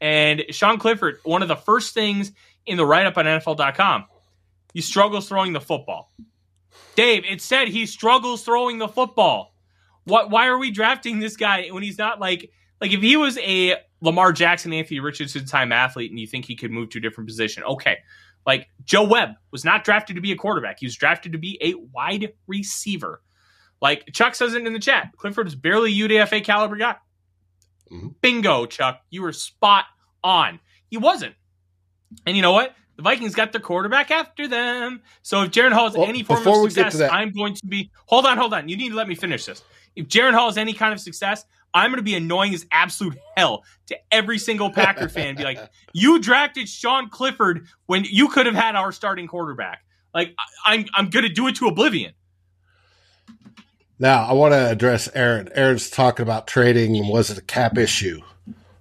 And 0.02 0.44
Sean 0.50 0.80
Clifford, 0.80 1.20
one 1.24 1.42
of 1.42 1.48
the 1.48 1.56
first 1.56 1.94
things 1.94 2.32
in 2.66 2.78
the 2.78 2.86
write 2.86 3.06
up 3.06 3.18
on 3.18 3.26
NFL.com, 3.26 4.06
he 4.78 4.82
struggles 4.82 5.28
throwing 5.28 5.54
the 5.54 5.60
football. 5.60 6.14
Dave, 6.94 7.26
it 7.26 7.42
said 7.42 7.68
he 7.68 7.88
struggles 7.88 8.44
throwing 8.44 8.78
the 8.78 8.88
football. 8.88 9.56
What? 10.04 10.30
Why 10.30 10.46
are 10.46 10.60
we 10.60 10.70
drafting 10.70 11.18
this 11.18 11.36
guy 11.36 11.70
when 11.72 11.82
he's 11.82 11.98
not 11.98 12.20
like 12.20 12.52
like 12.80 12.94
if 12.94 13.02
he 13.02 13.18
was 13.18 13.40
a 13.40 13.78
Lamar 14.02 14.32
Jackson, 14.34 14.72
Anthony 14.74 15.00
Richardson 15.00 15.48
time 15.48 15.72
athlete, 15.72 16.12
and 16.12 16.20
you 16.20 16.28
think 16.28 16.46
he 16.46 16.56
could 16.56 16.70
move 16.70 16.92
to 16.92 17.00
a 17.00 17.02
different 17.02 17.28
position? 17.28 17.64
Okay, 17.64 17.98
like 18.46 18.70
Joe 18.86 19.04
Webb 19.04 19.32
was 19.50 19.66
not 19.66 19.84
drafted 19.84 20.16
to 20.16 20.22
be 20.22 20.32
a 20.32 20.36
quarterback; 20.36 20.78
he 20.80 20.86
was 20.86 20.96
drafted 20.96 21.32
to 21.32 21.40
be 21.40 21.58
a 21.60 21.74
wide 21.92 22.34
receiver. 22.46 23.24
Like 23.82 24.06
Chuck 24.14 24.36
says 24.36 24.54
it 24.54 24.64
in 24.64 24.74
the 24.74 24.80
chat, 24.80 25.12
Clifford 25.18 25.48
is 25.48 25.56
barely 25.56 25.92
UDFA 25.92 26.44
caliber 26.44 26.78
guy. 26.78 26.98
Mm-hmm. 27.92 28.10
Bingo, 28.22 28.68
Chuck, 28.68 29.02
you 29.10 29.24
were 29.24 29.34
spot 29.34 29.86
on. 30.24 30.60
He 30.92 30.98
wasn't, 30.98 31.34
and 32.28 32.36
you 32.36 32.44
know 32.44 32.54
what? 32.54 32.76
The 32.98 33.04
Vikings 33.04 33.36
got 33.36 33.52
their 33.52 33.62
quarterback 33.62 34.10
after 34.10 34.48
them. 34.48 35.02
So 35.22 35.44
if 35.44 35.52
Jaren 35.52 35.72
Hall 35.72 35.86
has 35.86 35.96
well, 35.96 36.08
any 36.08 36.24
form 36.24 36.46
of 36.46 36.72
success, 36.72 37.00
I'm 37.00 37.32
going 37.32 37.54
to 37.54 37.66
be. 37.66 37.92
Hold 38.08 38.26
on, 38.26 38.38
hold 38.38 38.54
on. 38.54 38.68
You 38.68 38.76
need 38.76 38.90
to 38.90 38.96
let 38.96 39.08
me 39.08 39.14
finish 39.14 39.46
this. 39.46 39.64
If 39.96 40.08
Jaren 40.08 40.34
Hall 40.34 40.48
has 40.48 40.58
any 40.58 40.74
kind 40.74 40.94
of 40.94 41.00
success, 41.00 41.46
I'm 41.76 41.92
going 41.92 42.00
to 42.00 42.04
be 42.04 42.16
annoying 42.16 42.56
as 42.56 42.66
absolute 42.72 43.20
hell 43.36 43.64
to 43.86 43.98
every 44.12 44.40
single 44.40 44.72
Packer 44.72 45.10
fan. 45.10 45.36
Be 45.36 45.44
like, 45.44 45.60
you 45.94 46.20
drafted 46.20 46.68
Sean 46.68 47.10
Clifford 47.10 47.68
when 47.86 48.04
you 48.04 48.30
could 48.30 48.48
have 48.48 48.56
had 48.56 48.76
our 48.76 48.92
starting 48.92 49.28
quarterback. 49.28 49.84
Like, 50.12 50.34
I'm 50.66 50.86
I'm 50.96 51.12
going 51.12 51.24
to 51.24 51.32
do 51.32 51.48
it 51.48 51.56
to 51.58 51.68
oblivion. 51.68 52.14
Now, 54.00 54.26
I 54.26 54.34
want 54.34 54.54
to 54.54 54.72
address 54.72 55.08
Aaron. 55.14 55.50
Aaron's 55.54 55.92
talking 55.92 56.24
about 56.24 56.48
trading. 56.48 57.08
Was 57.08 57.30
it 57.30 57.38
a 57.38 57.42
cap 57.44 57.78
issue 57.78 58.22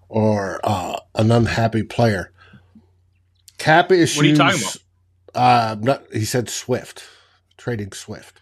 or 0.08 0.60
uh, 0.64 1.00
an 1.14 1.30
unhappy 1.30 1.82
player? 1.82 2.32
Cap 3.66 3.90
issues. 3.90 4.16
What 4.16 4.26
are 4.26 4.28
you 4.28 4.36
talking 4.36 4.60
about? 4.60 4.76
Uh, 5.34 5.76
not, 5.80 6.04
he 6.12 6.24
said 6.24 6.48
Swift 6.48 7.02
trading 7.56 7.90
Swift. 7.90 8.40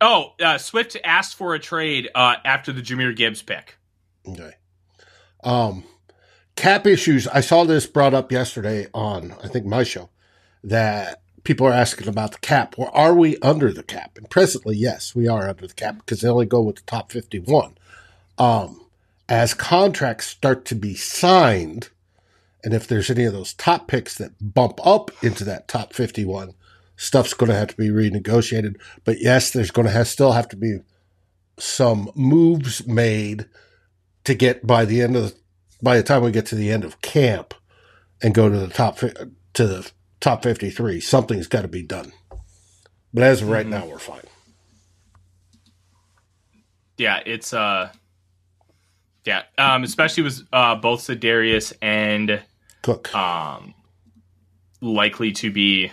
Oh, 0.00 0.32
uh, 0.42 0.56
Swift 0.56 0.96
asked 1.04 1.36
for 1.36 1.54
a 1.54 1.58
trade 1.58 2.08
uh, 2.14 2.36
after 2.42 2.72
the 2.72 2.80
Jahmyr 2.80 3.14
Gibbs 3.14 3.42
pick. 3.42 3.76
Okay. 4.26 4.52
Um, 5.44 5.84
cap 6.56 6.86
issues. 6.86 7.28
I 7.28 7.42
saw 7.42 7.64
this 7.64 7.86
brought 7.86 8.14
up 8.14 8.32
yesterday 8.32 8.86
on 8.94 9.34
I 9.44 9.48
think 9.48 9.66
my 9.66 9.82
show 9.82 10.08
that 10.64 11.20
people 11.44 11.66
are 11.66 11.72
asking 11.72 12.08
about 12.08 12.32
the 12.32 12.38
cap. 12.38 12.74
Or 12.78 12.88
are 12.96 13.14
we 13.14 13.36
under 13.42 13.70
the 13.70 13.82
cap? 13.82 14.16
And 14.16 14.30
presently, 14.30 14.76
yes, 14.76 15.14
we 15.14 15.28
are 15.28 15.46
under 15.46 15.66
the 15.66 15.74
cap 15.74 15.96
because 15.98 16.22
they 16.22 16.28
only 16.28 16.46
go 16.46 16.62
with 16.62 16.76
the 16.76 16.82
top 16.86 17.12
fifty-one. 17.12 17.76
Um, 18.38 18.86
as 19.28 19.52
contracts 19.52 20.26
start 20.26 20.64
to 20.64 20.74
be 20.74 20.94
signed, 20.94 21.90
and 22.64 22.74
if 22.74 22.86
there's 22.86 23.10
any 23.10 23.24
of 23.24 23.32
those 23.32 23.54
top 23.54 23.88
picks 23.88 24.16
that 24.18 24.32
bump 24.40 24.78
up 24.84 25.10
into 25.22 25.44
that 25.44 25.68
top 25.68 25.92
51, 25.92 26.54
stuff's 26.96 27.34
going 27.34 27.50
to 27.50 27.56
have 27.56 27.68
to 27.68 27.76
be 27.76 27.88
renegotiated. 27.88 28.80
But 29.04 29.20
yes, 29.20 29.50
there's 29.50 29.70
going 29.70 29.86
to 29.86 29.92
have, 29.92 30.08
still 30.08 30.32
have 30.32 30.48
to 30.50 30.56
be 30.56 30.78
some 31.58 32.10
moves 32.14 32.86
made 32.86 33.46
to 34.24 34.34
get 34.34 34.66
by 34.66 34.84
the 34.84 35.02
end 35.02 35.16
of 35.16 35.30
the, 35.30 35.36
by 35.82 35.96
the 35.96 36.02
time 36.02 36.22
we 36.22 36.30
get 36.30 36.46
to 36.46 36.54
the 36.54 36.70
end 36.70 36.84
of 36.84 37.00
camp 37.00 37.54
and 38.22 38.34
go 38.34 38.48
to 38.48 38.58
the 38.58 38.68
top 38.68 38.98
to 38.98 39.66
the 39.66 39.90
top 40.20 40.44
53, 40.44 41.00
something's 41.00 41.48
got 41.48 41.62
to 41.62 41.68
be 41.68 41.82
done. 41.82 42.12
But 43.12 43.24
as 43.24 43.42
of 43.42 43.50
right 43.50 43.66
mm-hmm. 43.66 43.80
now, 43.80 43.86
we're 43.86 43.98
fine. 43.98 44.22
Yeah, 46.96 47.20
it's 47.26 47.52
uh 47.52 47.90
yeah, 49.24 49.42
um, 49.56 49.84
especially 49.84 50.24
with 50.24 50.42
uh, 50.52 50.74
both 50.74 51.02
Za'Darius 51.02 51.72
and 51.80 52.42
Cook. 52.82 53.14
Um, 53.14 53.74
likely 54.80 55.32
to 55.32 55.50
be 55.50 55.92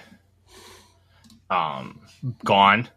um, 1.49 2.01
gone. 2.43 2.89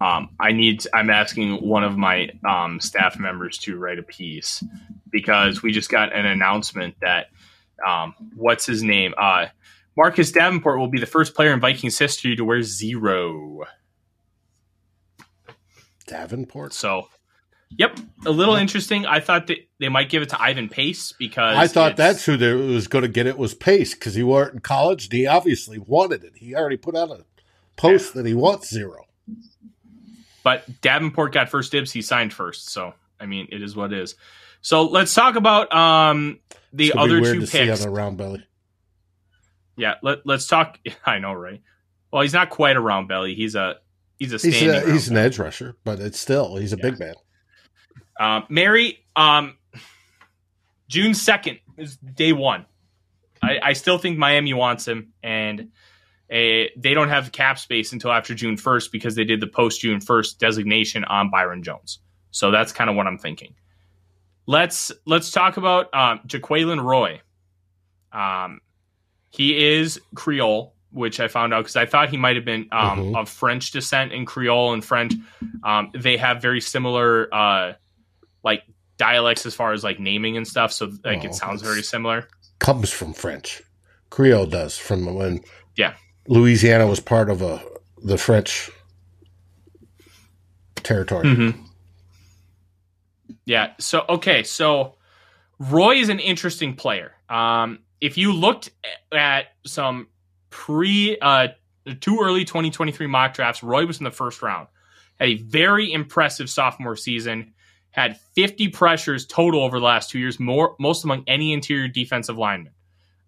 Um, 0.00 0.30
I 0.40 0.52
need. 0.52 0.86
I'm 0.92 1.10
asking 1.10 1.66
one 1.66 1.84
of 1.84 1.96
my 1.96 2.30
um, 2.46 2.80
staff 2.80 3.18
members 3.18 3.58
to 3.58 3.78
write 3.78 3.98
a 3.98 4.02
piece 4.02 4.62
because 5.10 5.62
we 5.62 5.72
just 5.72 5.90
got 5.90 6.14
an 6.14 6.26
announcement 6.26 6.96
that 7.00 7.28
um, 7.86 8.14
what's 8.34 8.66
his 8.66 8.82
name? 8.82 9.14
Uh, 9.16 9.46
Marcus 9.96 10.32
Davenport 10.32 10.78
will 10.78 10.88
be 10.88 10.98
the 10.98 11.06
first 11.06 11.34
player 11.34 11.52
in 11.52 11.60
Vikings 11.60 11.98
history 11.98 12.34
to 12.36 12.44
wear 12.44 12.62
zero. 12.62 13.64
Davenport. 16.06 16.72
So 16.72 17.08
Yep, 17.76 17.98
a 18.26 18.30
little 18.30 18.54
interesting. 18.54 19.04
I 19.04 19.20
thought 19.20 19.48
that 19.48 19.58
they 19.80 19.88
might 19.88 20.08
give 20.08 20.22
it 20.22 20.28
to 20.28 20.40
Ivan 20.40 20.68
Pace 20.68 21.12
because 21.12 21.56
I 21.56 21.66
thought 21.66 21.96
that's 21.96 22.24
who 22.24 22.36
they 22.36 22.52
was 22.52 22.86
going 22.86 23.02
to 23.02 23.08
get 23.08 23.26
it 23.26 23.36
was 23.36 23.54
Pace 23.54 23.94
because 23.94 24.14
he 24.14 24.22
wore 24.22 24.46
it 24.46 24.54
in 24.54 24.60
college. 24.60 25.04
and 25.06 25.12
he 25.12 25.26
obviously 25.26 25.78
wanted 25.78 26.22
it. 26.24 26.34
He 26.36 26.54
already 26.54 26.76
put 26.76 26.94
out 26.94 27.10
a 27.10 27.24
post 27.76 28.14
yeah. 28.14 28.22
that 28.22 28.28
he 28.28 28.34
wants 28.34 28.70
zero. 28.70 29.06
But 30.44 30.82
Davenport 30.82 31.32
got 31.32 31.48
first 31.48 31.72
dibs. 31.72 31.90
He 31.90 32.02
signed 32.02 32.32
first, 32.32 32.70
so 32.70 32.94
I 33.18 33.26
mean, 33.26 33.48
it 33.50 33.62
is 33.62 33.74
what 33.74 33.92
it 33.92 33.98
is. 33.98 34.14
So 34.60 34.84
let's 34.84 35.12
talk 35.14 35.36
about 35.36 35.74
um, 35.74 36.40
the 36.72 36.92
other 36.92 37.20
two 37.20 37.46
picks 37.46 37.84
round 37.86 38.16
belly. 38.18 38.46
Yeah, 39.76 39.94
let, 40.02 40.26
let's 40.26 40.46
talk. 40.46 40.78
I 41.04 41.18
know, 41.18 41.32
right? 41.32 41.60
Well, 42.12 42.22
he's 42.22 42.32
not 42.32 42.50
quite 42.50 42.76
a 42.76 42.80
round 42.80 43.08
belly. 43.08 43.34
He's 43.34 43.54
a 43.54 43.76
he's 44.18 44.32
a 44.32 44.38
he's, 44.38 44.62
a, 44.62 44.92
he's 44.92 45.08
an 45.08 45.16
edge 45.16 45.38
rusher, 45.38 45.76
but 45.82 45.98
it's 45.98 46.20
still 46.20 46.56
he's 46.56 46.72
a 46.72 46.76
yeah. 46.76 46.90
big 46.90 46.98
man. 47.00 47.14
Um, 48.18 48.44
Mary, 48.48 49.04
um, 49.16 49.56
June 50.88 51.12
2nd 51.12 51.60
is 51.76 51.96
day 51.96 52.32
one. 52.32 52.66
I, 53.42 53.58
I, 53.62 53.72
still 53.72 53.98
think 53.98 54.16
Miami 54.16 54.54
wants 54.54 54.86
him, 54.86 55.12
and 55.22 55.72
a, 56.30 56.70
they 56.76 56.94
don't 56.94 57.08
have 57.08 57.32
cap 57.32 57.58
space 57.58 57.92
until 57.92 58.12
after 58.12 58.34
June 58.34 58.56
1st 58.56 58.90
because 58.90 59.14
they 59.14 59.24
did 59.24 59.40
the 59.40 59.46
post 59.46 59.80
June 59.80 60.00
1st 60.00 60.38
designation 60.38 61.04
on 61.04 61.30
Byron 61.30 61.62
Jones. 61.62 61.98
So 62.30 62.50
that's 62.50 62.72
kind 62.72 62.88
of 62.88 62.96
what 62.96 63.06
I'm 63.06 63.18
thinking. 63.18 63.54
Let's 64.46 64.92
let's 65.06 65.30
talk 65.30 65.56
about 65.56 65.94
um, 65.94 66.20
Jaquelin 66.26 66.82
Roy. 66.82 67.20
Um, 68.12 68.60
he 69.30 69.76
is 69.76 70.00
Creole, 70.14 70.74
which 70.90 71.18
I 71.18 71.28
found 71.28 71.54
out 71.54 71.62
because 71.62 71.76
I 71.76 71.86
thought 71.86 72.10
he 72.10 72.16
might 72.16 72.36
have 72.36 72.44
been 72.44 72.68
um, 72.70 72.98
mm-hmm. 72.98 73.16
of 73.16 73.28
French 73.28 73.70
descent 73.70 74.12
in 74.12 74.26
Creole 74.26 74.74
and 74.74 74.84
French. 74.84 75.14
Um, 75.62 75.90
they 75.94 76.16
have 76.16 76.42
very 76.42 76.60
similar 76.60 77.32
uh, 77.34 77.72
like 78.44 78.62
dialects 78.96 79.46
as 79.46 79.54
far 79.54 79.72
as 79.72 79.82
like 79.82 79.98
naming 79.98 80.36
and 80.36 80.46
stuff. 80.46 80.72
So 80.72 80.92
like 81.04 81.24
oh, 81.24 81.28
it 81.28 81.34
sounds 81.34 81.62
very 81.62 81.82
similar. 81.82 82.28
Comes 82.58 82.90
from 82.90 83.12
French. 83.12 83.62
Creole 84.10 84.46
does 84.46 84.78
from 84.78 85.12
when 85.14 85.40
yeah 85.76 85.94
Louisiana 86.28 86.86
was 86.86 87.00
part 87.00 87.30
of 87.30 87.42
a 87.42 87.60
the 88.02 88.18
French 88.18 88.70
territory. 90.76 91.24
Mm-hmm. 91.24 91.62
Yeah. 93.46 93.72
So 93.80 94.04
okay. 94.08 94.42
So 94.42 94.96
Roy 95.58 95.96
is 95.96 96.08
an 96.10 96.20
interesting 96.20 96.76
player. 96.76 97.12
Um, 97.28 97.80
if 98.00 98.18
you 98.18 98.32
looked 98.32 98.70
at 99.12 99.46
some 99.66 100.08
pre 100.50 101.18
uh, 101.20 101.48
two 102.00 102.20
early 102.22 102.44
2023 102.44 103.06
mock 103.06 103.34
drafts, 103.34 103.62
Roy 103.62 103.86
was 103.86 103.98
in 103.98 104.04
the 104.04 104.10
first 104.10 104.42
round. 104.42 104.68
Had 105.18 105.28
a 105.28 105.36
very 105.36 105.92
impressive 105.92 106.50
sophomore 106.50 106.96
season 106.96 107.53
had 107.94 108.18
50 108.34 108.68
pressures 108.70 109.24
total 109.24 109.62
over 109.62 109.78
the 109.78 109.84
last 109.84 110.10
two 110.10 110.18
years, 110.18 110.40
more 110.40 110.74
most 110.80 111.04
among 111.04 111.22
any 111.28 111.52
interior 111.52 111.86
defensive 111.86 112.36
lineman. 112.36 112.72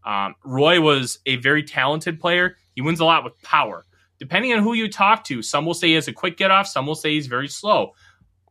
Um, 0.04 0.34
Roy 0.44 0.80
was 0.80 1.20
a 1.24 1.36
very 1.36 1.62
talented 1.62 2.18
player. 2.18 2.56
He 2.74 2.82
wins 2.82 2.98
a 2.98 3.04
lot 3.04 3.22
with 3.22 3.40
power. 3.42 3.86
Depending 4.18 4.52
on 4.54 4.64
who 4.64 4.74
you 4.74 4.90
talk 4.90 5.22
to, 5.24 5.40
some 5.40 5.64
will 5.64 5.74
say 5.74 5.88
he 5.88 5.94
has 5.94 6.08
a 6.08 6.12
quick 6.12 6.36
get 6.36 6.50
off, 6.50 6.66
some 6.66 6.84
will 6.84 6.96
say 6.96 7.10
he's 7.10 7.28
very 7.28 7.46
slow. 7.46 7.92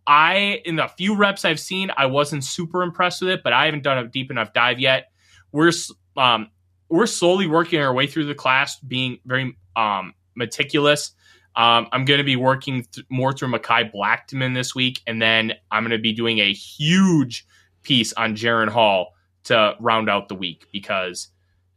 I 0.07 0.61
in 0.63 0.77
the 0.77 0.87
few 0.87 1.17
reps 1.17 1.43
I've 1.43 1.59
seen, 1.59 1.91
I 1.97 2.05
wasn't 2.05 2.45
super 2.45 2.81
impressed 2.81 3.21
with 3.21 3.31
it, 3.31 3.43
but 3.43 3.51
I 3.51 3.65
haven't 3.65 3.83
done 3.83 3.97
a 3.97 4.07
deep 4.07 4.31
enough 4.31 4.53
dive 4.53 4.79
yet. 4.79 5.11
We're 5.51 5.73
um, 6.15 6.49
we're 6.87 7.07
slowly 7.07 7.47
working 7.47 7.81
our 7.81 7.93
way 7.93 8.07
through 8.07 8.27
the 8.27 8.35
class, 8.35 8.79
being 8.79 9.19
very 9.25 9.57
um, 9.75 10.13
meticulous. 10.33 11.11
Um, 11.55 11.87
I'm 11.91 12.05
going 12.05 12.17
to 12.17 12.25
be 12.25 12.35
working 12.35 12.85
th- 12.91 13.05
more 13.09 13.31
through 13.31 13.49
Mekhi 13.49 13.91
Blackmon 13.93 14.53
this 14.53 14.75
week, 14.75 15.01
and 15.07 15.21
then 15.21 15.53
I'm 15.71 15.83
going 15.83 15.91
to 15.91 15.97
be 15.97 16.13
doing 16.13 16.39
a 16.39 16.53
huge 16.53 17.45
piece 17.81 18.11
on 18.13 18.35
Jaren 18.35 18.67
Hall 18.67 19.13
to 19.45 19.75
round 19.79 20.09
out 20.09 20.27
the 20.27 20.35
week 20.35 20.65
because 20.71 21.29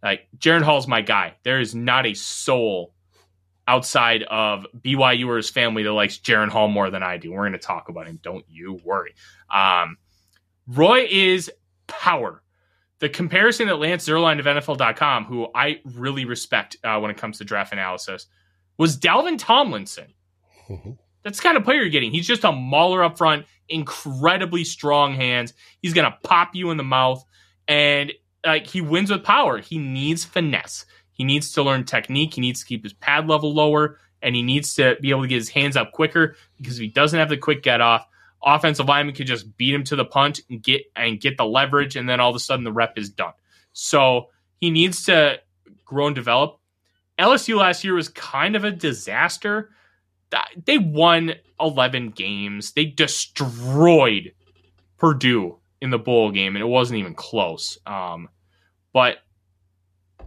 like 0.03 0.27
Jaren 0.39 0.63
Hall's 0.63 0.89
my 0.89 1.03
guy. 1.03 1.35
There 1.45 1.61
is 1.61 1.75
not 1.75 2.07
a 2.07 2.15
soul 2.15 2.95
outside 3.67 4.23
of 4.25 4.67
BYU 4.81 5.27
or 5.27 5.37
his 5.37 5.51
family 5.51 5.83
that 5.83 5.93
likes 5.93 6.19
Jaren 6.19 6.49
Hall 6.49 6.69
more 6.69 6.91
than 6.91 7.03
I 7.03 7.19
do. 7.19 7.33
We're 7.33 7.43
going 7.43 7.53
to 7.53 7.59
talk 7.59 7.89
about 7.89 8.07
him. 8.07 8.19
Don't 8.23 8.45
you 8.49 8.81
worry. 8.85 9.15
Um, 9.53 9.99
Roy 10.67 11.07
is 11.11 11.51
power. 11.87 12.43
The 13.01 13.09
comparison 13.09 13.69
that 13.69 13.77
Lance 13.77 14.09
Zierlein 14.09 14.41
of 14.41 14.47
NFL.com, 14.47 15.25
who 15.27 15.49
I 15.55 15.81
really 15.85 16.25
respect 16.25 16.79
uh, 16.83 16.99
when 16.99 17.11
it 17.11 17.17
comes 17.17 17.39
to 17.39 17.45
draft 17.45 17.73
analysis, 17.73 18.27
was 18.79 18.97
Dalvin 18.97 19.39
Tomlinson. 19.39 20.15
Mm-hmm. 20.69 20.93
That's 21.25 21.39
the 21.39 21.43
kind 21.43 21.57
of 21.57 21.65
player 21.65 21.81
you're 21.81 21.91
getting. 21.91 22.13
He's 22.13 22.27
just 22.27 22.45
a 22.45 22.53
mauler 22.53 23.03
up 23.05 23.19
front, 23.19 23.45
incredibly 23.69 24.65
strong 24.65 25.15
hands. 25.15 25.53
He's 25.83 25.93
going 25.93 26.11
to 26.11 26.17
pop 26.23 26.55
you 26.55 26.71
in 26.71 26.77
the 26.77 26.85
mouth, 26.85 27.23
and 27.67 28.13
like 28.47 28.67
he 28.67 28.81
wins 28.81 29.11
with 29.11 29.25
power. 29.25 29.59
He 29.59 29.79
needs 29.79 30.25
finesse. 30.25 30.87
He 31.13 31.25
needs 31.25 31.53
to 31.53 31.63
learn 31.63 31.85
technique. 31.85 32.35
He 32.35 32.41
needs 32.41 32.61
to 32.61 32.67
keep 32.67 32.85
his 32.85 32.93
pad 32.93 33.29
level 33.29 33.53
lower, 33.53 33.99
and 34.23 34.37
he 34.37 34.43
needs 34.43 34.75
to 34.75 34.97
be 35.01 35.11
able 35.11 35.23
to 35.23 35.29
get 35.29 35.37
his 35.37 35.49
hands 35.49 35.77
up 35.77 35.93
quicker 35.93 36.37
because 36.57 36.79
if 36.79 36.83
he 36.83 36.89
doesn't 36.89 37.19
have 37.19 37.29
the 37.29 37.37
quick 37.37 37.63
get 37.63 37.81
off, 37.81 38.07
offensive 38.43 38.87
lineman 38.87 39.15
can 39.15 39.27
just 39.27 39.57
beat 39.57 39.75
him 39.75 39.85
to 39.85 39.97
the 39.97 40.05
punt 40.05 40.41
and 40.49 40.63
get 40.63 40.83
and 40.95 41.21
get 41.21 41.37
the 41.37 41.45
leverage, 41.45 41.97
and 41.97 42.09
then 42.09 42.21
all 42.21 42.31
of 42.31 42.37
a 42.37 42.41
sudden 42.41 42.65
the 42.65 42.73
rep 42.73 42.97
is 42.97 43.11
done. 43.11 43.33
So 43.73 44.29
he 44.61 44.71
needs 44.71 45.05
to 45.07 45.41
grow 45.85 46.07
and 46.07 46.15
develop. 46.15 46.58
LSU 47.19 47.57
last 47.57 47.85
year 47.85 47.95
was 47.95 48.09
kind 48.09 48.57
of 48.57 48.65
a 48.65 48.71
disaster. 48.71 49.71
They 50.65 50.79
won 50.79 51.35
11 51.61 52.11
games. 52.11 52.73
They 52.73 52.85
destroyed 52.85 54.33
Purdue 54.99 55.59
in 55.81 55.91
the 55.91 55.99
bowl 55.99 56.31
game, 56.31 56.57
and 56.57 56.63
it 56.63 56.69
wasn't 56.69 56.99
even 57.01 57.15
close. 57.15 57.79
Um, 57.87 58.29
but 58.93 59.19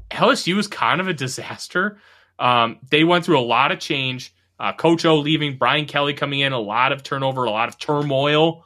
LSU 0.09 0.55
was 0.55 0.67
kind 0.67 0.99
of 1.01 1.07
a 1.07 1.13
disaster. 1.13 1.99
Um, 2.39 2.79
they 2.89 3.03
went 3.03 3.25
through 3.25 3.39
a 3.39 3.41
lot 3.41 3.71
of 3.71 3.79
change. 3.79 4.33
Uh, 4.59 4.73
Coach 4.73 5.05
O 5.05 5.17
leaving, 5.17 5.57
Brian 5.57 5.85
Kelly 5.85 6.13
coming 6.13 6.39
in, 6.39 6.53
a 6.53 6.59
lot 6.59 6.91
of 6.91 7.03
turnover, 7.03 7.45
a 7.45 7.51
lot 7.51 7.69
of 7.69 7.77
turmoil. 7.79 8.63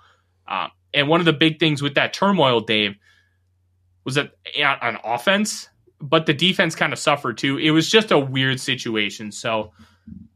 Uh, 0.47 0.67
and 0.93 1.07
one 1.07 1.19
of 1.19 1.25
the 1.25 1.33
big 1.33 1.59
things 1.59 1.81
with 1.81 1.95
that 1.95 2.13
turmoil, 2.13 2.61
Dave, 2.61 2.95
was 4.03 4.15
that 4.15 4.31
on 4.63 4.97
offense, 5.03 5.69
but 6.09 6.25
the 6.25 6.33
defense 6.33 6.75
kind 6.75 6.93
of 6.93 6.99
suffered 6.99 7.37
too. 7.37 7.57
It 7.57 7.71
was 7.71 7.89
just 7.89 8.11
a 8.11 8.19
weird 8.19 8.59
situation. 8.59 9.31
So 9.31 9.73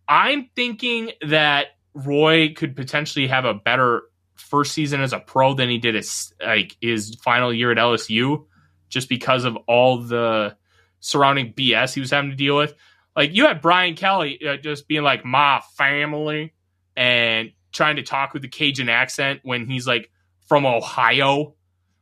I'm 0.08 0.50
thinking 0.56 1.12
that 1.28 1.68
Roy 1.94 2.54
could 2.54 2.76
potentially 2.76 3.28
have 3.28 3.46
a 3.46 3.54
better 3.54 4.04
first 4.36 4.72
season 4.72 5.02
as 5.02 5.14
a 5.14 5.20
pro 5.20 5.54
than 5.54 5.70
he 5.70 5.78
did 5.78 5.96
his 5.96 6.34
like 6.44 6.76
his 6.82 7.16
final 7.24 7.54
year 7.54 7.72
at 7.72 7.78
LSU, 7.78 8.46
just 8.90 9.10
because 9.10 9.44
of 9.44 9.56
all 9.68 10.02
the 10.02 10.56
surrounding 11.00 11.54
BS 11.54 11.94
he 11.94 12.00
was 12.00 12.12
having 12.12 12.32
to 12.32 12.36
deal 12.36 12.58
with. 12.58 12.74
Like 13.16 13.34
you 13.34 13.46
had 13.46 13.62
Brian 13.62 13.96
Kelly 13.96 14.40
uh, 14.48 14.58
just 14.58 14.88
being 14.88 15.04
like 15.04 15.26
my 15.26 15.62
family 15.78 16.54
and 16.96 17.52
trying 17.72 17.98
to 17.98 18.04
talk 18.04 18.34
with 18.34 18.42
the 18.42 18.48
Cajun 18.48 18.90
accent 18.90 19.42
when 19.44 19.68
he's 19.68 19.86
like 19.86 20.10
from 20.48 20.66
Ohio, 20.66 21.54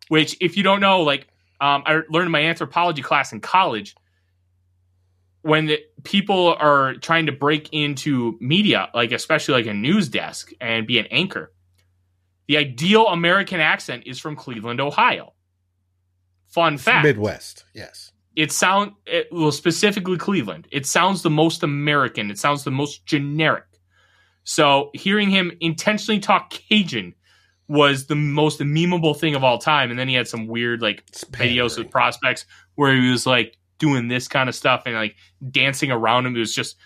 which 0.07 0.37
if 0.39 0.55
you 0.57 0.63
don't 0.63 0.79
know, 0.79 1.01
like 1.01 1.27
um, 1.59 1.83
I 1.85 2.01
learned 2.09 2.27
in 2.27 2.31
my 2.31 2.43
anthropology 2.43 3.01
class 3.01 3.33
in 3.33 3.39
college 3.41 3.95
when 5.41 5.67
the, 5.67 5.79
people 6.03 6.55
are 6.59 6.95
trying 6.95 7.27
to 7.27 7.31
break 7.31 7.69
into 7.71 8.37
media, 8.41 8.89
like 8.93 9.11
especially 9.11 9.53
like 9.53 9.65
a 9.65 9.73
news 9.73 10.09
desk 10.09 10.51
and 10.59 10.85
be 10.85 10.99
an 10.99 11.07
anchor, 11.07 11.53
the 12.47 12.57
ideal 12.57 13.07
American 13.07 13.59
accent 13.59 14.03
is 14.05 14.19
from 14.19 14.35
Cleveland, 14.35 14.81
Ohio. 14.81 15.33
Fun 16.47 16.77
fact. 16.77 17.05
Midwest, 17.05 17.65
yes 17.73 18.11
it 18.37 18.51
sound 18.51 18.91
it, 19.07 19.27
well 19.31 19.51
specifically 19.51 20.17
Cleveland. 20.17 20.67
It 20.71 20.85
sounds 20.85 21.23
the 21.23 21.29
most 21.29 21.63
American. 21.63 22.29
It 22.29 22.37
sounds 22.37 22.63
the 22.63 22.71
most 22.71 23.05
generic. 23.05 23.65
So 24.43 24.91
hearing 24.93 25.31
him 25.31 25.51
intentionally 25.59 26.19
talk 26.19 26.51
Cajun 26.51 27.15
was 27.67 28.07
the 28.07 28.15
most 28.15 28.59
memeable 28.59 29.17
thing 29.17 29.35
of 29.35 29.43
all 29.43 29.57
time. 29.57 29.89
And 29.89 29.99
then 29.99 30.07
he 30.07 30.15
had 30.15 30.27
some 30.27 30.47
weird 30.47 30.81
like 30.81 31.05
videos 31.11 31.77
with 31.77 31.91
prospects 31.91 32.45
where 32.75 32.95
he 32.95 33.09
was 33.09 33.25
like 33.25 33.57
doing 33.77 34.07
this 34.07 34.27
kind 34.27 34.49
of 34.49 34.55
stuff 34.55 34.83
and 34.85 34.95
like 34.95 35.15
dancing 35.51 35.91
around 35.91 36.25
him. 36.25 36.35
It 36.35 36.39
was 36.39 36.55
just 36.55 36.77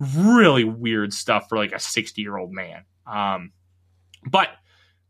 really 0.00 0.64
weird 0.64 1.12
stuff 1.12 1.48
for 1.48 1.58
like 1.58 1.72
a 1.72 1.78
60 1.78 2.22
year 2.22 2.36
old 2.36 2.52
man. 2.52 2.84
Um, 3.06 3.52
but 4.24 4.48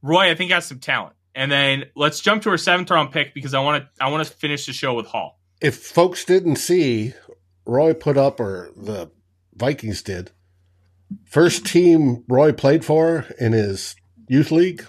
Roy, 0.03 0.31
I 0.31 0.35
think 0.35 0.51
has 0.51 0.67
some 0.67 0.81
talent. 0.81 1.15
And 1.35 1.51
then 1.51 1.85
let's 1.97 2.21
jump 2.21 2.43
to 2.43 2.51
our 2.51 2.59
seventh 2.59 2.91
round 2.91 3.11
pick 3.13 3.33
because 3.33 3.55
I 3.55 3.61
want 3.61 3.85
to 3.85 4.05
I 4.05 4.11
want 4.11 4.27
to 4.27 4.33
finish 4.33 4.67
the 4.67 4.73
show 4.73 4.95
with 4.95 5.07
Hall 5.07 5.39
if 5.63 5.77
folks 5.77 6.25
didn't 6.25 6.57
see, 6.57 7.15
Roy 7.65 7.95
put 7.95 8.19
up, 8.19 8.41
or 8.41 8.73
the 8.77 9.11
Vikings 9.55 10.03
did, 10.03 10.33
first 11.25 11.65
team 11.65 12.25
Roy 12.29 12.53
played 12.53 12.85
for 12.85 13.27
in 13.39 13.53
his 13.53 13.95
youth 14.29 14.51
league 14.51 14.85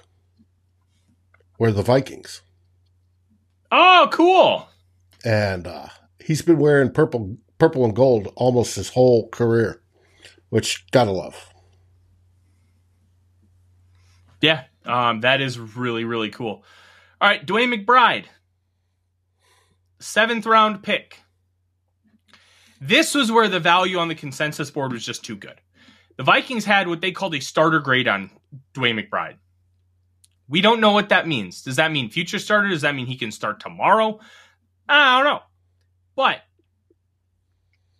were 1.63 1.71
the 1.71 1.81
Vikings. 1.81 2.41
Oh, 3.71 4.09
cool! 4.11 4.67
And 5.23 5.65
uh, 5.65 5.87
he's 6.19 6.41
been 6.41 6.59
wearing 6.59 6.91
purple, 6.91 7.37
purple 7.57 7.85
and 7.85 7.95
gold 7.95 8.33
almost 8.35 8.75
his 8.75 8.89
whole 8.89 9.29
career, 9.29 9.81
which 10.49 10.85
gotta 10.91 11.11
love. 11.11 11.53
Yeah, 14.41 14.65
um, 14.85 15.21
that 15.21 15.39
is 15.39 15.57
really 15.57 16.03
really 16.03 16.29
cool. 16.29 16.65
All 17.21 17.29
right, 17.29 17.45
DeWayne 17.45 17.85
McBride 17.85 18.25
seventh 20.01 20.45
round 20.45 20.83
pick. 20.83 21.19
This 22.81 23.15
was 23.15 23.31
where 23.31 23.47
the 23.47 23.61
value 23.61 23.99
on 23.99 24.09
the 24.09 24.15
consensus 24.15 24.69
board 24.69 24.91
was 24.91 25.05
just 25.05 25.23
too 25.23 25.37
good. 25.37 25.61
The 26.17 26.23
Vikings 26.23 26.65
had 26.65 26.89
what 26.89 26.99
they 26.99 27.13
called 27.13 27.35
a 27.35 27.39
starter 27.39 27.79
grade 27.79 28.09
on 28.09 28.31
DeWayne 28.73 28.99
McBride. 28.99 29.37
We 30.53 30.61
don't 30.61 30.79
know 30.79 30.91
what 30.91 31.09
that 31.09 31.27
means. 31.27 31.63
Does 31.63 31.77
that 31.77 31.91
mean 31.91 32.11
future 32.11 32.37
starter? 32.37 32.67
Does 32.67 32.83
that 32.83 32.93
mean 32.93 33.07
he 33.07 33.17
can 33.17 33.31
start 33.31 33.59
tomorrow? 33.59 34.19
I 34.87 35.17
don't 35.17 35.25
know. 35.25 35.41
But 36.15 36.41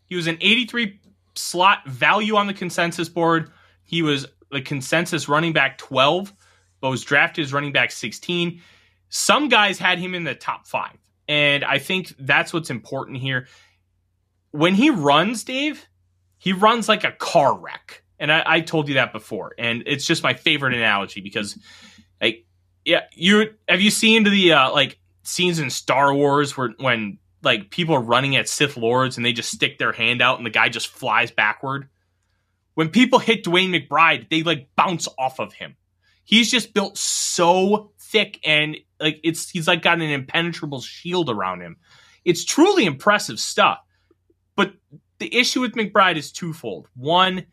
he 0.05 0.15
was 0.15 0.27
an 0.27 0.37
83 0.39 0.99
slot 1.33 1.87
value 1.87 2.35
on 2.35 2.45
the 2.45 2.53
consensus 2.53 3.09
board. 3.09 3.49
He 3.81 4.03
was 4.03 4.27
the 4.51 4.61
consensus 4.61 5.27
running 5.27 5.53
back 5.53 5.79
12, 5.79 6.31
but 6.79 6.91
was 6.91 7.03
drafted 7.03 7.43
as 7.43 7.53
running 7.53 7.71
back 7.71 7.89
16. 7.89 8.61
Some 9.09 9.49
guys 9.49 9.79
had 9.79 9.97
him 9.97 10.13
in 10.13 10.23
the 10.23 10.35
top 10.35 10.67
five. 10.67 10.99
And 11.27 11.63
I 11.63 11.79
think 11.79 12.13
that's 12.19 12.53
what's 12.53 12.69
important 12.69 13.17
here. 13.17 13.47
When 14.51 14.75
he 14.75 14.91
runs, 14.91 15.43
Dave, 15.43 15.87
he 16.37 16.53
runs 16.53 16.87
like 16.87 17.03
a 17.03 17.13
car 17.13 17.57
wreck. 17.57 18.03
And 18.19 18.31
I, 18.31 18.43
I 18.45 18.61
told 18.61 18.89
you 18.89 18.93
that 18.93 19.11
before. 19.11 19.55
And 19.57 19.81
it's 19.87 20.05
just 20.05 20.21
my 20.21 20.35
favorite 20.35 20.75
analogy 20.75 21.19
because 21.19 21.57
like 22.23 22.45
yeah, 22.85 23.01
you 23.13 23.53
have 23.67 23.81
you 23.81 23.91
seen 23.91 24.23
the 24.23 24.53
uh, 24.53 24.71
like 24.71 24.99
scenes 25.23 25.59
in 25.59 25.69
Star 25.69 26.13
Wars 26.13 26.57
where 26.57 26.73
when 26.79 27.17
like 27.41 27.69
people 27.69 27.95
are 27.95 28.01
running 28.01 28.35
at 28.35 28.49
Sith 28.49 28.77
Lords 28.77 29.17
and 29.17 29.25
they 29.25 29.33
just 29.33 29.51
stick 29.51 29.77
their 29.77 29.91
hand 29.91 30.21
out 30.21 30.37
and 30.37 30.45
the 30.45 30.51
guy 30.51 30.69
just 30.69 30.87
flies 30.87 31.31
backward? 31.31 31.87
When 32.75 32.89
people 32.89 33.19
hit 33.19 33.43
DeWayne 33.43 33.87
McBride, 33.87 34.29
they 34.29 34.43
like 34.43 34.69
bounce 34.75 35.07
off 35.17 35.39
of 35.39 35.53
him. 35.53 35.75
He's 36.23 36.49
just 36.49 36.73
built 36.73 36.97
so 36.97 37.91
thick 37.99 38.39
and 38.43 38.77
like 38.99 39.19
it's 39.23 39.49
he's 39.49 39.67
like 39.67 39.81
got 39.81 40.01
an 40.01 40.09
impenetrable 40.09 40.81
shield 40.81 41.29
around 41.29 41.61
him. 41.61 41.77
It's 42.25 42.45
truly 42.45 42.85
impressive 42.85 43.39
stuff. 43.39 43.79
But 44.55 44.73
the 45.19 45.35
issue 45.35 45.61
with 45.61 45.73
McBride 45.73 46.17
is 46.17 46.31
twofold. 46.31 46.87
One, 46.95 47.45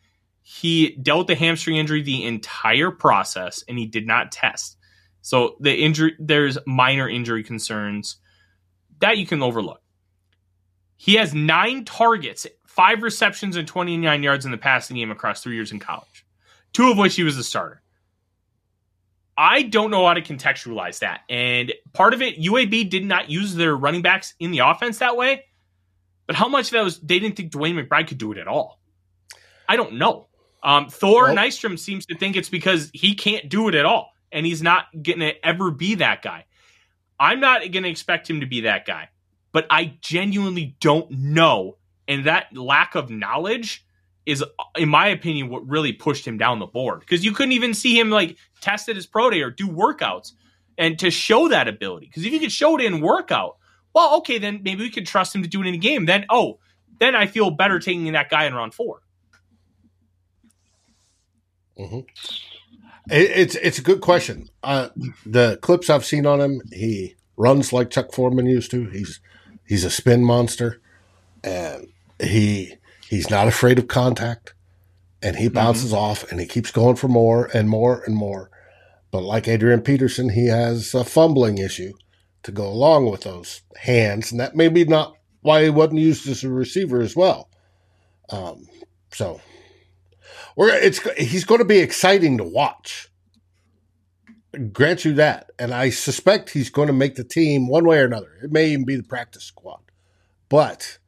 he 0.52 0.96
dealt 1.00 1.28
with 1.28 1.38
a 1.38 1.40
hamstring 1.40 1.76
injury 1.76 2.02
the 2.02 2.24
entire 2.24 2.90
process 2.90 3.62
and 3.68 3.78
he 3.78 3.86
did 3.86 4.04
not 4.04 4.32
test. 4.32 4.76
So 5.22 5.54
the 5.60 5.72
injury 5.72 6.16
there's 6.18 6.58
minor 6.66 7.08
injury 7.08 7.44
concerns 7.44 8.16
that 8.98 9.16
you 9.16 9.26
can 9.26 9.44
overlook. 9.44 9.80
He 10.96 11.14
has 11.14 11.32
9 11.32 11.84
targets, 11.84 12.48
5 12.66 13.02
receptions 13.04 13.54
and 13.54 13.68
29 13.68 14.24
yards 14.24 14.44
in 14.44 14.50
the 14.50 14.58
passing 14.58 14.96
game 14.96 15.12
across 15.12 15.40
3 15.40 15.54
years 15.54 15.70
in 15.70 15.78
college. 15.78 16.26
Two 16.72 16.90
of 16.90 16.98
which 16.98 17.14
he 17.14 17.22
was 17.22 17.38
a 17.38 17.44
starter. 17.44 17.80
I 19.38 19.62
don't 19.62 19.92
know 19.92 20.04
how 20.04 20.14
to 20.14 20.20
contextualize 20.20 20.98
that. 20.98 21.20
And 21.30 21.72
part 21.92 22.12
of 22.12 22.22
it, 22.22 22.40
UAB 22.40 22.90
did 22.90 23.04
not 23.04 23.30
use 23.30 23.54
their 23.54 23.76
running 23.76 24.02
backs 24.02 24.34
in 24.40 24.50
the 24.50 24.58
offense 24.58 24.98
that 24.98 25.16
way. 25.16 25.44
But 26.26 26.34
how 26.34 26.48
much 26.48 26.70
that 26.70 26.82
was 26.82 26.98
they 26.98 27.20
didn't 27.20 27.36
think 27.36 27.52
DeWayne 27.52 27.86
McBride 27.86 28.08
could 28.08 28.18
do 28.18 28.32
it 28.32 28.38
at 28.38 28.48
all? 28.48 28.80
I 29.68 29.76
don't 29.76 29.94
know. 29.94 30.26
Um, 30.62 30.88
Thor 30.88 31.24
well, 31.24 31.36
Nystrom 31.36 31.78
seems 31.78 32.06
to 32.06 32.16
think 32.16 32.36
it's 32.36 32.48
because 32.48 32.90
he 32.92 33.14
can't 33.14 33.48
do 33.48 33.68
it 33.68 33.74
at 33.74 33.86
all, 33.86 34.12
and 34.30 34.44
he's 34.44 34.62
not 34.62 34.86
going 35.02 35.20
to 35.20 35.46
ever 35.46 35.70
be 35.70 35.96
that 35.96 36.22
guy. 36.22 36.46
I'm 37.18 37.40
not 37.40 37.60
going 37.60 37.82
to 37.82 37.88
expect 37.88 38.28
him 38.28 38.40
to 38.40 38.46
be 38.46 38.62
that 38.62 38.86
guy, 38.86 39.08
but 39.52 39.66
I 39.70 39.96
genuinely 40.00 40.76
don't 40.80 41.10
know, 41.10 41.76
and 42.08 42.24
that 42.24 42.56
lack 42.56 42.94
of 42.94 43.10
knowledge 43.10 43.86
is, 44.26 44.44
in 44.76 44.88
my 44.88 45.08
opinion, 45.08 45.48
what 45.48 45.66
really 45.66 45.92
pushed 45.92 46.26
him 46.26 46.38
down 46.38 46.58
the 46.58 46.66
board 46.66 47.00
because 47.00 47.24
you 47.24 47.32
couldn't 47.32 47.52
even 47.52 47.74
see 47.74 47.98
him 47.98 48.10
like 48.10 48.36
test 48.60 48.88
at 48.88 48.96
his 48.96 49.06
pro 49.06 49.30
day 49.30 49.40
or 49.40 49.50
do 49.50 49.66
workouts 49.66 50.32
and 50.78 50.98
to 50.98 51.10
show 51.10 51.48
that 51.48 51.68
ability. 51.68 52.06
Because 52.06 52.24
if 52.24 52.32
you 52.32 52.38
could 52.38 52.52
show 52.52 52.78
it 52.78 52.84
in 52.84 53.00
workout, 53.00 53.56
well, 53.94 54.16
okay, 54.18 54.38
then 54.38 54.60
maybe 54.62 54.82
we 54.82 54.90
could 54.90 55.06
trust 55.06 55.34
him 55.34 55.42
to 55.42 55.48
do 55.48 55.62
it 55.62 55.66
in 55.66 55.74
a 55.74 55.78
game. 55.78 56.06
Then, 56.06 56.26
oh, 56.30 56.58
then 56.98 57.14
I 57.14 57.26
feel 57.26 57.50
better 57.50 57.78
taking 57.78 58.12
that 58.12 58.30
guy 58.30 58.44
in 58.44 58.54
round 58.54 58.74
4 58.74 59.00
mm-hmm. 61.80 61.98
it, 63.10 63.30
it's 63.30 63.54
it's 63.56 63.78
a 63.78 63.82
good 63.82 64.00
question. 64.00 64.48
Uh, 64.62 64.88
the 65.24 65.58
clips 65.62 65.90
I've 65.90 66.04
seen 66.04 66.26
on 66.26 66.40
him, 66.40 66.62
he 66.72 67.16
runs 67.36 67.72
like 67.72 67.90
Chuck 67.90 68.12
Foreman 68.12 68.46
used 68.46 68.70
to. 68.72 68.86
He's 68.90 69.20
he's 69.66 69.84
a 69.84 69.90
spin 69.90 70.24
monster, 70.24 70.80
and 71.42 71.88
he 72.20 72.74
he's 73.08 73.30
not 73.30 73.48
afraid 73.48 73.78
of 73.78 73.88
contact, 73.88 74.54
and 75.22 75.36
he 75.36 75.48
bounces 75.48 75.92
mm-hmm. 75.92 76.00
off 76.00 76.30
and 76.30 76.40
he 76.40 76.46
keeps 76.46 76.70
going 76.70 76.96
for 76.96 77.08
more 77.08 77.50
and 77.54 77.68
more 77.68 78.02
and 78.06 78.14
more. 78.14 78.50
But 79.10 79.22
like 79.22 79.48
Adrian 79.48 79.82
Peterson, 79.82 80.30
he 80.30 80.46
has 80.46 80.94
a 80.94 81.04
fumbling 81.04 81.58
issue 81.58 81.94
to 82.42 82.52
go 82.52 82.66
along 82.68 83.10
with 83.10 83.22
those 83.22 83.62
hands, 83.76 84.30
and 84.30 84.40
that 84.40 84.54
may 84.54 84.68
be 84.68 84.84
not 84.84 85.14
why 85.42 85.64
he 85.64 85.70
wasn't 85.70 86.00
used 86.00 86.28
as 86.28 86.44
a 86.44 86.48
receiver 86.48 87.00
as 87.00 87.16
well. 87.16 87.48
Um, 88.30 88.66
so 89.12 89.40
we're 90.60 90.74
it's 90.74 91.00
he's 91.12 91.46
going 91.46 91.60
to 91.60 91.64
be 91.64 91.78
exciting 91.78 92.36
to 92.36 92.44
watch. 92.44 93.08
Grant 94.72 95.06
you 95.06 95.14
that, 95.14 95.52
and 95.58 95.72
I 95.72 95.88
suspect 95.88 96.50
he's 96.50 96.68
going 96.68 96.88
to 96.88 96.92
make 96.92 97.14
the 97.14 97.24
team 97.24 97.66
one 97.66 97.86
way 97.86 97.98
or 97.98 98.04
another. 98.04 98.30
It 98.42 98.52
may 98.52 98.68
even 98.68 98.84
be 98.84 98.96
the 98.96 99.02
practice 99.02 99.44
squad, 99.44 99.80
but 100.50 100.98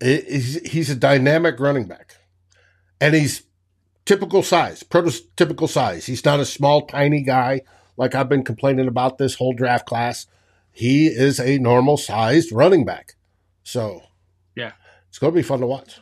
it, 0.00 0.24
he's, 0.28 0.70
he's 0.70 0.90
a 0.90 0.94
dynamic 0.94 1.58
running 1.58 1.88
back, 1.88 2.18
and 3.00 3.12
he's 3.12 3.42
typical 4.04 4.44
size, 4.44 4.84
prototypical 4.84 5.68
size. 5.68 6.06
He's 6.06 6.24
not 6.24 6.38
a 6.38 6.44
small, 6.44 6.86
tiny 6.86 7.22
guy 7.22 7.62
like 7.96 8.14
I've 8.14 8.28
been 8.28 8.44
complaining 8.44 8.86
about 8.86 9.18
this 9.18 9.34
whole 9.34 9.52
draft 9.52 9.84
class. 9.84 10.26
He 10.70 11.08
is 11.08 11.40
a 11.40 11.58
normal 11.58 11.96
sized 11.96 12.52
running 12.52 12.84
back. 12.84 13.16
So, 13.64 14.02
yeah, 14.54 14.74
it's 15.08 15.18
going 15.18 15.32
to 15.32 15.36
be 15.36 15.42
fun 15.42 15.58
to 15.58 15.66
watch. 15.66 15.98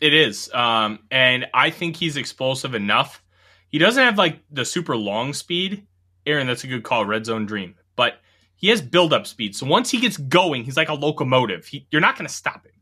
It 0.00 0.14
is. 0.14 0.52
Um, 0.52 1.00
and 1.10 1.46
I 1.54 1.70
think 1.70 1.96
he's 1.96 2.16
explosive 2.16 2.74
enough. 2.74 3.22
He 3.68 3.78
doesn't 3.78 4.02
have 4.02 4.18
like 4.18 4.40
the 4.50 4.64
super 4.64 4.96
long 4.96 5.32
speed. 5.32 5.86
Aaron, 6.26 6.46
that's 6.46 6.64
a 6.64 6.66
good 6.66 6.82
call. 6.82 7.04
Red 7.04 7.24
zone 7.24 7.46
dream. 7.46 7.76
But 7.94 8.20
he 8.56 8.68
has 8.68 8.82
build 8.82 9.12
up 9.12 9.26
speed. 9.26 9.54
So 9.54 9.66
once 9.66 9.90
he 9.90 10.00
gets 10.00 10.16
going, 10.16 10.64
he's 10.64 10.76
like 10.76 10.88
a 10.88 10.94
locomotive. 10.94 11.66
He, 11.66 11.86
you're 11.90 12.00
not 12.00 12.16
going 12.16 12.26
to 12.26 12.32
stop 12.32 12.66
him. 12.66 12.72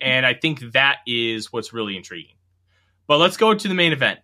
And 0.00 0.24
I 0.24 0.34
think 0.34 0.72
that 0.72 0.98
is 1.06 1.52
what's 1.52 1.72
really 1.72 1.96
intriguing. 1.96 2.36
But 3.06 3.18
let's 3.18 3.36
go 3.36 3.54
to 3.54 3.68
the 3.68 3.74
main 3.74 3.92
event. 3.92 4.20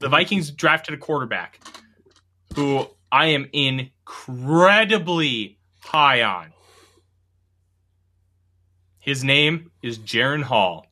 The 0.00 0.08
Vikings 0.08 0.50
drafted 0.50 0.94
a 0.94 0.98
quarterback 0.98 1.60
who 2.54 2.86
I 3.12 3.26
am 3.26 3.48
incredibly 3.52 5.58
high 5.80 6.22
on. 6.22 6.52
His 8.98 9.24
name 9.24 9.70
is 9.82 9.98
Jaren 9.98 10.42
Hall, 10.42 10.86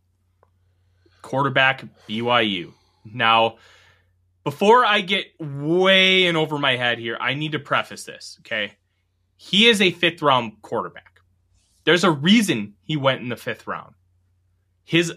quarterback 1.26 1.84
BYU. 2.08 2.72
Now, 3.04 3.56
before 4.44 4.86
I 4.86 5.00
get 5.00 5.26
way 5.40 6.26
in 6.26 6.36
over 6.36 6.56
my 6.56 6.76
head 6.76 7.00
here, 7.00 7.18
I 7.20 7.34
need 7.34 7.50
to 7.52 7.58
preface 7.58 8.04
this, 8.04 8.38
okay? 8.42 8.74
He 9.36 9.66
is 9.66 9.82
a 9.82 9.90
fifth 9.90 10.22
round 10.22 10.62
quarterback. 10.62 11.20
There's 11.82 12.04
a 12.04 12.12
reason 12.12 12.74
he 12.84 12.96
went 12.96 13.22
in 13.22 13.28
the 13.28 13.36
fifth 13.36 13.66
round. 13.66 13.94
His 14.84 15.12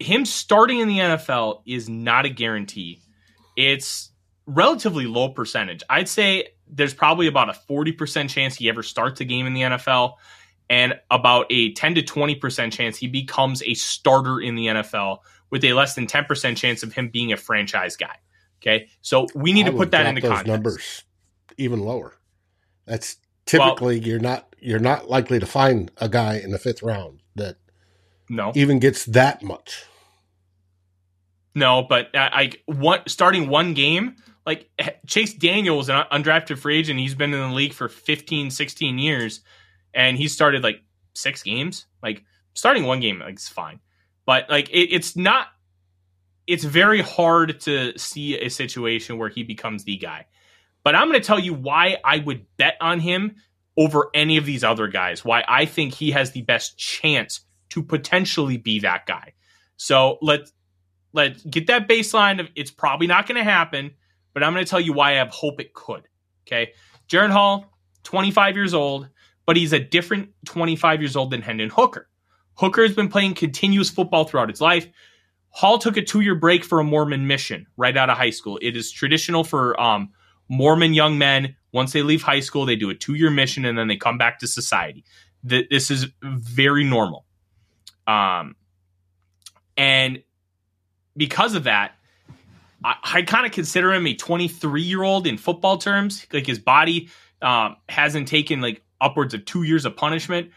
him 0.00 0.24
starting 0.24 0.80
in 0.80 0.88
the 0.88 0.98
NFL 0.98 1.62
is 1.64 1.88
not 1.88 2.26
a 2.26 2.30
guarantee. 2.30 3.00
It's 3.56 4.10
relatively 4.44 5.06
low 5.06 5.28
percentage. 5.28 5.84
I'd 5.88 6.08
say 6.08 6.48
there's 6.68 6.94
probably 6.94 7.28
about 7.28 7.48
a 7.48 7.58
40% 7.70 8.28
chance 8.28 8.56
he 8.56 8.68
ever 8.68 8.82
starts 8.82 9.20
a 9.20 9.24
game 9.24 9.46
in 9.46 9.54
the 9.54 9.62
NFL 9.62 10.14
and 10.70 10.94
about 11.10 11.46
a 11.50 11.72
10 11.72 11.94
to 11.96 12.02
20% 12.02 12.72
chance 12.72 12.96
he 12.96 13.06
becomes 13.06 13.62
a 13.62 13.74
starter 13.74 14.40
in 14.40 14.54
the 14.54 14.66
NFL 14.66 15.18
with 15.50 15.64
a 15.64 15.72
less 15.72 15.94
than 15.94 16.06
10% 16.06 16.56
chance 16.56 16.82
of 16.82 16.92
him 16.92 17.08
being 17.08 17.32
a 17.32 17.36
franchise 17.36 17.96
guy. 17.96 18.16
Okay? 18.60 18.88
So 19.00 19.26
we 19.34 19.52
need 19.52 19.66
I 19.66 19.70
to 19.70 19.76
put 19.76 19.90
that 19.92 20.06
into 20.06 20.20
context. 20.20 20.46
numbers 20.46 21.04
even 21.56 21.80
lower. 21.80 22.14
That's 22.86 23.16
typically 23.46 23.98
well, 23.98 24.08
you're 24.08 24.20
not 24.20 24.54
you're 24.60 24.78
not 24.78 25.08
likely 25.08 25.38
to 25.38 25.46
find 25.46 25.90
a 25.98 26.08
guy 26.08 26.38
in 26.38 26.50
the 26.50 26.58
5th 26.58 26.82
round 26.82 27.20
that 27.36 27.56
no 28.28 28.52
even 28.54 28.78
gets 28.78 29.04
that 29.06 29.42
much. 29.42 29.84
No, 31.54 31.82
but 31.82 32.08
I, 32.14 32.28
I 32.32 32.52
one 32.66 33.00
starting 33.06 33.48
one 33.48 33.74
game 33.74 34.16
like 34.48 34.70
Chase 35.06 35.34
Daniels, 35.34 35.90
an 35.90 36.04
undrafted 36.10 36.56
free 36.56 36.78
agent, 36.78 36.98
he's 36.98 37.14
been 37.14 37.34
in 37.34 37.50
the 37.50 37.54
league 37.54 37.74
for 37.74 37.86
15, 37.86 38.50
16 38.50 38.98
years, 38.98 39.42
and 39.98 40.16
he 40.16 40.28
started 40.28 40.62
like 40.62 40.80
six 41.14 41.42
games. 41.42 41.84
Like 42.02 42.24
starting 42.54 42.84
one 42.84 43.00
game, 43.00 43.20
like 43.20 43.34
it's 43.34 43.48
fine, 43.48 43.80
but 44.24 44.48
like 44.48 44.70
it, 44.70 44.94
it's 44.94 45.14
not. 45.14 45.48
It's 46.46 46.64
very 46.64 47.02
hard 47.02 47.60
to 47.60 47.98
see 47.98 48.38
a 48.38 48.48
situation 48.48 49.18
where 49.18 49.28
he 49.28 49.42
becomes 49.42 49.84
the 49.84 49.98
guy. 49.98 50.24
But 50.82 50.94
I'm 50.94 51.08
going 51.08 51.20
to 51.20 51.26
tell 51.26 51.38
you 51.38 51.52
why 51.52 51.98
I 52.02 52.20
would 52.20 52.46
bet 52.56 52.76
on 52.80 53.00
him 53.00 53.36
over 53.76 54.08
any 54.14 54.38
of 54.38 54.46
these 54.46 54.64
other 54.64 54.88
guys. 54.88 55.22
Why 55.22 55.44
I 55.46 55.66
think 55.66 55.92
he 55.92 56.12
has 56.12 56.30
the 56.30 56.40
best 56.40 56.78
chance 56.78 57.40
to 57.70 57.82
potentially 57.82 58.56
be 58.56 58.80
that 58.80 59.04
guy. 59.04 59.34
So 59.76 60.16
let's 60.22 60.52
let's 61.12 61.44
get 61.44 61.66
that 61.66 61.86
baseline 61.86 62.40
of 62.40 62.48
it's 62.54 62.70
probably 62.70 63.06
not 63.06 63.26
going 63.26 63.36
to 63.36 63.44
happen 63.44 63.90
but 64.38 64.44
I'm 64.44 64.52
going 64.52 64.64
to 64.64 64.70
tell 64.70 64.80
you 64.80 64.92
why 64.92 65.10
I 65.10 65.14
have 65.14 65.30
hope 65.30 65.60
it 65.60 65.74
could. 65.74 66.06
Okay. 66.46 66.72
Jaren 67.08 67.30
Hall, 67.30 67.66
25 68.04 68.54
years 68.54 68.72
old, 68.72 69.08
but 69.48 69.56
he's 69.56 69.72
a 69.72 69.80
different 69.80 70.28
25 70.44 71.00
years 71.00 71.16
old 71.16 71.30
than 71.30 71.40
Hendon 71.40 71.70
Hooker. 71.70 72.06
Hooker 72.56 72.82
has 72.82 72.94
been 72.94 73.08
playing 73.08 73.32
continuous 73.32 73.88
football 73.88 74.24
throughout 74.24 74.50
his 74.50 74.60
life. 74.60 74.86
Hall 75.48 75.78
took 75.78 75.96
a 75.96 76.02
two 76.02 76.20
year 76.20 76.34
break 76.34 76.62
for 76.62 76.80
a 76.80 76.84
Mormon 76.84 77.26
mission 77.26 77.66
right 77.78 77.96
out 77.96 78.10
of 78.10 78.18
high 78.18 78.28
school. 78.28 78.58
It 78.60 78.76
is 78.76 78.92
traditional 78.92 79.44
for 79.44 79.80
um, 79.80 80.10
Mormon 80.50 80.92
young 80.92 81.16
men. 81.16 81.56
Once 81.72 81.94
they 81.94 82.02
leave 82.02 82.20
high 82.20 82.40
school, 82.40 82.66
they 82.66 82.76
do 82.76 82.90
a 82.90 82.94
two 82.94 83.14
year 83.14 83.30
mission 83.30 83.64
and 83.64 83.78
then 83.78 83.88
they 83.88 83.96
come 83.96 84.18
back 84.18 84.38
to 84.40 84.46
society. 84.46 85.02
This 85.42 85.90
is 85.90 86.08
very 86.22 86.84
normal. 86.84 87.24
Um, 88.06 88.54
and 89.78 90.22
because 91.16 91.54
of 91.54 91.64
that, 91.64 91.94
I, 92.84 92.96
I 93.02 93.22
kind 93.22 93.46
of 93.46 93.52
consider 93.52 93.94
him 93.94 94.06
a 94.06 94.14
23 94.14 94.82
year 94.82 95.02
old 95.02 95.26
in 95.26 95.38
football 95.38 95.78
terms. 95.78 96.26
Like 96.34 96.46
his 96.46 96.58
body 96.58 97.08
um, 97.40 97.76
hasn't 97.88 98.28
taken 98.28 98.60
like 98.60 98.82
upwards 99.00 99.34
of 99.34 99.44
two 99.44 99.62
years 99.62 99.84
of 99.84 99.96
punishment, 99.96 100.50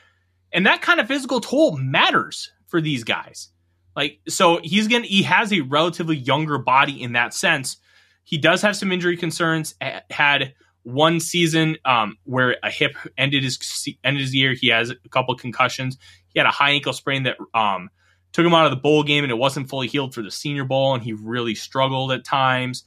and 0.52 0.66
that 0.66 0.82
kind 0.82 1.00
of 1.00 1.08
physical 1.08 1.42
toll 1.42 1.78
matters 1.78 2.52
for 2.68 2.82
these 2.82 3.04
guys. 3.04 3.50
Like 3.96 4.20
so, 4.28 4.60
he's 4.64 4.88
gonna 4.88 5.06
he 5.06 5.24
has 5.24 5.52
a 5.52 5.62
relatively 5.62 6.16
younger 6.16 6.58
body 6.58 7.02
in 7.02 7.14
that 7.14 7.34
sense. 7.34 7.78
He 8.24 8.38
does 8.38 8.62
have 8.62 8.76
some 8.76 8.92
injury 8.92 9.18
concerns. 9.18 9.76
Had 10.10 10.54
one 10.84 11.20
season 11.20 11.78
um, 11.86 12.18
where 12.24 12.58
a 12.64 12.72
hip 12.72 12.96
ended 13.18 13.44
his 13.44 13.88
ended 14.04 14.22
his 14.22 14.34
year. 14.34 14.54
He 14.54 14.68
has 14.68 14.90
a 14.90 15.10
couple 15.10 15.36
concussions. 15.36 15.98
He 16.30 16.40
had 16.40 16.48
a 16.48 16.52
high 16.52 16.72
ankle 16.72 16.94
sprain 16.94 17.24
that 17.24 17.38
um, 17.54 17.90
took 18.32 18.46
him 18.46 18.54
out 18.54 18.66
of 18.66 18.72
the 18.72 18.78
bowl 18.78 19.04
game 19.04 19.24
and 19.24 19.32
it 19.32 19.38
wasn't 19.38 19.70
fully 19.70 19.88
healed 19.88 20.14
for 20.14 20.22
the 20.22 20.32
senior 20.32 20.64
bowl 20.64 20.94
and 20.94 21.04
he 21.04 21.14
really 21.14 21.56
struggled 21.56 22.12
at 22.12 22.24
times 22.24 22.86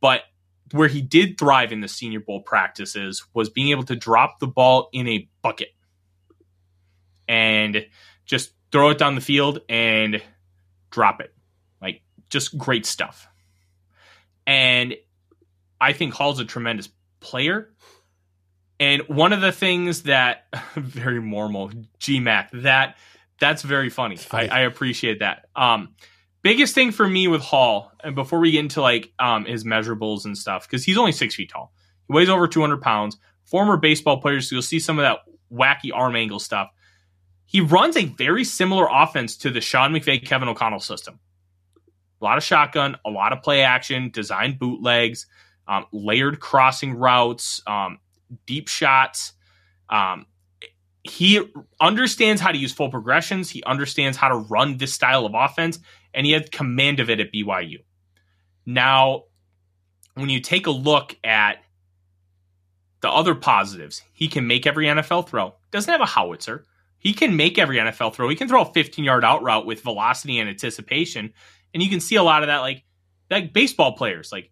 but 0.00 0.22
where 0.72 0.88
he 0.88 1.02
did 1.02 1.38
thrive 1.38 1.72
in 1.72 1.80
the 1.80 1.88
senior 1.88 2.20
bowl 2.20 2.40
practices 2.40 3.24
was 3.34 3.50
being 3.50 3.70
able 3.70 3.84
to 3.84 3.96
drop 3.96 4.38
the 4.38 4.46
ball 4.46 4.88
in 4.92 5.08
a 5.08 5.28
bucket 5.42 5.70
and 7.28 7.86
just 8.24 8.52
throw 8.72 8.90
it 8.90 8.98
down 8.98 9.14
the 9.14 9.20
field 9.20 9.60
and 9.68 10.22
drop 10.90 11.20
it 11.20 11.34
like 11.80 12.02
just 12.28 12.56
great 12.56 12.86
stuff 12.86 13.28
and 14.46 14.94
i 15.80 15.92
think 15.92 16.14
hall's 16.14 16.40
a 16.40 16.44
tremendous 16.44 16.88
player 17.20 17.70
and 18.78 19.02
one 19.08 19.32
of 19.32 19.40
the 19.40 19.52
things 19.52 20.04
that 20.04 20.46
very 20.74 21.20
normal 21.20 21.70
gmac 22.00 22.48
that 22.62 22.96
that's 23.40 23.62
very 23.62 23.88
funny. 23.88 24.18
I, 24.30 24.46
I, 24.46 24.60
appreciate 24.60 25.20
that. 25.20 25.46
Um, 25.56 25.94
biggest 26.42 26.74
thing 26.74 26.92
for 26.92 27.06
me 27.06 27.28
with 27.28 27.42
Hall, 27.42 27.92
and 28.02 28.14
before 28.14 28.38
we 28.38 28.52
get 28.52 28.60
into 28.60 28.80
like 28.80 29.12
um, 29.18 29.44
his 29.44 29.64
measurables 29.64 30.24
and 30.24 30.36
stuff, 30.36 30.66
because 30.68 30.84
he's 30.84 30.98
only 30.98 31.12
six 31.12 31.34
feet 31.34 31.50
tall, 31.50 31.72
he 32.08 32.14
weighs 32.14 32.28
over 32.28 32.48
200 32.48 32.80
pounds. 32.80 33.16
Former 33.44 33.76
baseball 33.76 34.20
players, 34.20 34.48
so 34.48 34.54
you'll 34.54 34.62
see 34.62 34.78
some 34.78 34.98
of 34.98 35.02
that 35.02 35.18
wacky 35.52 35.90
arm 35.92 36.14
angle 36.14 36.38
stuff. 36.38 36.70
he 37.44 37.60
runs 37.60 37.96
a 37.96 38.04
very 38.04 38.44
similar 38.44 38.86
offense 38.88 39.36
to 39.38 39.50
the 39.50 39.60
Sean 39.60 39.92
McVay 39.92 40.24
Kevin 40.24 40.48
O'Connell 40.48 40.78
system. 40.78 41.18
A 42.20 42.24
lot 42.24 42.38
of 42.38 42.44
shotgun, 42.44 42.96
a 43.04 43.10
lot 43.10 43.32
of 43.32 43.42
play 43.42 43.62
action, 43.62 44.10
designed 44.10 44.58
bootlegs, 44.58 45.26
um, 45.66 45.86
layered 45.90 46.38
crossing 46.38 46.94
routes, 46.94 47.60
um, 47.66 47.98
deep 48.46 48.68
shots. 48.68 49.32
Um, 49.88 50.26
he 51.02 51.40
understands 51.80 52.40
how 52.40 52.52
to 52.52 52.58
use 52.58 52.72
full 52.72 52.90
progressions. 52.90 53.50
He 53.50 53.62
understands 53.64 54.16
how 54.16 54.28
to 54.28 54.36
run 54.36 54.76
this 54.76 54.92
style 54.92 55.24
of 55.24 55.32
offense, 55.34 55.78
and 56.14 56.26
he 56.26 56.32
had 56.32 56.50
command 56.52 57.00
of 57.00 57.10
it 57.10 57.20
at 57.20 57.32
BYU. 57.32 57.78
Now, 58.66 59.24
when 60.14 60.28
you 60.28 60.40
take 60.40 60.66
a 60.66 60.70
look 60.70 61.16
at 61.24 61.58
the 63.00 63.10
other 63.10 63.34
positives, 63.34 64.02
he 64.12 64.28
can 64.28 64.46
make 64.46 64.66
every 64.66 64.86
NFL 64.86 65.28
throw. 65.28 65.54
Doesn't 65.70 65.90
have 65.90 66.00
a 66.00 66.06
howitzer. 66.06 66.64
He 66.98 67.14
can 67.14 67.36
make 67.36 67.58
every 67.58 67.78
NFL 67.78 68.14
throw. 68.14 68.28
He 68.28 68.36
can 68.36 68.48
throw 68.48 68.62
a 68.62 68.72
15 68.72 69.04
yard 69.04 69.24
out 69.24 69.42
route 69.42 69.66
with 69.66 69.82
velocity 69.82 70.38
and 70.38 70.48
anticipation. 70.48 71.32
And 71.72 71.82
you 71.82 71.88
can 71.88 72.00
see 72.00 72.16
a 72.16 72.22
lot 72.22 72.42
of 72.42 72.48
that, 72.48 72.58
like 72.58 72.84
like 73.30 73.52
baseball 73.52 73.92
players, 73.92 74.30
like 74.32 74.50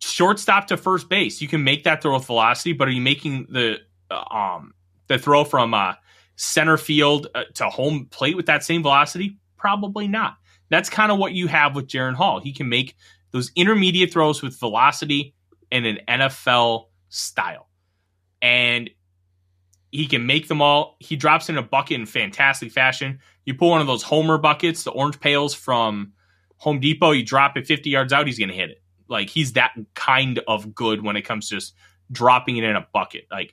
shortstop 0.00 0.68
to 0.68 0.76
first 0.76 1.08
base. 1.08 1.40
You 1.42 1.48
can 1.48 1.64
make 1.64 1.84
that 1.84 2.00
throw 2.00 2.14
with 2.14 2.24
velocity, 2.24 2.72
but 2.72 2.88
are 2.88 2.92
you 2.92 3.02
making 3.02 3.48
the 3.50 3.78
uh, 4.10 4.34
um 4.34 4.72
the 5.08 5.18
throw 5.18 5.44
from 5.44 5.74
uh, 5.74 5.94
center 6.36 6.76
field 6.78 7.28
uh, 7.34 7.44
to 7.54 7.68
home 7.68 8.06
plate 8.10 8.36
with 8.36 8.46
that 8.46 8.64
same 8.64 8.82
velocity? 8.82 9.38
Probably 9.66 10.06
not. 10.06 10.36
That's 10.68 10.88
kind 10.88 11.10
of 11.10 11.18
what 11.18 11.32
you 11.32 11.48
have 11.48 11.74
with 11.74 11.88
Jaren 11.88 12.14
Hall. 12.14 12.38
He 12.38 12.52
can 12.52 12.68
make 12.68 12.94
those 13.32 13.50
intermediate 13.56 14.12
throws 14.12 14.40
with 14.40 14.56
velocity 14.60 15.34
and 15.72 15.84
an 15.84 15.98
NFL 16.06 16.84
style. 17.08 17.68
And 18.40 18.88
he 19.90 20.06
can 20.06 20.24
make 20.24 20.46
them 20.46 20.62
all. 20.62 20.98
He 21.00 21.16
drops 21.16 21.48
in 21.48 21.58
a 21.58 21.62
bucket 21.62 21.98
in 21.98 22.06
fantastic 22.06 22.70
fashion. 22.70 23.18
You 23.44 23.54
pull 23.54 23.70
one 23.70 23.80
of 23.80 23.88
those 23.88 24.04
Homer 24.04 24.38
buckets, 24.38 24.84
the 24.84 24.92
orange 24.92 25.18
pails 25.18 25.52
from 25.52 26.12
Home 26.58 26.78
Depot, 26.78 27.10
you 27.10 27.24
drop 27.24 27.56
it 27.56 27.66
50 27.66 27.90
yards 27.90 28.12
out, 28.12 28.28
he's 28.28 28.38
going 28.38 28.50
to 28.50 28.54
hit 28.54 28.70
it. 28.70 28.80
Like 29.08 29.28
he's 29.30 29.54
that 29.54 29.72
kind 29.94 30.38
of 30.46 30.76
good 30.76 31.02
when 31.02 31.16
it 31.16 31.22
comes 31.22 31.48
to 31.48 31.56
just 31.56 31.74
dropping 32.12 32.56
it 32.56 32.62
in 32.62 32.76
a 32.76 32.86
bucket. 32.92 33.26
Like 33.32 33.52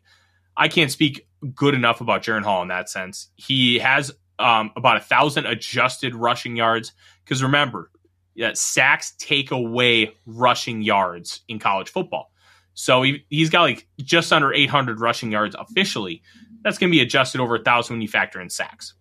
I 0.56 0.68
can't 0.68 0.92
speak 0.92 1.28
good 1.56 1.74
enough 1.74 2.02
about 2.02 2.22
Jaren 2.22 2.44
Hall 2.44 2.62
in 2.62 2.68
that 2.68 2.88
sense. 2.88 3.32
He 3.36 3.80
has 3.80 4.12
um, 4.40 4.72
about 4.76 4.98
a 4.98 5.02
thousand 5.02 5.46
adjusted 5.46 6.16
rushing 6.16 6.56
yards. 6.56 6.94
Because 7.24 7.44
remember, 7.44 7.92
yeah, 8.36 8.52
sacks 8.54 9.14
take 9.18 9.52
away 9.52 10.16
rushing 10.26 10.82
yards 10.82 11.42
in 11.48 11.60
college 11.60 11.90
football. 11.90 12.32
So 12.74 13.04
he, 13.04 13.26
he's 13.30 13.50
got 13.50 13.62
like 13.62 13.88
just 14.00 14.34
under 14.34 14.52
800 14.52 15.00
rushing 15.00 15.32
yards 15.32 15.56
officially. 15.58 16.22
That's 16.64 16.78
going 16.78 16.92
to 16.92 16.96
be 16.96 17.02
adjusted 17.02 17.42
over 17.42 17.56
a 17.56 17.64
thousand 17.64 17.96
when 17.96 18.02
you 18.02 18.08
factor 18.08 18.42
in 18.42 18.50
sacks. 18.50 18.94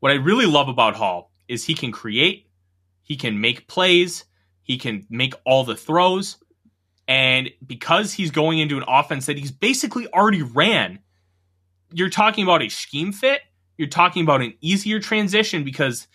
What 0.00 0.12
I 0.12 0.16
really 0.16 0.46
love 0.46 0.68
about 0.68 0.96
Hall 0.96 1.30
is 1.48 1.64
he 1.64 1.74
can 1.74 1.92
create, 1.92 2.46
he 3.02 3.16
can 3.16 3.40
make 3.40 3.68
plays, 3.68 4.24
he 4.62 4.78
can 4.78 5.06
make 5.10 5.34
all 5.44 5.64
the 5.64 5.76
throws. 5.76 6.36
And 7.08 7.50
because 7.66 8.12
he's 8.12 8.30
going 8.30 8.58
into 8.58 8.76
an 8.76 8.84
offense 8.86 9.26
that 9.26 9.36
he's 9.36 9.50
basically 9.50 10.06
already 10.08 10.42
ran, 10.42 11.00
you're 11.92 12.08
talking 12.08 12.44
about 12.44 12.62
a 12.62 12.68
scheme 12.68 13.12
fit. 13.12 13.40
You're 13.80 13.88
talking 13.88 14.22
about 14.22 14.42
an 14.42 14.52
easier 14.60 15.00
transition 15.00 15.64
because 15.64 16.06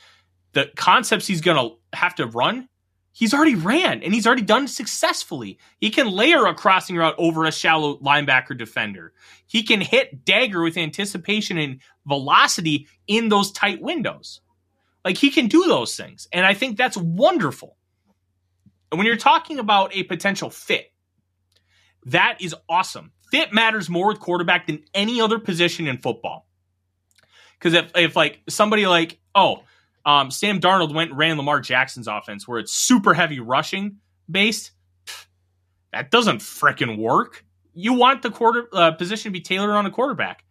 the 0.53 0.70
concepts 0.76 1.26
he's 1.26 1.41
going 1.41 1.57
to 1.57 1.97
have 1.97 2.13
to 2.13 2.28
run, 2.28 2.70
he's 3.11 3.34
already 3.34 3.55
ran 3.55 4.03
and 4.03 4.13
he's 4.13 4.28
already 4.28 4.43
done 4.43 4.68
successfully. 4.68 5.57
He 5.80 5.89
can 5.89 6.11
layer 6.11 6.45
a 6.45 6.53
crossing 6.53 6.95
route 6.95 7.16
over 7.18 7.43
a 7.43 7.51
shallow 7.51 7.97
linebacker 7.97 8.55
defender. 8.55 9.13
He 9.47 9.63
can 9.63 9.82
hit 9.82 10.24
dagger 10.24 10.61
with 10.61 10.78
anticipation 10.78 11.57
and 11.57 11.82
velocity 12.05 12.88
in 13.07 13.30
those 13.30 13.51
tight 13.51 13.82
windows. 13.82 14.41
Like 15.03 15.18
he 15.18 15.32
can 15.32 15.47
do 15.47 15.63
those 15.63 15.95
things. 15.95 16.28
And 16.32 16.45
I 16.45 16.53
think 16.53 16.78
that's 16.78 16.97
wonderful. 16.97 17.78
And 18.91 18.99
when 18.99 19.07
you're 19.07 19.18
talking 19.18 19.57
about 19.57 19.95
a 19.95 20.03
potential 20.03 20.51
fit, 20.51 20.93
that 22.05 22.38
is 22.41 22.53
awesome. 22.70 23.11
Fit 23.32 23.51
matters 23.51 23.89
more 23.89 24.09
with 24.09 24.20
quarterback 24.20 24.68
than 24.68 24.84
any 24.93 25.20
other 25.20 25.39
position 25.39 25.88
in 25.88 25.97
football. 25.97 26.45
Because 27.60 27.74
if, 27.74 27.91
if 27.95 28.16
like 28.16 28.41
somebody 28.49 28.86
like, 28.88 29.20
oh, 29.34 29.64
um, 30.06 30.30
Sam 30.30 30.60
Darnold 30.60 30.93
went 30.93 31.12
and 31.12 31.20
ran 31.20 31.38
Lamar 31.38 31.60
Jackson's 31.60 32.08
offense 32.08 32.47
where 32.47 32.60
it's 32.60 32.74
super 32.74 33.14
heavy 33.14 33.39
rushing 33.39 33.97
based, 34.30 34.72
that 35.91 36.12
doesn't 36.12 36.39
freaking 36.39 36.97
work. 36.97 37.43
You 37.74 37.93
want 37.93 38.22
the 38.22 38.30
quarter 38.30 38.68
uh, 38.72 38.91
position 38.91 39.32
to 39.32 39.34
be 39.34 39.41
tailored 39.41 39.72
on 39.72 39.86
a 39.86 39.91
quarterback. 39.91 40.43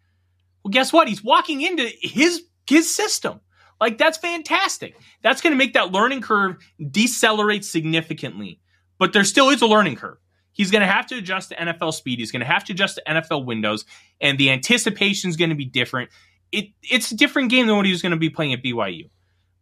Well, 0.63 0.71
guess 0.71 0.91
what? 0.91 1.07
He's 1.07 1.23
walking 1.23 1.61
into 1.61 1.89
his 2.01 2.43
his 2.67 2.93
system. 2.93 3.39
Like 3.79 3.97
that's 3.97 4.17
fantastic. 4.17 4.95
That's 5.21 5.41
going 5.41 5.51
to 5.51 5.57
make 5.57 5.73
that 5.73 5.91
learning 5.91 6.21
curve 6.21 6.57
decelerate 6.91 7.65
significantly. 7.65 8.59
But 8.97 9.13
there 9.13 9.23
still 9.23 9.49
is 9.49 9.61
a 9.61 9.67
learning 9.67 9.97
curve. 9.97 10.17
He's 10.51 10.71
going 10.71 10.81
to 10.81 10.87
have 10.87 11.05
to 11.07 11.17
adjust 11.17 11.49
to 11.49 11.55
NFL 11.55 11.93
speed. 11.93 12.19
He's 12.19 12.31
going 12.31 12.39
to 12.39 12.45
have 12.45 12.63
to 12.65 12.73
adjust 12.73 12.95
to 12.95 13.03
NFL 13.05 13.45
windows, 13.45 13.85
and 14.21 14.37
the 14.37 14.51
anticipation 14.51 15.29
is 15.29 15.35
going 15.35 15.49
to 15.49 15.55
be 15.55 15.65
different. 15.65 16.09
It, 16.55 16.69
it's 16.83 17.11
a 17.11 17.15
different 17.15 17.49
game 17.49 17.67
than 17.67 17.75
what 17.75 17.85
he 17.85 17.91
was 17.91 18.01
going 18.01 18.11
to 18.11 18.17
be 18.17 18.29
playing 18.29 18.53
at 18.53 18.63
BYU. 18.63 19.09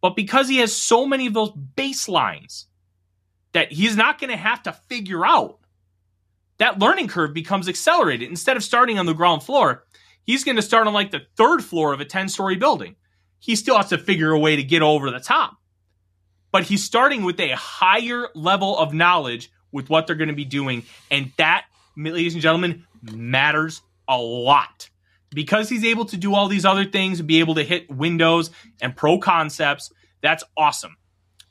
But 0.02 0.16
because 0.16 0.50
he 0.50 0.58
has 0.58 0.76
so 0.76 1.06
many 1.06 1.28
of 1.28 1.34
those 1.34 1.52
baselines 1.52 2.66
that 3.54 3.72
he's 3.72 3.96
not 3.96 4.20
going 4.20 4.32
to 4.32 4.38
have 4.38 4.64
to 4.64 4.74
figure 4.74 5.26
out, 5.26 5.60
that 6.58 6.80
learning 6.80 7.08
curve 7.08 7.34
becomes 7.34 7.68
accelerated. 7.68 8.30
Instead 8.30 8.58
of 8.58 8.64
starting 8.64 9.00
on 9.00 9.06
the 9.06 9.14
ground 9.14 9.44
floor, 9.44 9.86
he's 10.24 10.44
going 10.44 10.56
to 10.56 10.62
start 10.62 10.88
on 10.88 10.94
like 10.94 11.12
the 11.12 11.22
third 11.36 11.64
floor 11.64 11.94
of 11.94 12.02
a 12.02 12.06
10 12.06 12.30
story 12.30 12.56
building 12.56 12.96
he 13.44 13.58
still 13.58 13.76
has 13.76 13.90
to 13.90 13.98
figure 13.98 14.32
a 14.32 14.40
way 14.40 14.56
to 14.56 14.64
get 14.64 14.82
over 14.82 15.12
the 15.12 15.20
top. 15.20 15.58
But 16.54 16.64
he's 16.64 16.82
starting 16.82 17.24
with 17.24 17.42
a 17.42 17.52
higher 17.52 18.30
level 18.34 18.78
of 18.78 18.94
knowledge 18.94 19.52
with 19.70 19.90
what 19.90 20.08
they're 20.08 20.16
going 20.16 20.30
to 20.30 20.34
be 20.34 20.46
doing. 20.46 20.84
And 21.12 21.34
that, 21.38 21.66
ladies 21.98 22.36
and 22.36 22.42
gentlemen, 22.42 22.86
matters 23.02 23.82
a 24.08 24.18
lot. 24.18 24.90
Because 25.34 25.70
he's 25.70 25.84
able 25.84 26.06
to 26.06 26.18
do 26.18 26.34
all 26.36 26.48
these 26.48 26.66
other 26.66 26.86
things 26.86 27.20
and 27.20 27.28
be 27.28 27.40
able 27.40 27.56
to 27.56 27.64
hit 27.64 27.90
windows 27.90 28.52
and 28.82 28.96
pro 28.96 29.18
concepts, 29.18 29.92
that's 30.22 30.44
awesome. 30.56 30.96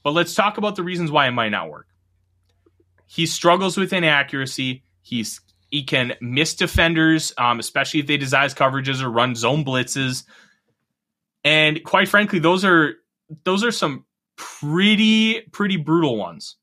But 0.03 0.12
let's 0.12 0.35
talk 0.35 0.59
about 0.59 0.76
the 0.76 0.83
reasons 0.83 1.11
why 1.11 1.28
it 1.28 1.33
might 1.33 1.51
not 1.51 1.70
work. 1.70 1.87
He 3.07 3.26
struggles 3.26 3.76
with 3.76 3.93
inaccuracy. 3.93 4.85
He's 5.03 5.41
he 5.70 5.85
can 5.85 6.14
miss 6.20 6.55
defenders, 6.55 7.33
um, 7.39 7.59
especially 7.59 8.01
if 8.01 8.07
they 8.07 8.18
disguise 8.18 8.55
coverages 8.55 9.03
or 9.03 9.11
run 9.11 9.35
zone 9.35 9.64
blitzes. 9.64 10.24
And 11.45 11.83
quite 11.83 12.09
frankly, 12.09 12.39
those 12.39 12.64
are 12.64 12.95
those 13.45 13.64
are 13.64 13.70
some 13.70 14.05
pretty 14.37 15.41
pretty 15.53 15.76
brutal 15.76 16.16
ones. 16.16 16.57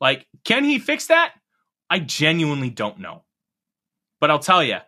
Like, 0.00 0.26
can 0.44 0.64
he 0.64 0.78
fix 0.78 1.06
that? 1.06 1.32
I 1.88 1.98
genuinely 1.98 2.70
don't 2.70 2.98
know. 2.98 3.24
But 4.20 4.30
I'll 4.30 4.38
tell 4.38 4.62
you, 4.62 4.78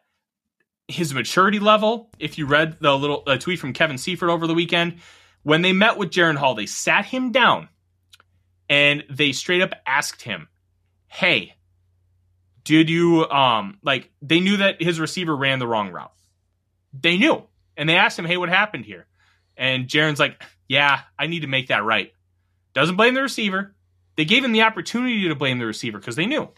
his 0.89 1.15
maturity 1.15 1.59
level, 1.59 2.11
if 2.19 2.39
you 2.39 2.47
read 2.47 2.79
the 2.81 2.97
little 2.97 3.23
uh, 3.27 3.37
tweet 3.37 3.59
from 3.59 3.73
Kevin 3.73 3.99
Seifert 3.99 4.31
over 4.31 4.47
the 4.47 4.55
weekend, 4.55 4.97
when 5.43 5.63
they 5.63 5.73
met 5.73 5.97
with 5.97 6.11
Jaren 6.11 6.37
Hall, 6.37 6.55
they 6.55 6.67
sat 6.67 7.07
him 7.07 7.33
down 7.33 7.69
and 8.69 9.05
they 9.11 9.33
straight 9.33 9.63
up 9.63 9.75
asked 9.87 10.23
him, 10.23 10.49
Hey, 11.07 11.55
did 12.65 12.89
you 12.89 13.29
um 13.29 13.79
like 13.83 14.11
they 14.23 14.41
knew 14.41 14.57
that 14.59 14.83
his 14.83 14.99
receiver 14.99 15.37
ran 15.37 15.59
the 15.59 15.67
wrong 15.67 15.91
route. 15.91 16.13
They 16.99 17.19
knew. 17.19 17.43
And 17.77 17.89
they 17.89 17.97
asked 17.97 18.19
him, 18.19 18.25
Hey, 18.25 18.37
what 18.37 18.49
happened 18.49 18.85
here? 18.85 19.07
And 19.57 19.87
Jaren's 19.87 20.19
like, 20.19 20.43
yeah, 20.69 21.01
I 21.19 21.27
need 21.27 21.41
to 21.41 21.47
make 21.47 21.69
that 21.69 21.85
right. 21.85 22.13
Doesn't 22.73 22.97
blame 22.97 23.15
the 23.15 23.23
receiver. 23.23 23.75
They 24.17 24.25
gave 24.25 24.45
him 24.45 24.53
the 24.53 24.63
opportunity 24.63 25.29
to 25.29 25.35
blame 25.35 25.59
the 25.59 25.67
receiver 25.67 25.99
because 25.99 26.17
they 26.17 26.27
knew. 26.27 26.49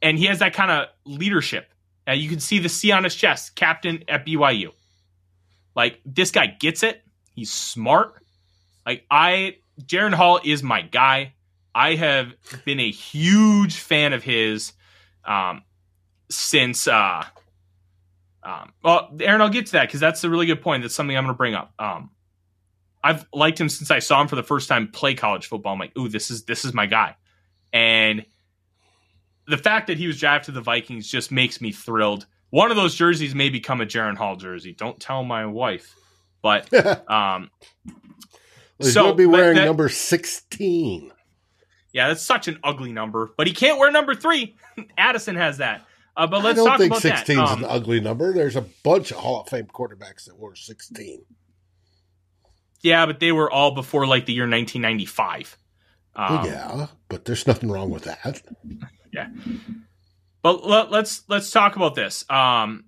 And 0.00 0.18
he 0.18 0.26
has 0.26 0.40
that 0.40 0.54
kind 0.54 0.70
of 0.70 0.88
leadership. 1.04 1.71
Uh, 2.06 2.12
you 2.12 2.28
can 2.28 2.40
see 2.40 2.58
the 2.58 2.68
C 2.68 2.90
on 2.90 3.04
his 3.04 3.14
chest, 3.14 3.54
captain 3.54 4.04
at 4.08 4.26
BYU. 4.26 4.70
Like, 5.74 6.00
this 6.04 6.30
guy 6.30 6.46
gets 6.46 6.82
it. 6.82 7.02
He's 7.34 7.50
smart. 7.50 8.22
Like, 8.84 9.04
I, 9.10 9.56
Jaren 9.80 10.12
Hall 10.12 10.40
is 10.44 10.62
my 10.62 10.82
guy. 10.82 11.34
I 11.74 11.94
have 11.94 12.34
been 12.64 12.80
a 12.80 12.90
huge 12.90 13.76
fan 13.76 14.12
of 14.12 14.22
his 14.22 14.72
um, 15.24 15.62
since 16.28 16.86
uh, 16.88 17.24
um, 18.42 18.72
well, 18.82 19.10
Aaron, 19.20 19.40
I'll 19.40 19.48
get 19.48 19.66
to 19.66 19.72
that 19.72 19.88
because 19.88 20.00
that's 20.00 20.24
a 20.24 20.30
really 20.30 20.46
good 20.46 20.62
point. 20.62 20.82
That's 20.82 20.94
something 20.94 21.16
I'm 21.16 21.24
going 21.24 21.34
to 21.34 21.38
bring 21.38 21.54
up. 21.54 21.72
Um, 21.78 22.10
I've 23.02 23.26
liked 23.32 23.60
him 23.60 23.68
since 23.68 23.90
I 23.90 24.00
saw 24.00 24.20
him 24.20 24.28
for 24.28 24.36
the 24.36 24.42
first 24.42 24.68
time 24.68 24.88
play 24.88 25.14
college 25.14 25.46
football. 25.46 25.72
I'm 25.72 25.78
like, 25.78 25.96
ooh, 25.96 26.08
this 26.08 26.30
is 26.30 26.44
this 26.44 26.64
is 26.64 26.74
my 26.74 26.86
guy, 26.86 27.16
and 27.72 28.24
the 29.52 29.58
fact 29.58 29.86
that 29.88 29.98
he 29.98 30.06
was 30.06 30.18
drafted 30.18 30.46
to 30.46 30.52
the 30.52 30.62
Vikings 30.62 31.06
just 31.06 31.30
makes 31.30 31.60
me 31.60 31.72
thrilled. 31.72 32.26
One 32.48 32.70
of 32.70 32.76
those 32.78 32.94
jerseys 32.94 33.34
may 33.34 33.50
become 33.50 33.82
a 33.82 33.86
Jaren 33.86 34.16
Hall 34.16 34.34
jersey. 34.36 34.72
Don't 34.72 34.98
tell 34.98 35.22
my 35.22 35.44
wife, 35.44 35.94
but 36.40 36.72
um, 37.10 37.50
well, 37.86 37.94
he's 38.78 38.94
so, 38.94 39.02
going 39.02 39.12
to 39.12 39.16
be 39.18 39.26
wearing 39.26 39.56
that, 39.56 39.66
number 39.66 39.90
sixteen. 39.90 41.12
Yeah, 41.92 42.08
that's 42.08 42.22
such 42.22 42.48
an 42.48 42.58
ugly 42.64 42.92
number, 42.92 43.30
but 43.36 43.46
he 43.46 43.52
can't 43.52 43.78
wear 43.78 43.90
number 43.90 44.14
three. 44.14 44.56
Addison 44.98 45.36
has 45.36 45.58
that. 45.58 45.84
Uh, 46.16 46.26
but 46.26 46.42
let's 46.42 46.58
I 46.58 46.62
don't 46.62 46.66
talk 46.66 46.78
think 46.78 46.92
about 46.92 47.02
16 47.02 47.36
that. 47.36 47.44
is 47.44 47.50
Um, 47.50 47.64
an 47.64 47.70
ugly 47.70 48.00
number. 48.00 48.32
There's 48.32 48.56
a 48.56 48.62
bunch 48.82 49.10
of 49.10 49.18
Hall 49.18 49.42
of 49.42 49.48
Fame 49.48 49.66
quarterbacks 49.66 50.24
that 50.26 50.38
were 50.38 50.54
16. 50.54 51.22
yeah, 52.80 53.04
but 53.06 53.20
they 53.20 53.32
were 53.32 53.50
all 53.50 53.74
before 53.74 54.06
like 54.06 54.24
the 54.26 54.32
year 54.32 54.44
1995. 54.48 55.58
Um, 56.14 56.36
well, 56.36 56.46
yeah, 56.46 56.86
but 57.08 57.24
there's 57.26 57.46
nothing 57.46 57.70
wrong 57.70 57.90
with 57.90 58.04
that. 58.04 58.42
Yeah. 59.12 59.28
But 60.42 60.66
let, 60.66 60.90
let's 60.90 61.22
let's 61.28 61.50
talk 61.50 61.76
about 61.76 61.94
this. 61.94 62.24
Um, 62.28 62.84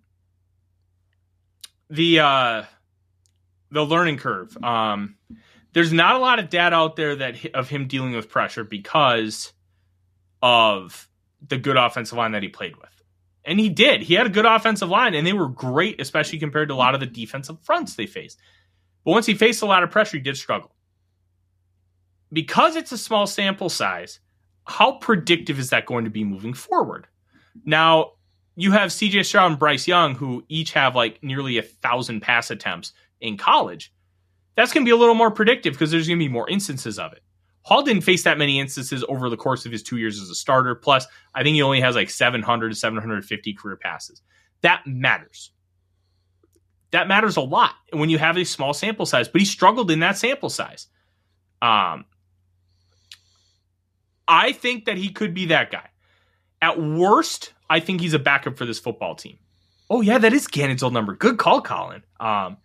the 1.90 2.20
uh, 2.20 2.62
the 3.70 3.84
learning 3.84 4.16
curve. 4.18 4.56
Um, 4.62 5.16
there's 5.72 5.92
not 5.92 6.16
a 6.16 6.18
lot 6.18 6.38
of 6.38 6.50
data 6.50 6.74
out 6.74 6.96
there 6.96 7.16
that 7.16 7.44
of 7.54 7.68
him 7.68 7.86
dealing 7.86 8.12
with 8.12 8.28
pressure 8.28 8.64
because 8.64 9.52
of 10.42 11.08
the 11.46 11.58
good 11.58 11.76
offensive 11.76 12.16
line 12.16 12.32
that 12.32 12.42
he 12.42 12.48
played 12.48 12.76
with. 12.76 12.90
And 13.44 13.60
he 13.60 13.68
did. 13.68 14.02
He 14.02 14.14
had 14.14 14.26
a 14.26 14.30
good 14.30 14.46
offensive 14.46 14.88
line, 14.88 15.14
and 15.14 15.26
they 15.26 15.32
were 15.34 15.48
great, 15.48 16.00
especially 16.00 16.38
compared 16.38 16.68
to 16.68 16.74
a 16.74 16.76
lot 16.76 16.94
of 16.94 17.00
the 17.00 17.06
defensive 17.06 17.60
fronts 17.62 17.94
they 17.94 18.06
faced. 18.06 18.40
But 19.04 19.10
once 19.10 19.26
he 19.26 19.34
faced 19.34 19.62
a 19.62 19.66
lot 19.66 19.82
of 19.82 19.90
pressure, 19.90 20.16
he 20.16 20.22
did 20.22 20.36
struggle. 20.36 20.74
Because 22.32 22.74
it's 22.74 22.92
a 22.92 22.98
small 22.98 23.26
sample 23.26 23.68
size, 23.68 24.20
how 24.64 24.92
predictive 24.92 25.58
is 25.58 25.70
that 25.70 25.86
going 25.86 26.04
to 26.04 26.10
be 26.10 26.24
moving 26.24 26.54
forward? 26.54 27.06
Now, 27.64 28.12
you 28.56 28.72
have 28.72 28.90
CJ 28.90 29.24
Stroud 29.26 29.50
and 29.52 29.58
Bryce 29.58 29.86
Young, 29.86 30.14
who 30.14 30.44
each 30.48 30.72
have 30.72 30.94
like 30.94 31.22
nearly 31.22 31.58
a 31.58 31.62
thousand 31.62 32.20
pass 32.20 32.50
attempts 32.50 32.92
in 33.20 33.36
college. 33.36 33.92
That's 34.56 34.72
going 34.72 34.84
to 34.84 34.88
be 34.88 34.92
a 34.92 34.96
little 34.96 35.14
more 35.14 35.30
predictive 35.30 35.74
because 35.74 35.90
there's 35.90 36.06
going 36.06 36.18
to 36.18 36.24
be 36.24 36.32
more 36.32 36.48
instances 36.48 36.98
of 36.98 37.12
it. 37.12 37.22
Hall 37.62 37.82
didn't 37.82 38.02
face 38.02 38.24
that 38.24 38.38
many 38.38 38.60
instances 38.60 39.04
over 39.08 39.28
the 39.30 39.36
course 39.36 39.64
of 39.64 39.72
his 39.72 39.82
two 39.82 39.96
years 39.96 40.20
as 40.20 40.28
a 40.28 40.34
starter. 40.34 40.74
Plus, 40.74 41.06
I 41.34 41.42
think 41.42 41.54
he 41.54 41.62
only 41.62 41.80
has 41.80 41.94
like 41.94 42.10
700 42.10 42.68
to 42.68 42.74
750 42.74 43.54
career 43.54 43.76
passes. 43.76 44.20
That 44.60 44.86
matters. 44.86 45.50
That 46.90 47.08
matters 47.08 47.36
a 47.36 47.40
lot 47.40 47.72
when 47.92 48.10
you 48.10 48.18
have 48.18 48.36
a 48.36 48.44
small 48.44 48.74
sample 48.74 49.06
size, 49.06 49.28
but 49.28 49.40
he 49.40 49.46
struggled 49.46 49.90
in 49.90 50.00
that 50.00 50.16
sample 50.16 50.50
size. 50.50 50.86
Um, 51.60 52.04
I 54.26 54.52
think 54.52 54.86
that 54.86 54.96
he 54.96 55.10
could 55.10 55.34
be 55.34 55.46
that 55.46 55.70
guy. 55.70 55.88
At 56.62 56.80
worst, 56.80 57.52
I 57.68 57.80
think 57.80 58.00
he's 58.00 58.14
a 58.14 58.18
backup 58.18 58.56
for 58.56 58.64
this 58.64 58.78
football 58.78 59.14
team. 59.14 59.38
Oh 59.90 60.00
yeah, 60.00 60.18
that 60.18 60.32
is 60.32 60.46
Gannon's 60.46 60.82
old 60.82 60.94
number. 60.94 61.14
Good 61.14 61.38
call, 61.38 61.60
Colin. 61.60 62.02
Um, 62.18 62.56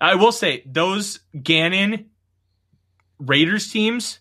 I 0.00 0.16
will 0.16 0.32
say 0.32 0.62
those 0.66 1.20
Gannon 1.40 2.10
Raiders 3.18 3.70
teams, 3.70 4.18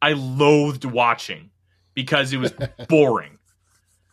I 0.00 0.12
loathed 0.12 0.84
watching 0.84 1.50
because 1.94 2.32
it 2.32 2.38
was 2.38 2.52
boring. 2.88 3.38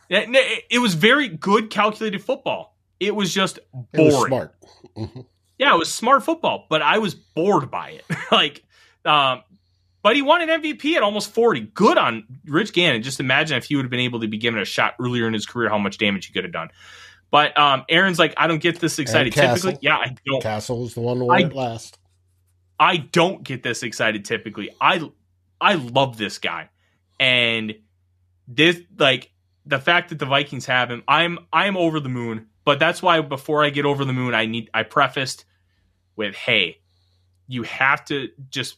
It, 0.08 0.64
it 0.70 0.78
was 0.78 0.94
very 0.94 1.28
good 1.28 1.70
calculated 1.70 2.22
football. 2.22 2.76
It 3.00 3.14
was 3.14 3.32
just 3.32 3.58
boring. 3.72 3.88
It 3.92 4.00
was 4.00 4.26
smart. 4.26 4.54
Yeah, 5.58 5.76
it 5.76 5.78
was 5.78 5.92
smart 5.94 6.24
football, 6.24 6.66
but 6.68 6.82
I 6.82 6.98
was 6.98 7.14
bored 7.14 7.70
by 7.70 7.90
it. 7.90 8.04
like, 8.32 8.64
um, 9.04 9.42
but 10.02 10.16
he 10.16 10.22
won 10.22 10.48
an 10.48 10.62
MVP 10.62 10.94
at 10.94 11.02
almost 11.02 11.32
40. 11.32 11.60
Good 11.74 11.96
on 11.96 12.24
Rich 12.44 12.72
Gannon. 12.72 13.02
Just 13.02 13.20
imagine 13.20 13.56
if 13.56 13.64
he 13.64 13.76
would 13.76 13.84
have 13.84 13.90
been 13.90 14.00
able 14.00 14.20
to 14.20 14.28
be 14.28 14.38
given 14.38 14.60
a 14.60 14.64
shot 14.64 14.94
earlier 15.00 15.26
in 15.26 15.32
his 15.32 15.46
career, 15.46 15.68
how 15.68 15.78
much 15.78 15.98
damage 15.98 16.26
he 16.26 16.32
could 16.32 16.44
have 16.44 16.52
done. 16.52 16.70
But 17.30 17.56
um, 17.58 17.84
Aaron's 17.88 18.18
like, 18.18 18.34
I 18.36 18.46
don't 18.46 18.60
get 18.60 18.78
this 18.80 18.98
excited. 18.98 19.32
Typically, 19.32 19.78
yeah, 19.80 19.96
I 19.96 20.14
don't. 20.26 20.42
Castle 20.42 20.82
was 20.82 20.94
the 20.94 21.00
one 21.00 21.18
who 21.18 21.26
won 21.26 21.42
I- 21.42 21.46
it 21.46 21.54
last. 21.54 21.98
I 22.78 22.96
don't 22.96 23.44
get 23.44 23.62
this 23.62 23.84
excited 23.84 24.24
typically. 24.24 24.70
I 24.80 25.08
I 25.60 25.74
love 25.74 26.18
this 26.18 26.38
guy. 26.38 26.68
And 27.20 27.76
this 28.48 28.80
like 28.98 29.30
the 29.64 29.78
fact 29.78 30.08
that 30.08 30.18
the 30.18 30.26
Vikings 30.26 30.66
have 30.66 30.90
him, 30.90 31.04
I'm 31.06 31.38
I'm 31.52 31.76
over 31.76 32.00
the 32.00 32.08
moon. 32.08 32.48
But 32.64 32.80
that's 32.80 33.00
why 33.00 33.20
before 33.20 33.64
I 33.64 33.70
get 33.70 33.84
over 33.84 34.04
the 34.04 34.12
moon, 34.12 34.34
I 34.34 34.46
need 34.46 34.68
I 34.74 34.82
prefaced 34.82 35.44
with, 36.16 36.34
hey, 36.34 36.80
you 37.46 37.62
have 37.62 38.04
to 38.06 38.30
just 38.50 38.76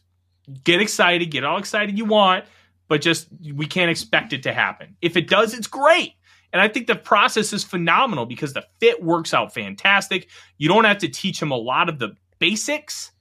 get 0.63 0.81
excited, 0.81 1.31
get 1.31 1.43
all 1.43 1.57
excited 1.57 1.97
you 1.97 2.05
want, 2.05 2.45
but 2.87 3.01
just 3.01 3.27
we 3.53 3.65
can't 3.65 3.91
expect 3.91 4.33
it 4.33 4.43
to 4.43 4.53
happen. 4.53 4.95
If 5.01 5.17
it 5.17 5.27
does, 5.27 5.53
it's 5.53 5.67
great. 5.67 6.13
And 6.53 6.61
I 6.61 6.67
think 6.67 6.87
the 6.87 6.95
process 6.95 7.51
is 7.51 7.63
phenomenal 7.63 8.25
because 8.25 8.53
the 8.53 8.63
fit 8.79 9.03
works 9.03 9.33
out 9.33 9.53
fantastic. 9.53 10.29
You 10.57 10.69
don't 10.69 10.85
have 10.85 10.99
to 10.99 11.09
teach 11.09 11.41
him 11.41 11.51
a 11.51 11.57
lot 11.57 11.89
of 11.89 11.99
the 11.99 12.15
basics 12.39 13.11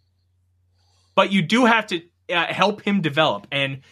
but 1.15 1.33
you 1.33 1.43
do 1.43 1.65
have 1.65 1.87
to 1.89 2.03
uh, 2.31 2.53
help 2.53 2.83
him 2.83 3.01
develop. 3.01 3.47
And 3.53 3.83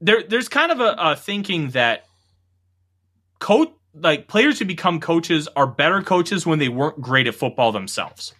there, 0.00 0.22
there's 0.22 0.48
kind 0.48 0.72
of 0.72 0.80
a, 0.80 0.94
a 0.98 1.16
thinking 1.16 1.70
that 1.70 2.06
coach, 3.38 3.70
like 3.94 4.28
players 4.28 4.58
who 4.58 4.64
become 4.64 5.00
coaches, 5.00 5.48
are 5.56 5.66
better 5.66 6.02
coaches 6.02 6.46
when 6.46 6.58
they 6.58 6.68
weren't 6.68 7.00
great 7.00 7.26
at 7.26 7.34
football 7.34 7.72
themselves, 7.72 8.34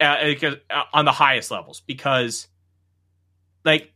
uh, 0.00 0.04
uh, 0.04 0.82
on 0.92 1.04
the 1.04 1.12
highest 1.12 1.50
levels. 1.50 1.80
Because, 1.80 2.48
like, 3.64 3.92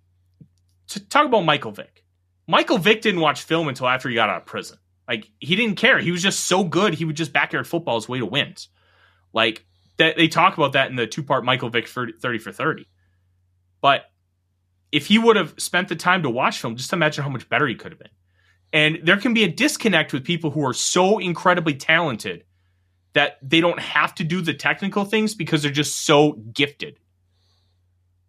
to 0.88 1.00
talk 1.00 1.26
about 1.26 1.44
Michael 1.44 1.72
Vick, 1.72 2.04
Michael 2.46 2.78
Vick 2.78 3.02
didn't 3.02 3.20
watch 3.20 3.42
film 3.42 3.68
until 3.68 3.88
after 3.88 4.08
he 4.08 4.14
got 4.14 4.30
out 4.30 4.38
of 4.38 4.46
prison. 4.46 4.78
Like, 5.06 5.30
he 5.38 5.56
didn't 5.56 5.76
care. 5.76 5.98
He 5.98 6.10
was 6.10 6.22
just 6.22 6.46
so 6.46 6.64
good. 6.64 6.94
He 6.94 7.04
would 7.04 7.16
just 7.16 7.32
backyard 7.32 7.66
football 7.66 7.96
his 7.96 8.08
way 8.08 8.18
to 8.18 8.26
wins. 8.26 8.68
Like, 9.32 9.64
that 9.98 10.16
they 10.16 10.28
talk 10.28 10.56
about 10.56 10.72
that 10.72 10.90
in 10.90 10.96
the 10.96 11.06
two 11.06 11.22
part 11.22 11.44
Michael 11.44 11.70
Vick 11.70 11.88
30 11.88 12.38
for 12.38 12.52
30. 12.52 12.86
But 13.80 14.04
if 14.92 15.06
he 15.06 15.18
would 15.18 15.36
have 15.36 15.54
spent 15.58 15.88
the 15.88 15.96
time 15.96 16.22
to 16.22 16.30
watch 16.30 16.58
film, 16.60 16.76
just 16.76 16.92
imagine 16.92 17.24
how 17.24 17.30
much 17.30 17.48
better 17.48 17.66
he 17.66 17.74
could 17.74 17.92
have 17.92 17.98
been. 17.98 18.08
And 18.72 19.00
there 19.02 19.16
can 19.16 19.34
be 19.34 19.44
a 19.44 19.48
disconnect 19.48 20.12
with 20.12 20.24
people 20.24 20.50
who 20.50 20.64
are 20.66 20.74
so 20.74 21.18
incredibly 21.18 21.74
talented 21.74 22.44
that 23.14 23.38
they 23.42 23.60
don't 23.60 23.80
have 23.80 24.14
to 24.16 24.24
do 24.24 24.40
the 24.40 24.54
technical 24.54 25.04
things 25.04 25.34
because 25.34 25.62
they're 25.62 25.72
just 25.72 26.06
so 26.06 26.32
gifted. 26.52 26.98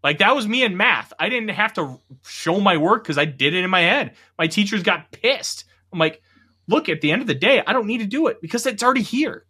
Like 0.04 0.20
that 0.20 0.36
was 0.36 0.48
me 0.48 0.64
in 0.64 0.78
math. 0.78 1.12
I 1.20 1.30
didn't 1.30 1.50
have 1.50 1.74
to 1.74 2.00
show 2.26 2.60
my 2.60 2.78
work 2.78 3.04
because 3.04 3.18
I 3.18 3.26
did 3.26 3.54
it 3.54 3.64
in 3.64 3.70
my 3.70 3.82
head. 3.82 4.16
My 4.38 4.48
teachers 4.48 4.84
got 4.84 5.12
pissed. 5.12 5.66
I'm 5.92 6.00
like, 6.00 6.22
look, 6.68 6.90
at 6.90 7.02
the 7.02 7.12
end 7.12 7.22
of 7.22 7.28
the 7.28 7.36
day, 7.36 7.62
I 7.66 7.74
don't 7.74 7.88
need 7.88 7.98
to 8.00 8.06
do 8.06 8.28
it 8.28 8.42
because 8.42 8.66
it's 8.66 8.84
already 8.84 9.02
here 9.02 9.46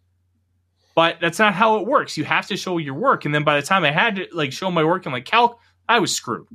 but 0.94 1.16
that's 1.20 1.38
not 1.38 1.54
how 1.54 1.78
it 1.78 1.86
works. 1.86 2.16
You 2.16 2.24
have 2.24 2.48
to 2.48 2.56
show 2.56 2.78
your 2.78 2.94
work, 2.94 3.24
and 3.24 3.34
then 3.34 3.44
by 3.44 3.60
the 3.60 3.66
time 3.66 3.84
I 3.84 3.90
had 3.90 4.16
to 4.16 4.26
like 4.32 4.52
show 4.52 4.70
my 4.70 4.84
work 4.84 5.06
in 5.06 5.12
like 5.12 5.24
calc, 5.24 5.58
I 5.88 5.98
was 5.98 6.14
screwed. 6.14 6.46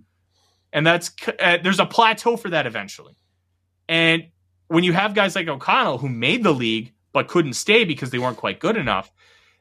And 0.73 0.85
that's 0.85 1.11
uh, 1.39 1.57
there's 1.63 1.79
a 1.79 1.85
plateau 1.85 2.37
for 2.37 2.49
that 2.49 2.67
eventually. 2.67 3.15
And 3.87 4.27
when 4.67 4.83
you 4.83 4.93
have 4.93 5.13
guys 5.13 5.35
like 5.35 5.47
O'Connell 5.47 5.99
who 5.99 6.09
made 6.09 6.43
the 6.43 6.53
league 6.53 6.93
but 7.13 7.27
couldn't 7.27 7.53
stay 7.53 7.85
because 7.85 8.09
they 8.09 8.19
weren't 8.19 8.37
quite 8.37 8.59
good 8.59 8.75
enough, 8.75 9.11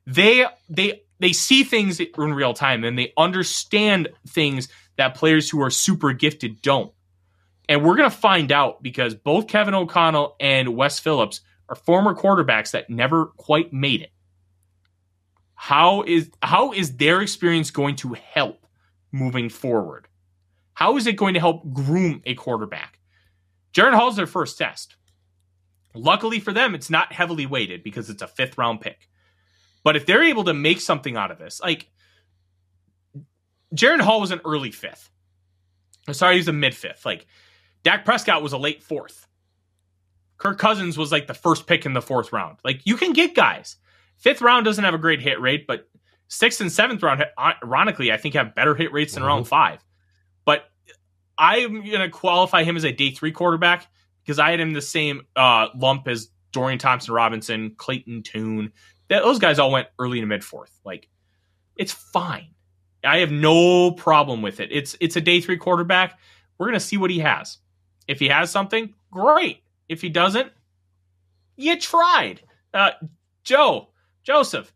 they 0.07 0.45
they 0.69 1.04
they 1.21 1.33
see 1.33 1.65
things 1.65 2.01
in 2.01 2.35
real 2.35 2.55
time 2.55 2.85
and 2.85 2.99
they 2.99 3.13
understand 3.17 4.09
things 4.29 4.69
that 4.97 5.15
players 5.15 5.49
who 5.49 5.63
are 5.63 5.71
super 5.71 6.13
gifted 6.13 6.63
don't. 6.63 6.93
And 7.69 7.85
we're 7.85 7.97
gonna 7.97 8.11
find 8.11 8.53
out 8.53 8.83
because 8.83 9.15
both 9.15 9.47
Kevin 9.47 9.75
O'Connell 9.75 10.37
and 10.41 10.77
Wes 10.77 10.99
Phillips 10.99 11.41
are 11.69 11.77
former 11.77 12.15
quarterbacks 12.15 12.73
that 12.73 12.91
never 12.91 13.27
quite 13.27 13.73
made 13.73 14.03
it 14.03 14.11
how 15.67 16.03
is 16.03 16.31
how 16.43 16.73
is 16.73 16.99
their 16.99 17.23
experience 17.23 17.71
going 17.71 17.97
to 17.97 18.13
help 18.13 18.67
moving 19.13 19.49
forward? 19.49 20.09
How 20.75 20.99
is 20.99 21.07
it 21.07 21.17
going 21.17 21.33
to 21.35 21.41
help 21.41 21.73
groom 21.73 22.21
a 22.27 22.35
quarterback? 22.35 22.99
Jaren 23.73 23.95
Hall's 23.95 24.17
their 24.17 24.27
first 24.27 24.59
test. 24.59 24.97
Luckily 25.95 26.39
for 26.39 26.53
them, 26.53 26.75
it's 26.75 26.91
not 26.91 27.15
heavily 27.15 27.47
weighted 27.47 27.83
because 27.83 28.11
it's 28.11 28.21
a 28.21 28.27
fifth 28.27 28.59
round 28.59 28.83
pick. 28.83 29.09
But 29.85 29.97
if 29.97 30.07
they're 30.07 30.25
able 30.25 30.45
to 30.45 30.55
make 30.55 30.81
something 30.81 31.17
out 31.17 31.31
of 31.31 31.39
this, 31.39 31.61
like 31.61 31.89
Jaren 33.75 34.01
Hall 34.01 34.21
was 34.21 34.31
an 34.31 34.41
early 34.45 34.71
fifth. 34.71 35.11
I'm 36.09 36.15
sorry, 36.15 36.35
he 36.35 36.41
was 36.41 36.49
a 36.49 36.53
mid 36.53 36.75
fifth. 36.75 37.05
Like 37.07 37.27
Dak 37.83 38.05
Prescott 38.05 38.43
was 38.43 38.53
a 38.53 38.59
late 38.59 38.83
fourth. 38.83 39.27
Kirk 40.39 40.59
Cousins 40.59 40.99
was 40.99 41.13
like 41.13 41.27
the 41.27 41.35
first 41.35 41.67
pick 41.67 41.87
in 41.87 41.93
the 41.93 42.03
fourth 42.03 42.33
round. 42.33 42.59
Like 42.65 42.83
you 42.87 42.97
can 42.97 43.13
get 43.13 43.35
guys. 43.35 43.77
Fifth 44.19 44.43
round 44.43 44.65
doesn't 44.65 44.85
have 44.85 44.95
a 44.95 44.99
great 44.99 45.21
hit 45.21 45.41
rate, 45.41 45.67
but 45.67 45.89
sixth 46.29 46.61
and 46.61 46.71
seventh 46.73 47.03
round, 47.03 47.25
ironically, 47.63 48.13
I 48.13 48.17
think 48.17 48.35
have 48.35 48.55
better 48.55 48.75
hit 48.75 48.93
rates 48.93 49.15
than 49.15 49.23
Mhm. 49.23 49.27
round 49.27 49.49
five. 49.49 49.85
But 50.45 50.65
I'm 51.37 51.85
going 51.85 52.01
to 52.01 52.11
qualify 52.11 52.63
him 52.65 52.77
as 52.77 52.85
a 52.85 52.93
day 52.93 53.11
three 53.11 53.33
quarterback 53.33 53.87
because 54.23 54.39
I 54.39 54.51
had 54.51 54.61
him 54.61 54.73
the 54.73 54.81
same 54.83 55.23
uh, 55.37 55.69
lump 55.75 56.07
as 56.09 56.29
Dorian 56.53 56.79
Thompson 56.79 57.13
Robinson, 57.15 57.75
Clayton 57.77 58.23
Tune. 58.23 58.73
That, 59.09 59.23
those 59.23 59.39
guys 59.39 59.59
all 59.59 59.71
went 59.71 59.89
early 59.99 60.21
to 60.21 60.27
mid 60.27 60.43
fourth. 60.45 60.73
Like, 60.85 61.09
it's 61.77 61.93
fine. 61.93 62.49
I 63.05 63.19
have 63.19 63.31
no 63.31 63.91
problem 63.91 64.41
with 64.43 64.61
it. 64.61 64.71
It's 64.73 64.97
it's 65.01 65.17
a 65.17 65.21
day 65.21 65.41
three 65.41 65.59
quarterback. 65.59 66.19
We're 66.59 66.67
going 66.67 66.79
to 66.79 66.85
see 66.85 66.97
what 66.97 67.11
he 67.11 67.19
has. 67.19 67.59
If 68.09 68.19
he 68.21 68.29
has 68.29 68.51
something, 68.51 68.95
great. 69.11 69.63
If 69.89 70.01
he 70.01 70.09
doesn't, 70.09 70.51
you 71.57 71.79
tried. 71.79 72.41
Uh, 72.73 72.93
Joe, 73.43 73.89
Joseph, 74.23 74.73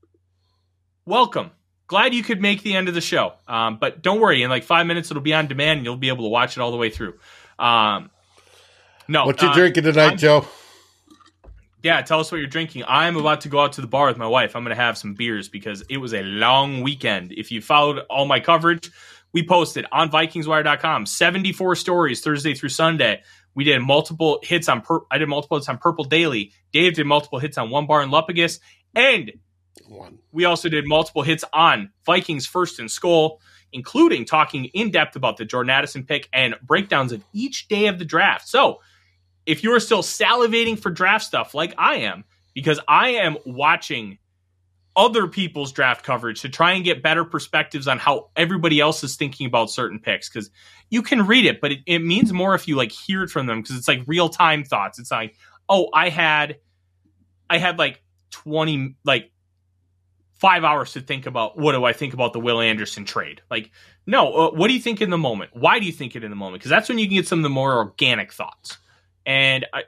welcome. 1.07 1.51
Glad 1.87 2.13
you 2.13 2.23
could 2.23 2.41
make 2.43 2.63
the 2.63 2.77
end 2.77 2.89
of 2.89 2.95
the 2.95 3.01
show. 3.01 3.33
Um, 3.47 3.79
but 3.81 4.03
don't 4.03 4.21
worry, 4.21 4.43
in 4.43 4.51
like 4.51 4.65
five 4.65 4.87
minutes 4.87 5.11
it'll 5.11 5.23
be 5.23 5.33
on 5.33 5.47
demand 5.47 5.79
and 5.79 5.85
you'll 5.87 5.97
be 5.97 6.09
able 6.09 6.25
to 6.25 6.29
watch 6.31 6.57
it 6.57 6.61
all 6.61 6.71
the 6.71 6.77
way 6.77 6.91
through. 6.91 7.15
Um, 7.59 8.11
no, 9.09 9.25
What 9.25 9.41
you 9.41 9.49
uh, 9.49 9.55
drinking 9.55 9.85
tonight, 9.85 10.09
I'm- 10.09 10.19
Joe? 10.19 10.47
Yeah, 11.83 12.03
tell 12.03 12.19
us 12.19 12.33
what 12.33 12.39
you're 12.39 12.49
drinking. 12.49 12.85
I'm 12.89 13.17
about 13.17 13.43
to 13.43 13.49
go 13.49 13.61
out 13.61 13.75
to 13.75 13.81
the 13.81 13.87
bar 13.87 14.09
with 14.09 14.17
my 14.19 14.27
wife. 14.27 14.57
I'm 14.57 14.65
going 14.65 14.77
to 14.77 14.83
have 14.83 14.99
some 14.99 15.15
beers 15.15 15.49
because 15.49 15.83
it 15.89 15.99
was 15.99 16.13
a 16.13 16.23
long 16.23 16.83
weekend. 16.83 17.33
If 17.33 17.53
you 17.53 17.61
followed 17.61 18.01
all 18.11 18.27
my 18.27 18.41
coverage, 18.41 18.91
we 19.33 19.47
posted 19.47 19.87
on 19.93 20.11
VikingsWire.com 20.11 21.07
74 21.07 21.77
stories 21.77 22.21
Thursday 22.21 22.55
through 22.55 22.71
Sunday. 22.71 23.23
We 23.55 23.65
did 23.65 23.81
multiple 23.81 24.41
hits 24.43 24.69
on. 24.69 24.81
Pur- 24.81 25.05
I 25.11 25.19
did 25.19 25.29
multiple 25.29 25.57
hits 25.57 25.69
on 25.69 25.79
Purple 25.79 26.05
Daily. 26.05 26.53
Dave 26.73 26.95
did 26.95 27.07
multiple 27.07 27.39
hits 27.39 27.59
on 27.59 27.71
One 27.71 27.87
Bar 27.87 28.03
in 28.03 28.11
Lupagus, 28.11 28.61
and 28.95 29.33
One. 29.87 30.19
we 30.33 30.45
also 30.45 30.69
did 30.69 30.87
multiple 30.87 31.23
hits 31.23 31.45
on 31.53 31.91
Vikings 32.07 32.47
First 32.47 32.79
and 32.79 32.89
SKOL, 32.89 33.39
including 33.73 34.25
talking 34.25 34.67
in 34.67 34.91
depth 34.91 35.17
about 35.17 35.37
the 35.37 35.45
Jordan 35.45 35.71
Addison 35.71 36.05
pick 36.05 36.29
and 36.33 36.55
breakdowns 36.63 37.13
of 37.13 37.25
each 37.33 37.69
day 37.69 37.87
of 37.87 37.99
the 37.99 38.05
draft. 38.05 38.49
So, 38.49 38.81
if 39.49 39.65
you're 39.65 39.81
still 39.81 40.03
salivating 40.03 40.79
for 40.79 40.91
draft 40.91 41.25
stuff 41.25 41.55
like 41.55 41.75
I 41.79 41.97
am, 41.97 42.25
because 42.55 42.79
I 42.87 43.11
am 43.11 43.39
watching 43.47 44.19
other 44.95 45.27
people's 45.29 45.73
draft 45.73 46.05
coverage 46.05 46.43
to 46.43 46.49
try 46.49 46.73
and 46.73 46.85
get 46.85 47.03
better 47.03 47.25
perspectives 47.25 47.89
on 47.89 47.99
how 47.99 48.31
everybody 48.37 48.81
else 48.81 49.03
is 49.03 49.17
thinking 49.17 49.47
about 49.47 49.71
certain 49.71 49.99
picks, 49.99 50.29
because 50.29 50.51
you 50.91 51.03
can 51.03 51.27
read 51.27 51.47
it, 51.47 51.61
but 51.61 51.73
it, 51.73 51.79
it 51.87 52.01
means 52.01 52.33
more 52.33 52.55
if 52.55 52.69
you 52.69 52.77
like 52.77 52.93
hear 52.93 53.23
it 53.23 53.31
from 53.31 53.47
them 53.47 53.63
because 53.63 53.77
it's 53.77 53.89
like 53.89 54.03
real 54.07 54.29
time 54.29 54.65
thoughts. 54.65 54.99
It's 54.99 55.11
like, 55.11 55.35
oh, 55.69 55.89
I 55.95 56.09
had, 56.09 56.57
I 57.49 57.59
had 57.59 57.79
like 57.79 58.03
twenty 58.31 58.97
like 59.05 59.31
five 60.35 60.65
hours 60.65 60.93
to 60.93 61.01
think 61.01 61.27
about 61.27 61.59
what 61.59 61.73
do 61.73 61.85
I 61.85 61.93
think 61.93 62.13
about 62.13 62.33
the 62.33 62.41
Will 62.41 62.61
Anderson 62.61 63.05
trade. 63.05 63.41
Like, 63.51 63.71
no, 64.07 64.33
uh, 64.33 64.51
what 64.51 64.69
do 64.69 64.75
you 64.75 64.81
think 64.81 65.01
in 65.01 65.11
the 65.11 65.19
moment? 65.19 65.51
Why 65.55 65.79
do 65.79 65.87
you 65.87 65.93
think 65.93 66.17
it 66.17 66.25
in 66.25 66.31
the 66.31 66.37
moment? 66.37 66.61
Because 66.61 66.71
that's 66.71 66.89
when 66.89 66.99
you 66.99 67.07
can 67.07 67.17
get 67.17 67.27
some 67.27 67.39
of 67.39 67.45
the 67.45 67.49
more 67.49 67.77
organic 67.77 68.33
thoughts. 68.33 68.79
And 69.29 69.67
I, 69.75 69.83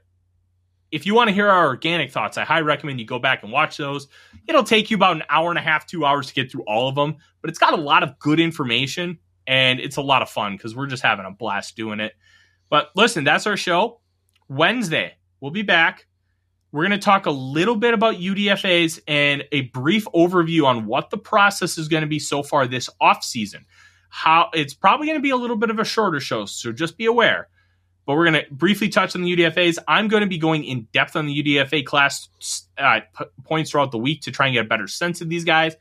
if 0.92 1.06
you 1.06 1.14
want 1.14 1.28
to 1.28 1.34
hear 1.34 1.48
our 1.48 1.68
organic 1.68 2.12
thoughts, 2.12 2.36
I 2.36 2.44
highly 2.44 2.64
recommend 2.64 3.00
you 3.00 3.06
go 3.06 3.18
back 3.18 3.42
and 3.42 3.50
watch 3.50 3.78
those. 3.78 4.06
It'll 4.46 4.62
take 4.62 4.90
you 4.90 4.96
about 4.96 5.16
an 5.16 5.22
hour 5.30 5.48
and 5.48 5.58
a 5.58 5.62
half, 5.62 5.86
two 5.86 6.04
hours 6.04 6.26
to 6.26 6.34
get 6.34 6.52
through 6.52 6.64
all 6.66 6.88
of 6.88 6.94
them, 6.94 7.16
but 7.40 7.48
it's 7.48 7.58
got 7.58 7.72
a 7.72 7.80
lot 7.80 8.02
of 8.02 8.18
good 8.18 8.38
information 8.38 9.18
and 9.46 9.80
it's 9.80 9.96
a 9.96 10.02
lot 10.02 10.20
of 10.20 10.28
fun 10.28 10.56
because 10.56 10.76
we're 10.76 10.88
just 10.88 11.02
having 11.02 11.24
a 11.24 11.30
blast 11.30 11.74
doing 11.74 12.00
it. 12.00 12.12
But 12.68 12.90
listen, 12.94 13.24
that's 13.24 13.46
our 13.46 13.56
show. 13.56 14.00
Wednesday, 14.50 15.14
we'll 15.40 15.52
be 15.52 15.62
back. 15.62 16.06
We're 16.70 16.86
going 16.86 17.00
to 17.00 17.04
talk 17.04 17.24
a 17.24 17.30
little 17.30 17.76
bit 17.76 17.94
about 17.94 18.16
UDFAs 18.16 19.00
and 19.08 19.42
a 19.52 19.62
brief 19.62 20.04
overview 20.14 20.66
on 20.66 20.84
what 20.84 21.08
the 21.08 21.18
process 21.18 21.78
is 21.78 21.88
going 21.88 22.02
to 22.02 22.06
be 22.06 22.18
so 22.18 22.42
far 22.42 22.66
this 22.66 22.90
off 23.00 23.24
season. 23.24 23.64
How 24.10 24.50
it's 24.52 24.74
probably 24.74 25.06
going 25.06 25.18
to 25.18 25.22
be 25.22 25.30
a 25.30 25.36
little 25.36 25.56
bit 25.56 25.70
of 25.70 25.78
a 25.78 25.84
shorter 25.84 26.20
show, 26.20 26.44
so 26.44 26.72
just 26.72 26.98
be 26.98 27.06
aware. 27.06 27.48
But 28.10 28.16
we're 28.16 28.28
going 28.28 28.44
to 28.44 28.52
briefly 28.52 28.88
touch 28.88 29.14
on 29.14 29.22
the 29.22 29.36
UDFAs. 29.36 29.78
I'm 29.86 30.08
going 30.08 30.22
to 30.22 30.26
be 30.26 30.36
going 30.36 30.64
in 30.64 30.88
depth 30.92 31.14
on 31.14 31.26
the 31.26 31.42
UDFA 31.44 31.86
class 31.86 32.28
uh, 32.76 33.02
p- 33.16 33.24
points 33.44 33.70
throughout 33.70 33.92
the 33.92 33.98
week 33.98 34.22
to 34.22 34.32
try 34.32 34.46
and 34.48 34.54
get 34.54 34.64
a 34.64 34.68
better 34.68 34.88
sense 34.88 35.20
of 35.20 35.28
these 35.28 35.44
guys. 35.44 35.76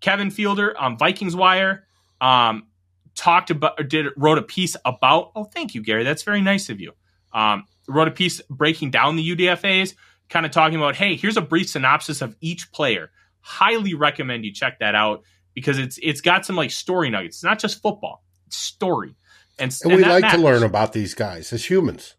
Kevin 0.00 0.30
Fielder 0.30 0.74
on 0.78 0.96
Vikings 0.96 1.36
Wire 1.36 1.86
um, 2.18 2.68
talked 3.14 3.50
about, 3.50 3.78
or 3.78 3.82
did 3.84 4.06
wrote 4.16 4.38
a 4.38 4.42
piece 4.42 4.74
about. 4.86 5.32
Oh, 5.36 5.44
thank 5.44 5.74
you, 5.74 5.82
Gary. 5.82 6.02
That's 6.02 6.22
very 6.22 6.40
nice 6.40 6.70
of 6.70 6.80
you. 6.80 6.92
Um, 7.34 7.66
wrote 7.86 8.08
a 8.08 8.12
piece 8.12 8.40
breaking 8.48 8.90
down 8.90 9.16
the 9.16 9.36
UDFAs, 9.36 9.96
kind 10.30 10.46
of 10.46 10.52
talking 10.52 10.78
about, 10.78 10.96
hey, 10.96 11.14
here's 11.14 11.36
a 11.36 11.42
brief 11.42 11.68
synopsis 11.68 12.22
of 12.22 12.34
each 12.40 12.72
player. 12.72 13.10
Highly 13.42 13.92
recommend 13.92 14.46
you 14.46 14.52
check 14.54 14.78
that 14.78 14.94
out 14.94 15.24
because 15.52 15.78
it's 15.78 15.98
it's 16.02 16.22
got 16.22 16.46
some 16.46 16.56
like 16.56 16.70
story 16.70 17.10
nuggets. 17.10 17.36
It's 17.36 17.44
not 17.44 17.58
just 17.58 17.82
football; 17.82 18.24
it's 18.46 18.56
story. 18.56 19.14
And, 19.58 19.74
and, 19.82 19.92
and 19.92 20.00
we 20.00 20.08
like 20.08 20.22
matters. 20.22 20.40
to 20.40 20.44
learn 20.44 20.62
about 20.62 20.92
these 20.92 21.14
guys 21.14 21.52
as 21.52 21.68
humans. 21.68 22.14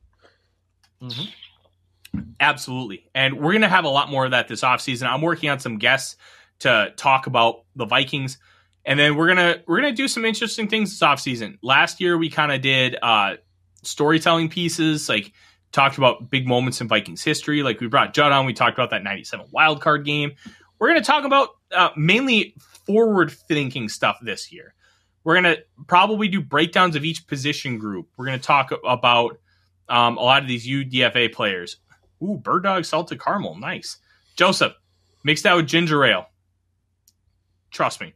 Mm-hmm. 1.02 2.22
Absolutely. 2.40 3.10
And 3.14 3.40
we're 3.40 3.52
going 3.52 3.62
to 3.62 3.68
have 3.68 3.86
a 3.86 3.90
lot 3.90 4.10
more 4.10 4.26
of 4.26 4.32
that 4.32 4.48
this 4.48 4.62
offseason. 4.62 5.08
I'm 5.08 5.22
working 5.22 5.50
on 5.50 5.60
some 5.60 5.78
guests 5.78 6.16
to 6.60 6.94
talk 6.96 7.28
about 7.28 7.64
the 7.76 7.86
Vikings. 7.86 8.40
And 8.86 9.00
then 9.00 9.16
we're 9.16 9.34
going 9.34 9.38
to 9.38 9.62
we're 9.68 9.82
going 9.82 9.94
to 9.94 9.96
do 9.96 10.08
some 10.08 10.26
interesting 10.26 10.68
things 10.68 10.92
this 10.92 11.08
offseason. 11.08 11.58
Last 11.62 12.00
year 12.00 12.18
we 12.18 12.30
kind 12.30 12.52
of 12.52 12.62
did 12.62 12.98
uh 13.02 13.36
storytelling 13.84 14.50
pieces 14.50 15.08
like 15.08 15.34
talked 15.72 15.98
about 15.98 16.30
big 16.30 16.48
moments 16.48 16.82
in 16.82 16.88
Vikings 16.88 17.24
history. 17.24 17.64
Like 17.64 17.80
we 17.80 17.88
brought 17.88 18.14
Judd 18.14 18.32
on, 18.32 18.46
we 18.46 18.54
talked 18.54 18.78
about 18.78 18.90
that 18.92 19.04
97 19.04 19.48
wild 19.52 19.82
card 19.82 20.06
game. 20.06 20.34
We're 20.80 20.90
going 20.90 21.02
to 21.02 21.06
talk 21.06 21.26
about 21.26 21.50
uh, 21.72 21.90
mainly 21.96 22.56
forward 22.86 23.32
thinking 23.32 23.90
stuff 23.90 24.18
this 24.22 24.52
year. 24.52 24.74
We're 25.28 25.42
going 25.42 25.58
to 25.58 25.64
probably 25.88 26.30
do 26.30 26.40
breakdowns 26.42 26.96
of 26.96 27.04
each 27.04 27.28
position 27.28 27.80
group. 27.80 28.08
We're 28.16 28.28
going 28.28 28.40
to 28.40 28.46
talk 28.46 28.72
about 28.86 29.38
um, 29.90 30.18
a 30.18 30.22
lot 30.22 30.42
of 30.42 30.48
these 30.48 30.66
UDFA 30.66 31.34
players. 31.34 31.76
Ooh, 32.24 32.38
Bird 32.38 32.64
Dog 32.64 32.86
Salted 32.86 33.20
Caramel. 33.20 33.58
Nice. 33.58 33.98
Joseph, 34.38 34.72
mix 35.26 35.42
that 35.42 35.54
with 35.54 35.68
ginger 35.68 36.06
ale. 36.06 36.28
Trust 37.72 38.00
me. 38.00 38.14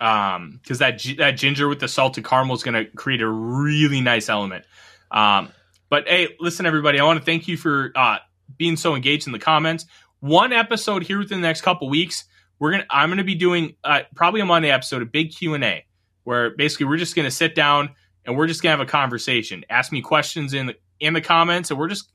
Um, 0.00 0.58
because 0.60 0.80
that 0.80 1.00
that 1.18 1.36
ginger 1.36 1.68
with 1.68 1.78
the 1.78 1.86
salted 1.86 2.24
caramel 2.24 2.56
is 2.56 2.64
going 2.64 2.84
to 2.84 2.90
create 2.96 3.22
a 3.22 3.28
really 3.28 4.00
nice 4.00 4.28
element. 4.28 4.64
Um, 5.12 5.50
but 5.88 6.08
hey, 6.08 6.34
listen, 6.40 6.66
everybody, 6.66 6.98
I 6.98 7.04
want 7.04 7.20
to 7.20 7.24
thank 7.24 7.46
you 7.46 7.56
for 7.56 7.92
uh, 7.94 8.16
being 8.56 8.76
so 8.76 8.96
engaged 8.96 9.28
in 9.28 9.32
the 9.32 9.38
comments. 9.38 9.86
One 10.18 10.52
episode 10.52 11.04
here 11.04 11.20
within 11.20 11.40
the 11.40 11.46
next 11.46 11.60
couple 11.60 11.88
weeks, 11.88 12.24
we're 12.58 12.72
gonna 12.72 12.86
I'm 12.90 13.08
gonna 13.08 13.22
be 13.22 13.36
doing 13.36 13.76
uh, 13.84 14.00
probably 14.16 14.40
a 14.40 14.44
Monday 14.44 14.72
episode, 14.72 15.00
a 15.00 15.06
big 15.06 15.30
Q 15.30 15.54
and 15.54 15.62
A, 15.62 15.84
where 16.24 16.50
basically 16.50 16.86
we're 16.86 16.96
just 16.96 17.16
gonna 17.16 17.30
sit 17.30 17.54
down 17.54 17.90
and 18.24 18.36
we're 18.36 18.46
just 18.46 18.62
gonna 18.62 18.76
have 18.76 18.86
a 18.86 18.90
conversation. 18.90 19.64
Ask 19.70 19.92
me 19.92 20.00
questions 20.02 20.54
in 20.54 20.66
the 20.66 20.76
in 21.00 21.14
the 21.14 21.20
comments, 21.20 21.70
and 21.70 21.78
we're 21.78 21.88
just 21.88 22.10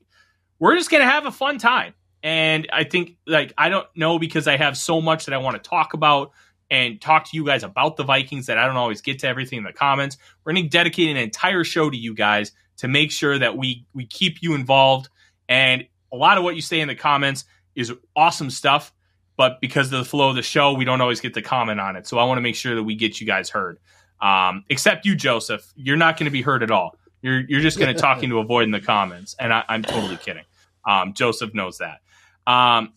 we're 0.58 0.76
just 0.76 0.90
gonna 0.90 1.08
have 1.08 1.26
a 1.26 1.32
fun 1.32 1.58
time. 1.58 1.94
And 2.22 2.68
I 2.72 2.84
think 2.84 3.16
like 3.26 3.52
I 3.56 3.68
don't 3.68 3.86
know 3.96 4.18
because 4.18 4.46
I 4.46 4.56
have 4.56 4.76
so 4.76 5.00
much 5.00 5.26
that 5.26 5.34
I 5.34 5.38
want 5.38 5.62
to 5.62 5.68
talk 5.68 5.94
about 5.94 6.32
and 6.70 7.00
talk 7.00 7.24
to 7.24 7.36
you 7.36 7.44
guys 7.44 7.64
about 7.64 7.96
the 7.96 8.04
Vikings 8.04 8.46
that 8.46 8.56
I 8.56 8.66
don't 8.66 8.76
always 8.76 9.00
get 9.00 9.18
to 9.20 9.28
everything 9.28 9.58
in 9.58 9.64
the 9.64 9.72
comments. 9.72 10.16
We're 10.44 10.52
going 10.52 10.64
to 10.64 10.70
dedicate 10.70 11.10
an 11.10 11.16
entire 11.16 11.64
show 11.64 11.90
to 11.90 11.96
you 11.96 12.14
guys 12.14 12.52
to 12.76 12.88
make 12.88 13.10
sure 13.10 13.38
that 13.38 13.56
we 13.56 13.86
we 13.92 14.06
keep 14.06 14.42
you 14.42 14.54
involved. 14.54 15.08
And 15.48 15.84
a 16.12 16.16
lot 16.16 16.38
of 16.38 16.44
what 16.44 16.54
you 16.54 16.62
say 16.62 16.80
in 16.80 16.88
the 16.88 16.94
comments 16.94 17.44
is 17.74 17.92
awesome 18.14 18.50
stuff, 18.50 18.92
but 19.36 19.60
because 19.60 19.92
of 19.92 19.98
the 19.98 20.04
flow 20.04 20.30
of 20.30 20.36
the 20.36 20.42
show, 20.42 20.74
we 20.74 20.84
don't 20.84 21.00
always 21.00 21.20
get 21.20 21.34
to 21.34 21.42
comment 21.42 21.80
on 21.80 21.96
it. 21.96 22.06
So 22.06 22.18
I 22.18 22.24
want 22.24 22.38
to 22.38 22.42
make 22.42 22.54
sure 22.54 22.74
that 22.74 22.82
we 22.82 22.94
get 22.94 23.20
you 23.20 23.26
guys 23.26 23.50
heard. 23.50 23.78
Um, 24.20 24.64
except 24.68 25.06
you, 25.06 25.14
Joseph, 25.14 25.72
you're 25.76 25.96
not 25.96 26.16
going 26.16 26.26
to 26.26 26.30
be 26.30 26.42
heard 26.42 26.62
at 26.62 26.70
all. 26.70 26.96
You're 27.22 27.40
you're 27.40 27.60
just 27.60 27.78
going 27.78 27.94
to 27.94 28.00
talk 28.00 28.22
into 28.22 28.38
a 28.38 28.44
void 28.44 28.64
in 28.64 28.70
the 28.70 28.80
comments, 28.80 29.34
and 29.38 29.52
I, 29.52 29.64
I'm 29.68 29.82
totally 29.82 30.16
kidding. 30.16 30.44
Um, 30.86 31.12
Joseph 31.14 31.54
knows 31.54 31.78
that. 31.78 32.00
Um, 32.46 32.92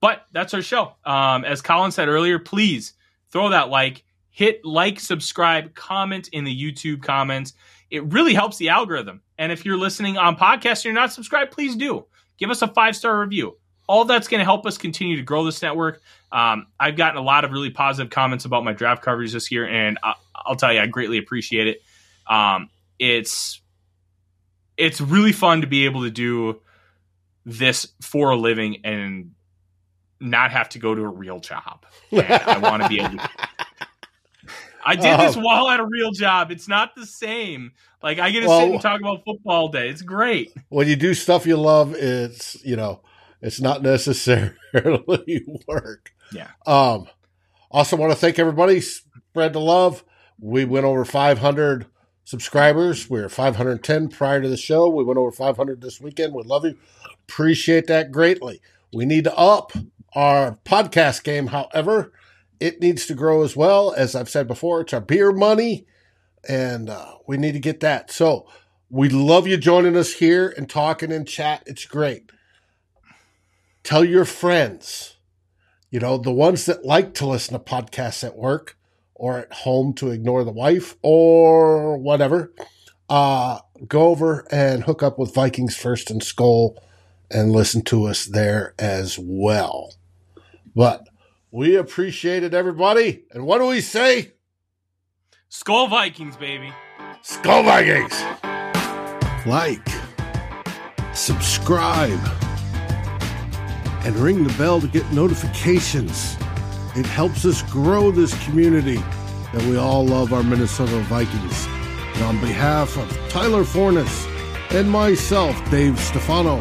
but 0.00 0.26
that's 0.32 0.54
our 0.54 0.62
show. 0.62 0.94
Um, 1.04 1.44
as 1.44 1.62
Colin 1.62 1.90
said 1.90 2.08
earlier, 2.08 2.38
please 2.38 2.94
throw 3.30 3.50
that 3.50 3.68
like, 3.68 4.04
hit 4.30 4.64
like, 4.64 5.00
subscribe, 5.00 5.74
comment 5.74 6.28
in 6.32 6.44
the 6.44 6.54
YouTube 6.54 7.02
comments. 7.02 7.54
It 7.90 8.04
really 8.12 8.34
helps 8.34 8.56
the 8.58 8.68
algorithm. 8.68 9.22
And 9.38 9.52
if 9.52 9.64
you're 9.64 9.78
listening 9.78 10.16
on 10.16 10.36
podcast 10.36 10.76
and 10.76 10.84
you're 10.86 10.94
not 10.94 11.12
subscribed, 11.12 11.52
please 11.52 11.76
do. 11.76 12.06
Give 12.38 12.50
us 12.50 12.62
a 12.62 12.68
five 12.68 12.96
star 12.96 13.20
review. 13.20 13.56
All 13.88 14.04
that's 14.04 14.26
going 14.26 14.40
to 14.40 14.44
help 14.44 14.66
us 14.66 14.78
continue 14.78 15.16
to 15.16 15.22
grow 15.22 15.44
this 15.44 15.62
network. 15.62 16.02
Um, 16.32 16.66
I've 16.78 16.96
gotten 16.96 17.18
a 17.18 17.22
lot 17.22 17.44
of 17.44 17.52
really 17.52 17.70
positive 17.70 18.10
comments 18.10 18.44
about 18.44 18.64
my 18.64 18.72
draft 18.72 19.02
coverage 19.02 19.32
this 19.32 19.52
year, 19.52 19.66
and 19.66 19.96
I, 20.02 20.14
will 20.50 20.56
tell 20.56 20.72
you, 20.72 20.80
I 20.80 20.86
greatly 20.86 21.18
appreciate 21.18 21.66
it. 21.68 21.82
Um, 22.26 22.70
it's 22.98 23.60
it's 24.76 25.00
really 25.00 25.32
fun 25.32 25.62
to 25.62 25.66
be 25.66 25.84
able 25.86 26.02
to 26.02 26.10
do 26.10 26.60
this 27.44 27.88
for 28.02 28.30
a 28.30 28.36
living 28.36 28.80
and 28.84 29.32
not 30.20 30.50
have 30.50 30.68
to 30.70 30.78
go 30.78 30.94
to 30.94 31.02
a 31.02 31.08
real 31.08 31.40
job. 31.40 31.86
And 32.10 32.24
I 32.30 32.58
want 32.58 32.82
to 32.82 32.88
be 32.88 33.00
able 33.00 33.16
to. 33.18 33.28
I 34.84 34.94
did 34.94 35.18
this 35.18 35.36
Oh. 35.36 35.40
while 35.40 35.68
at 35.68 35.80
a 35.80 35.84
real 35.84 36.12
job. 36.12 36.50
It's 36.52 36.68
not 36.68 36.94
the 36.94 37.06
same. 37.06 37.72
Like 38.02 38.18
I 38.18 38.30
get 38.30 38.40
to 38.42 38.46
Well- 38.48 38.60
sit 38.60 38.70
and 38.72 38.80
talk 38.80 39.00
about 39.00 39.24
football 39.24 39.56
all 39.56 39.68
day. 39.68 39.88
It's 39.88 40.02
great. 40.02 40.52
When 40.68 40.86
you 40.88 40.96
do 40.96 41.12
stuff 41.14 41.46
you 41.46 41.56
love, 41.56 41.94
it's 41.94 42.62
you 42.64 42.76
know, 42.76 43.02
it's 43.42 43.60
not 43.60 43.82
necessarily 43.82 44.54
work. 45.68 46.12
Yeah. 46.32 46.48
Um, 46.66 47.08
also 47.70 47.96
want 47.96 48.12
to 48.12 48.18
thank 48.18 48.38
everybody. 48.38 48.80
Spread 48.80 49.52
the 49.52 49.60
love. 49.60 50.04
We 50.38 50.64
went 50.64 50.84
over 50.84 51.04
500 51.04 51.86
subscribers. 52.24 53.08
We 53.08 53.20
were 53.20 53.28
510 53.28 54.08
prior 54.08 54.42
to 54.42 54.48
the 54.48 54.56
show. 54.56 54.88
We 54.88 55.04
went 55.04 55.18
over 55.18 55.30
500 55.30 55.80
this 55.80 56.00
weekend. 56.00 56.34
We 56.34 56.42
love 56.42 56.64
you. 56.64 56.76
Appreciate 57.28 57.86
that 57.86 58.12
greatly. 58.12 58.60
We 58.92 59.06
need 59.06 59.24
to 59.24 59.36
up 59.36 59.72
our 60.14 60.58
podcast 60.64 61.24
game. 61.24 61.48
However, 61.48 62.12
it 62.60 62.80
needs 62.80 63.06
to 63.06 63.14
grow 63.14 63.42
as 63.42 63.56
well. 63.56 63.92
As 63.96 64.14
I've 64.14 64.28
said 64.28 64.46
before, 64.46 64.80
it's 64.80 64.92
our 64.92 65.00
beer 65.00 65.32
money, 65.32 65.86
and 66.48 66.88
uh, 66.88 67.16
we 67.26 67.36
need 67.36 67.52
to 67.52 67.58
get 67.60 67.80
that. 67.80 68.10
So 68.10 68.46
we 68.90 69.08
love 69.08 69.46
you 69.46 69.56
joining 69.56 69.96
us 69.96 70.14
here 70.14 70.52
and 70.56 70.68
talking 70.68 71.12
in 71.12 71.26
chat. 71.26 71.62
It's 71.66 71.84
great. 71.84 72.30
Tell 73.82 74.04
your 74.04 74.24
friends, 74.24 75.16
you 75.90 76.00
know, 76.00 76.18
the 76.18 76.32
ones 76.32 76.66
that 76.66 76.84
like 76.84 77.14
to 77.14 77.26
listen 77.26 77.52
to 77.52 77.60
podcasts 77.60 78.24
at 78.24 78.36
work 78.36 78.76
or 79.18 79.38
at 79.38 79.52
home 79.52 79.94
to 79.94 80.10
ignore 80.10 80.44
the 80.44 80.52
wife 80.52 80.96
or 81.02 81.96
whatever. 81.96 82.52
Uh, 83.08 83.58
go 83.86 84.08
over 84.08 84.46
and 84.50 84.84
hook 84.84 85.02
up 85.02 85.18
with 85.18 85.34
Vikings 85.34 85.76
First 85.76 86.10
and 86.10 86.20
SKOL 86.20 86.76
and 87.30 87.52
listen 87.52 87.82
to 87.82 88.04
us 88.04 88.26
there 88.26 88.74
as 88.78 89.18
well. 89.18 89.94
But 90.74 91.08
we 91.50 91.76
appreciate 91.76 92.42
it, 92.42 92.54
everybody. 92.54 93.24
And 93.32 93.46
what 93.46 93.58
do 93.58 93.66
we 93.66 93.80
say? 93.80 94.32
SKOL 95.50 95.88
Vikings, 95.88 96.36
baby. 96.36 96.72
SKOL 97.22 97.64
Vikings. 97.64 98.20
Like, 99.46 99.88
subscribe, 101.14 102.20
and 104.04 104.16
ring 104.16 104.44
the 104.44 104.52
bell 104.58 104.80
to 104.80 104.88
get 104.88 105.10
notifications. 105.12 106.36
It 106.96 107.04
helps 107.04 107.44
us 107.44 107.60
grow 107.70 108.10
this 108.10 108.32
community 108.46 108.96
that 109.52 109.62
we 109.64 109.76
all 109.76 110.06
love 110.06 110.32
our 110.32 110.42
Minnesota 110.42 110.98
Vikings. 111.00 111.66
And 112.14 112.24
on 112.24 112.40
behalf 112.40 112.96
of 112.96 113.28
Tyler 113.28 113.64
Forness 113.64 114.26
and 114.70 114.90
myself, 114.90 115.54
Dave 115.70 116.00
Stefano, 116.00 116.58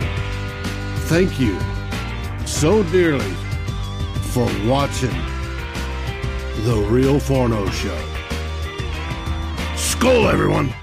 thank 1.08 1.40
you 1.40 1.58
so 2.46 2.84
dearly 2.92 3.32
for 4.34 4.46
watching 4.68 5.16
The 6.66 6.86
Real 6.90 7.18
Forno 7.18 7.70
Show. 7.70 7.98
SKOL, 9.76 10.30
everyone! 10.30 10.74